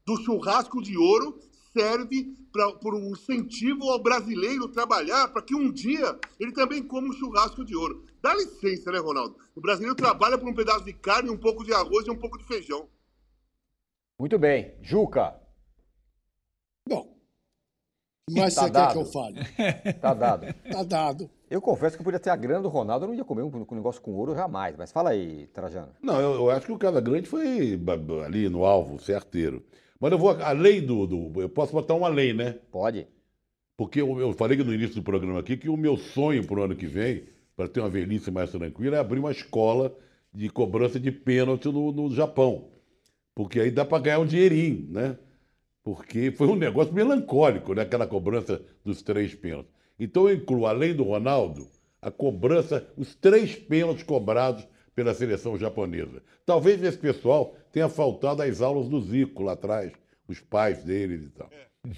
do 0.05 0.15
churrasco 0.17 0.79
de 0.79 0.95
ouro 0.95 1.39
serve 1.73 2.35
pra, 2.51 2.71
por 2.73 2.93
um 2.93 3.09
incentivo 3.09 3.89
ao 3.89 3.97
brasileiro 3.97 4.67
trabalhar 4.67 5.27
para 5.29 5.41
que 5.41 5.55
um 5.55 5.71
dia 5.71 6.19
ele 6.39 6.51
também 6.51 6.83
coma 6.83 7.07
um 7.07 7.13
churrasco 7.13 7.65
de 7.65 7.75
ouro. 7.75 8.05
Dá 8.21 8.35
licença, 8.35 8.91
né, 8.91 8.99
Ronaldo? 8.99 9.35
O 9.55 9.61
brasileiro 9.61 9.95
trabalha 9.95 10.37
por 10.37 10.47
um 10.47 10.53
pedaço 10.53 10.85
de 10.85 10.93
carne, 10.93 11.31
um 11.31 11.37
pouco 11.37 11.63
de 11.63 11.73
arroz 11.73 12.05
e 12.05 12.11
um 12.11 12.19
pouco 12.19 12.37
de 12.37 12.43
feijão. 12.43 12.87
Muito 14.19 14.37
bem. 14.37 14.77
Juca, 14.79 15.41
Bom, 16.87 17.12
mais 18.32 18.55
Tá 18.55 18.61
você 18.61 18.67
quer 18.67 18.74
dado. 18.74 18.91
que 18.93 18.97
eu 18.99 19.05
fale? 19.05 19.39
tá 20.01 20.13
dado. 20.13 20.53
Tá 20.71 20.84
dado. 20.84 21.30
Eu 21.49 21.61
confesso 21.61 21.97
que 21.97 22.03
podia 22.03 22.19
ter 22.19 22.30
a 22.30 22.36
grana 22.36 22.61
do 22.61 22.69
Ronaldo, 22.69 23.05
eu 23.05 23.09
não 23.09 23.15
ia 23.15 23.24
comer 23.24 23.43
um, 23.43 23.65
um 23.69 23.76
negócio 23.76 24.01
com 24.01 24.13
ouro 24.13 24.34
jamais. 24.34 24.76
Mas 24.78 24.91
fala 24.91 25.11
aí, 25.11 25.47
Trajano. 25.47 25.89
Não, 26.01 26.19
eu, 26.19 26.34
eu 26.36 26.49
acho 26.49 26.65
que 26.65 26.71
o 26.71 26.78
cara 26.78 26.99
grande 26.99 27.28
foi 27.28 27.80
ali 28.26 28.49
no 28.49 28.65
alvo, 28.65 28.99
certeiro. 28.99 29.63
Mas 29.99 30.11
eu 30.11 30.17
vou, 30.17 30.32
além 30.41 30.82
do, 30.86 31.05
do. 31.05 31.41
Eu 31.41 31.49
posso 31.49 31.71
botar 31.74 31.93
uma 31.93 32.07
lei, 32.07 32.34
né? 32.34 32.55
Pode. 32.71 33.07
Porque 33.78 34.01
eu, 34.01 34.19
eu 34.19 34.34
falei 34.34 34.57
no 34.57 34.74
início 34.74 34.95
do 34.95 35.03
programa 35.03 35.39
aqui 35.39 35.57
que 35.57 35.69
o 35.69 35.78
meu 35.78 35.97
sonho 35.97 36.45
para 36.45 36.59
o 36.59 36.63
ano 36.63 36.76
que 36.76 36.88
vem, 36.88 37.24
para 37.55 37.67
ter 37.67 37.80
uma 37.82 37.89
velhice 37.89 38.32
mais 38.32 38.51
tranquila, 38.51 38.97
é 38.97 38.99
abrir 38.99 39.19
uma 39.19 39.32
escola 39.32 39.95
de 40.34 40.49
cobrança 40.49 40.99
de 40.99 41.11
pênalti 41.11 41.65
no, 41.65 41.91
no 41.91 42.09
Japão. 42.13 42.69
Porque 43.36 43.59
aí 43.59 43.71
dá 43.71 43.84
para 43.86 44.01
ganhar 44.01 44.19
um 44.19 44.26
dinheirinho, 44.26 44.88
né? 44.91 45.17
Porque 45.84 46.31
foi 46.31 46.47
um 46.47 46.55
negócio 46.55 46.93
melancólico, 46.93 47.73
né? 47.73 47.81
Aquela 47.81 48.07
cobrança 48.07 48.61
dos 48.86 49.01
três 49.01 49.36
pênaltis. 49.36 49.71
Então 49.99 50.29
eu 50.29 50.36
incluo, 50.36 50.65
além 50.65 50.95
do 50.95 51.03
Ronaldo, 51.03 51.67
a 52.01 52.09
cobrança, 52.09 52.88
os 52.97 53.13
três 53.15 53.55
pênaltis 53.55 54.03
cobrados 54.03 54.65
pela 54.95 55.13
seleção 55.13 55.57
japonesa. 55.57 56.21
Talvez 56.45 56.81
esse 56.84 56.97
pessoal 56.97 57.55
tenha 57.71 57.89
faltado 57.89 58.41
às 58.41 58.61
aulas 58.61 58.88
do 58.88 59.01
Zico 59.01 59.43
lá 59.43 59.53
atrás, 59.53 59.91
os 60.27 60.39
pais 60.39 60.84
deles 60.84 61.23
e 61.25 61.29
tal. 61.29 61.49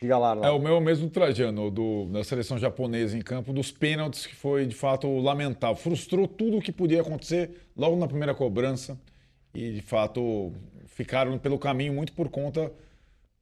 Diga 0.00 0.16
lá, 0.16 0.28
É 0.28 0.30
Arnaldo. 0.32 0.56
o 0.56 0.62
meu 0.62 0.80
mesmo 0.80 1.10
Trajano, 1.10 1.70
do, 1.72 2.04
da 2.06 2.22
seleção 2.22 2.56
japonesa 2.56 3.16
em 3.18 3.22
campo, 3.22 3.52
dos 3.52 3.72
pênaltis, 3.72 4.26
que 4.26 4.34
foi 4.34 4.64
de 4.64 4.74
fato 4.76 5.08
lamentável. 5.18 5.74
Frustrou 5.76 6.28
tudo 6.28 6.58
o 6.58 6.62
que 6.62 6.70
podia 6.70 7.00
acontecer 7.00 7.50
logo 7.76 7.96
na 7.96 8.06
primeira 8.06 8.32
cobrança. 8.34 8.96
E 9.52 9.72
de 9.72 9.80
fato 9.82 10.52
ficaram 10.86 11.36
pelo 11.36 11.58
caminho 11.58 11.92
muito 11.92 12.12
por 12.12 12.28
conta 12.28 12.70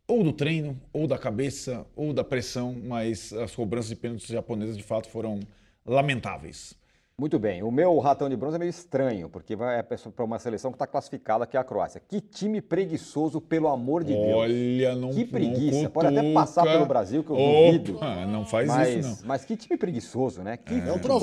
ou 0.09 0.23
do 0.23 0.33
treino, 0.33 0.79
ou 0.93 1.07
da 1.07 1.19
cabeça, 1.19 1.85
ou 1.97 2.13
da 2.13 2.23
pressão, 2.25 2.75
mas 2.85 3.33
as 3.33 3.55
cobranças 3.55 3.89
de 3.91 3.97
pênaltis 3.97 4.27
japonesas 4.29 4.77
de 4.77 4.83
fato 4.83 5.09
foram 5.09 5.41
lamentáveis. 5.85 6.75
Muito 7.19 7.39
bem. 7.39 7.63
O 7.63 7.71
meu 7.71 7.99
ratão 7.99 8.29
de 8.29 8.37
bronze 8.37 8.57
é 8.57 8.59
meio 8.59 8.69
estranho, 8.69 9.27
porque 9.31 9.57
vai 9.57 9.83
para 9.83 9.97
uma 10.23 10.39
seleção 10.39 10.71
que 10.71 10.75
está 10.75 10.87
classificada, 10.87 11.47
que 11.47 11.57
é 11.57 11.61
a 11.61 11.65
Croácia. 11.65 11.99
Que 12.07 12.21
time 12.21 12.61
preguiçoso, 12.61 13.41
pelo 13.41 13.69
amor 13.69 14.05
de 14.05 14.13
Deus. 14.13 14.35
Olha, 14.35 14.95
não 14.95 15.09
Que 15.09 15.21
não 15.25 15.29
preguiça. 15.31 15.89
Pode 15.89 16.09
até 16.19 16.33
passar 16.35 16.65
pelo 16.65 16.85
Brasil, 16.85 17.25
que 17.25 17.31
eu 17.31 17.37
Opa, 17.37 17.67
duvido. 17.73 17.99
não 18.29 18.45
faz 18.45 18.69
mas, 18.69 18.89
isso 19.07 19.21
não. 19.23 19.29
mas 19.29 19.47
que 19.47 19.57
time 19.57 19.79
preguiçoso, 19.79 20.43
né? 20.43 20.59
Que 20.59 20.75
Não 20.75 20.93
futebol. 20.99 21.19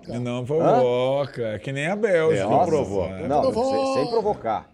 provoca. 0.00 0.18
Não 0.18 0.44
provoca, 0.44 1.42
é 1.50 1.58
que 1.60 1.70
nem 1.70 1.86
a 1.86 1.94
Bélgica. 1.94 2.40
É, 2.40 2.42
não 2.42 2.50
Nossa, 2.50 2.66
provoca. 2.66 3.28
Não, 3.28 3.40
Provoca. 3.42 3.76
sem, 3.76 3.94
sem 3.94 4.10
provocar. 4.10 4.70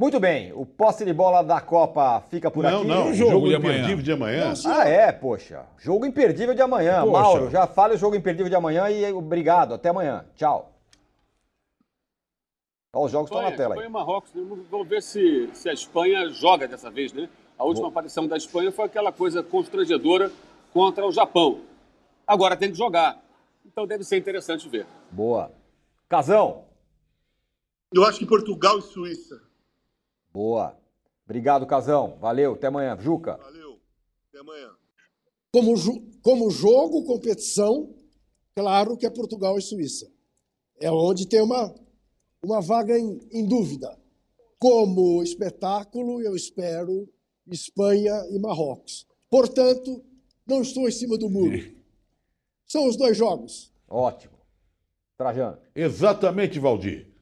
Muito 0.00 0.20
bem, 0.20 0.52
o 0.52 0.64
posse 0.64 1.04
de 1.04 1.12
bola 1.12 1.42
da 1.42 1.60
Copa 1.60 2.20
fica 2.30 2.48
por 2.52 2.62
não, 2.62 2.78
aqui. 2.78 2.86
não, 2.86 3.06
o 3.06 3.10
o 3.10 3.14
jogo 3.14 3.30
jogo, 3.32 3.48
de 3.48 3.54
amanhã? 3.56 3.72
imperdível 3.72 4.04
de 4.04 4.12
amanhã. 4.12 4.54
Ah, 4.64 4.88
é, 4.88 5.10
poxa. 5.10 5.66
Jogo 5.76 6.06
imperdível 6.06 6.54
de 6.54 6.62
amanhã. 6.62 7.00
Poxa. 7.02 7.10
Mauro, 7.10 7.50
já 7.50 7.66
fale 7.66 7.94
o 7.94 7.98
jogo 7.98 8.14
imperdível 8.14 8.48
de 8.48 8.54
amanhã 8.54 8.88
e 8.88 9.12
obrigado. 9.12 9.74
Até 9.74 9.88
amanhã. 9.88 10.24
Tchau. 10.36 10.72
Olha 12.94 13.06
os 13.06 13.10
jogos 13.10 13.28
estão 13.28 13.42
na 13.42 13.50
tela 13.50 13.74
Espanha 13.74 13.82
e 13.82 13.86
aí. 13.86 13.92
Marrocos. 13.92 14.32
né? 14.32 14.42
Vamos 14.70 14.86
ver 14.88 15.02
se, 15.02 15.50
se 15.52 15.68
a 15.68 15.72
Espanha 15.72 16.28
joga 16.28 16.68
dessa 16.68 16.88
vez, 16.88 17.12
né? 17.12 17.28
A 17.58 17.64
última 17.64 17.88
aparição 17.88 18.28
da 18.28 18.36
Espanha 18.36 18.70
foi 18.70 18.84
aquela 18.84 19.10
coisa 19.10 19.42
constrangedora 19.42 20.30
contra 20.72 21.04
o 21.04 21.10
Japão. 21.10 21.62
Agora 22.24 22.56
tem 22.56 22.70
que 22.70 22.78
jogar. 22.78 23.20
Então 23.66 23.84
deve 23.84 24.04
ser 24.04 24.16
interessante 24.16 24.68
ver. 24.68 24.86
Boa. 25.10 25.50
Casão. 26.08 26.66
Eu 27.92 28.04
acho 28.04 28.20
que 28.20 28.26
Portugal 28.26 28.78
e 28.78 28.82
Suíça. 28.82 29.47
Boa. 30.38 30.78
Obrigado, 31.24 31.66
Casão. 31.66 32.16
Valeu. 32.20 32.52
Até 32.52 32.68
amanhã. 32.68 32.96
Juca. 33.00 33.36
Valeu. 33.38 33.80
Até 34.28 34.38
amanhã. 34.38 34.70
Como, 35.52 35.74
como 36.22 36.48
jogo, 36.48 37.02
competição, 37.02 37.92
claro 38.54 38.96
que 38.96 39.04
é 39.04 39.10
Portugal 39.10 39.58
e 39.58 39.62
Suíça. 39.62 40.08
É 40.80 40.92
onde 40.92 41.26
tem 41.26 41.42
uma, 41.42 41.74
uma 42.40 42.60
vaga 42.60 42.96
em, 42.96 43.18
em 43.32 43.48
dúvida. 43.48 43.98
Como 44.60 45.24
espetáculo, 45.24 46.22
eu 46.22 46.36
espero 46.36 47.08
Espanha 47.50 48.14
e 48.30 48.38
Marrocos. 48.38 49.08
Portanto, 49.28 50.04
não 50.46 50.62
estou 50.62 50.88
em 50.88 50.92
cima 50.92 51.18
do 51.18 51.28
muro. 51.28 51.58
São 52.64 52.86
os 52.86 52.96
dois 52.96 53.16
jogos. 53.16 53.72
Ótimo. 53.88 54.38
Trajano. 55.16 55.58
Exatamente, 55.74 56.60
Valdir. 56.60 57.12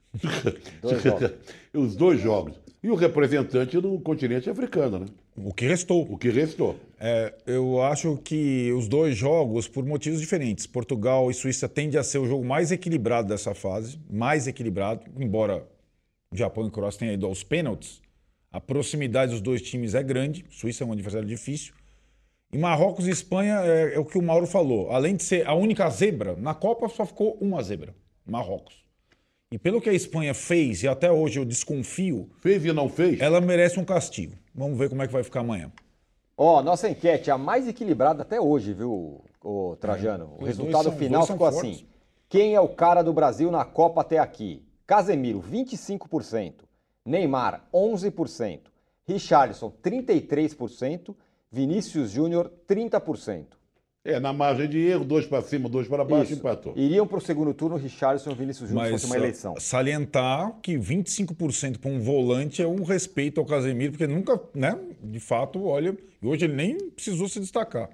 Dois 0.82 1.02
jogos. 1.02 1.30
Os 1.72 1.96
dois 1.96 2.20
jogos. 2.20 2.65
E 2.86 2.88
o 2.88 2.94
representante 2.94 3.80
do 3.80 3.98
continente 3.98 4.48
africano, 4.48 5.00
né? 5.00 5.06
O 5.36 5.52
que 5.52 5.66
restou. 5.66 6.02
O 6.08 6.16
que 6.16 6.28
restou. 6.28 6.76
É, 7.00 7.34
eu 7.44 7.82
acho 7.82 8.16
que 8.18 8.72
os 8.74 8.86
dois 8.86 9.16
jogos, 9.16 9.66
por 9.66 9.84
motivos 9.84 10.20
diferentes, 10.20 10.68
Portugal 10.68 11.28
e 11.28 11.34
Suíça 11.34 11.68
tende 11.68 11.98
a 11.98 12.04
ser 12.04 12.18
o 12.18 12.28
jogo 12.28 12.44
mais 12.44 12.70
equilibrado 12.70 13.26
dessa 13.26 13.56
fase, 13.56 13.98
mais 14.08 14.46
equilibrado, 14.46 15.04
embora 15.18 15.66
o 16.30 16.36
Japão 16.36 16.64
e 16.64 16.70
Croácia 16.70 17.00
tenham 17.00 17.14
ido 17.14 17.26
aos 17.26 17.42
pênaltis, 17.42 18.00
a 18.52 18.60
proximidade 18.60 19.32
dos 19.32 19.40
dois 19.40 19.60
times 19.62 19.96
é 19.96 20.02
grande, 20.04 20.46
Suíça 20.48 20.84
é 20.84 20.86
um 20.86 20.92
adversário 20.92 21.26
difícil, 21.26 21.74
e 22.52 22.56
Marrocos 22.56 23.08
e 23.08 23.10
Espanha 23.10 23.62
é, 23.64 23.96
é 23.96 23.98
o 23.98 24.04
que 24.04 24.16
o 24.16 24.22
Mauro 24.22 24.46
falou, 24.46 24.92
além 24.92 25.16
de 25.16 25.24
ser 25.24 25.44
a 25.44 25.54
única 25.54 25.90
zebra, 25.90 26.36
na 26.36 26.54
Copa 26.54 26.88
só 26.88 27.04
ficou 27.04 27.36
uma 27.40 27.60
zebra, 27.64 27.96
Marrocos. 28.24 28.85
E 29.50 29.58
pelo 29.58 29.80
que 29.80 29.88
a 29.88 29.92
Espanha 29.92 30.34
fez, 30.34 30.82
e 30.82 30.88
até 30.88 31.10
hoje 31.10 31.38
eu 31.38 31.44
desconfio, 31.44 32.28
Fez 32.40 32.64
e 32.64 32.72
não 32.72 32.88
fez? 32.88 33.20
ela 33.20 33.40
merece 33.40 33.78
um 33.78 33.84
castigo. 33.84 34.34
Vamos 34.54 34.76
ver 34.76 34.88
como 34.88 35.02
é 35.02 35.06
que 35.06 35.12
vai 35.12 35.22
ficar 35.22 35.40
amanhã. 35.40 35.70
Ó, 36.36 36.60
nossa 36.62 36.88
enquete, 36.88 37.30
a 37.30 37.38
mais 37.38 37.68
equilibrada 37.68 38.22
até 38.22 38.40
hoje, 38.40 38.72
viu, 38.74 39.24
o 39.42 39.76
Trajano? 39.80 40.34
O 40.36 40.42
Os 40.42 40.48
resultado 40.48 40.84
são- 40.84 40.96
final 40.96 41.26
ficou 41.26 41.46
assim. 41.46 41.86
Quem 42.28 42.54
é 42.56 42.60
o 42.60 42.68
cara 42.68 43.02
do 43.02 43.12
Brasil 43.12 43.50
na 43.50 43.64
Copa 43.64 44.00
até 44.00 44.18
aqui? 44.18 44.62
Casemiro, 44.84 45.40
25%. 45.40 46.64
Neymar, 47.04 47.64
11%. 47.72 48.62
Richarlison, 49.06 49.70
33%. 49.80 51.14
Vinícius 51.52 52.10
Júnior, 52.10 52.50
30%. 52.66 53.55
É, 54.06 54.20
na 54.20 54.32
margem 54.32 54.68
de 54.68 54.78
erro, 54.78 55.04
dois 55.04 55.26
para 55.26 55.42
cima, 55.42 55.68
dois 55.68 55.88
para 55.88 56.04
baixo, 56.04 56.30
Isso. 56.30 56.40
empatou. 56.40 56.72
Iriam 56.76 57.06
para 57.08 57.18
o 57.18 57.20
segundo 57.20 57.52
turno 57.52 57.76
Richarlison 57.76 58.30
e 58.30 58.34
Vinícius 58.34 58.68
Júnior 58.68 58.90
fosse 58.90 59.06
uma 59.06 59.16
eleição. 59.16 59.54
salientar 59.58 60.52
que 60.62 60.78
25% 60.78 61.78
para 61.80 61.90
um 61.90 61.98
volante 61.98 62.62
é 62.62 62.68
um 62.68 62.84
respeito 62.84 63.40
ao 63.40 63.46
Casemiro, 63.46 63.92
porque 63.92 64.06
nunca, 64.06 64.40
né, 64.54 64.78
de 65.02 65.18
fato, 65.18 65.64
olha, 65.66 65.96
e 66.22 66.26
hoje 66.26 66.44
ele 66.44 66.54
nem 66.54 66.78
precisou 66.90 67.28
se 67.28 67.40
destacar. 67.40 67.90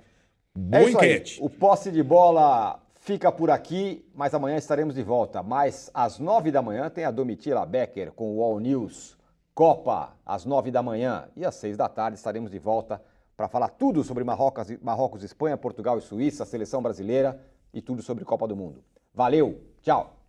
Boa 0.54 0.82
é 0.82 0.88
isso 0.88 0.98
aí. 0.98 1.12
enquete. 1.12 1.38
O 1.40 1.48
posse 1.48 1.90
de 1.90 2.02
bola 2.02 2.78
fica 3.00 3.32
por 3.32 3.50
aqui, 3.50 4.04
mas 4.14 4.34
amanhã 4.34 4.58
estaremos 4.58 4.94
de 4.94 5.02
volta. 5.02 5.42
Mas 5.42 5.90
às 5.94 6.18
nove 6.18 6.50
da 6.50 6.60
manhã 6.60 6.90
tem 6.90 7.04
a 7.04 7.10
Domitila 7.10 7.64
Becker 7.64 8.12
com 8.12 8.36
o 8.36 8.42
All 8.42 8.60
News 8.60 9.16
Copa, 9.54 10.14
às 10.26 10.44
nove 10.44 10.70
da 10.70 10.82
manhã. 10.82 11.24
E 11.34 11.44
às 11.44 11.54
seis 11.54 11.76
da 11.76 11.88
tarde 11.88 12.18
estaremos 12.18 12.50
de 12.50 12.58
volta 12.58 13.00
para 13.42 13.48
falar 13.48 13.70
tudo 13.70 14.04
sobre 14.04 14.22
Marrocos, 14.22 14.68
Marrocos, 14.80 15.24
Espanha, 15.24 15.56
Portugal 15.56 15.98
e 15.98 16.00
Suíça, 16.00 16.44
seleção 16.44 16.80
brasileira 16.80 17.44
e 17.74 17.82
tudo 17.82 18.00
sobre 18.00 18.24
Copa 18.24 18.46
do 18.46 18.54
Mundo. 18.54 18.84
Valeu, 19.12 19.60
tchau! 19.82 20.21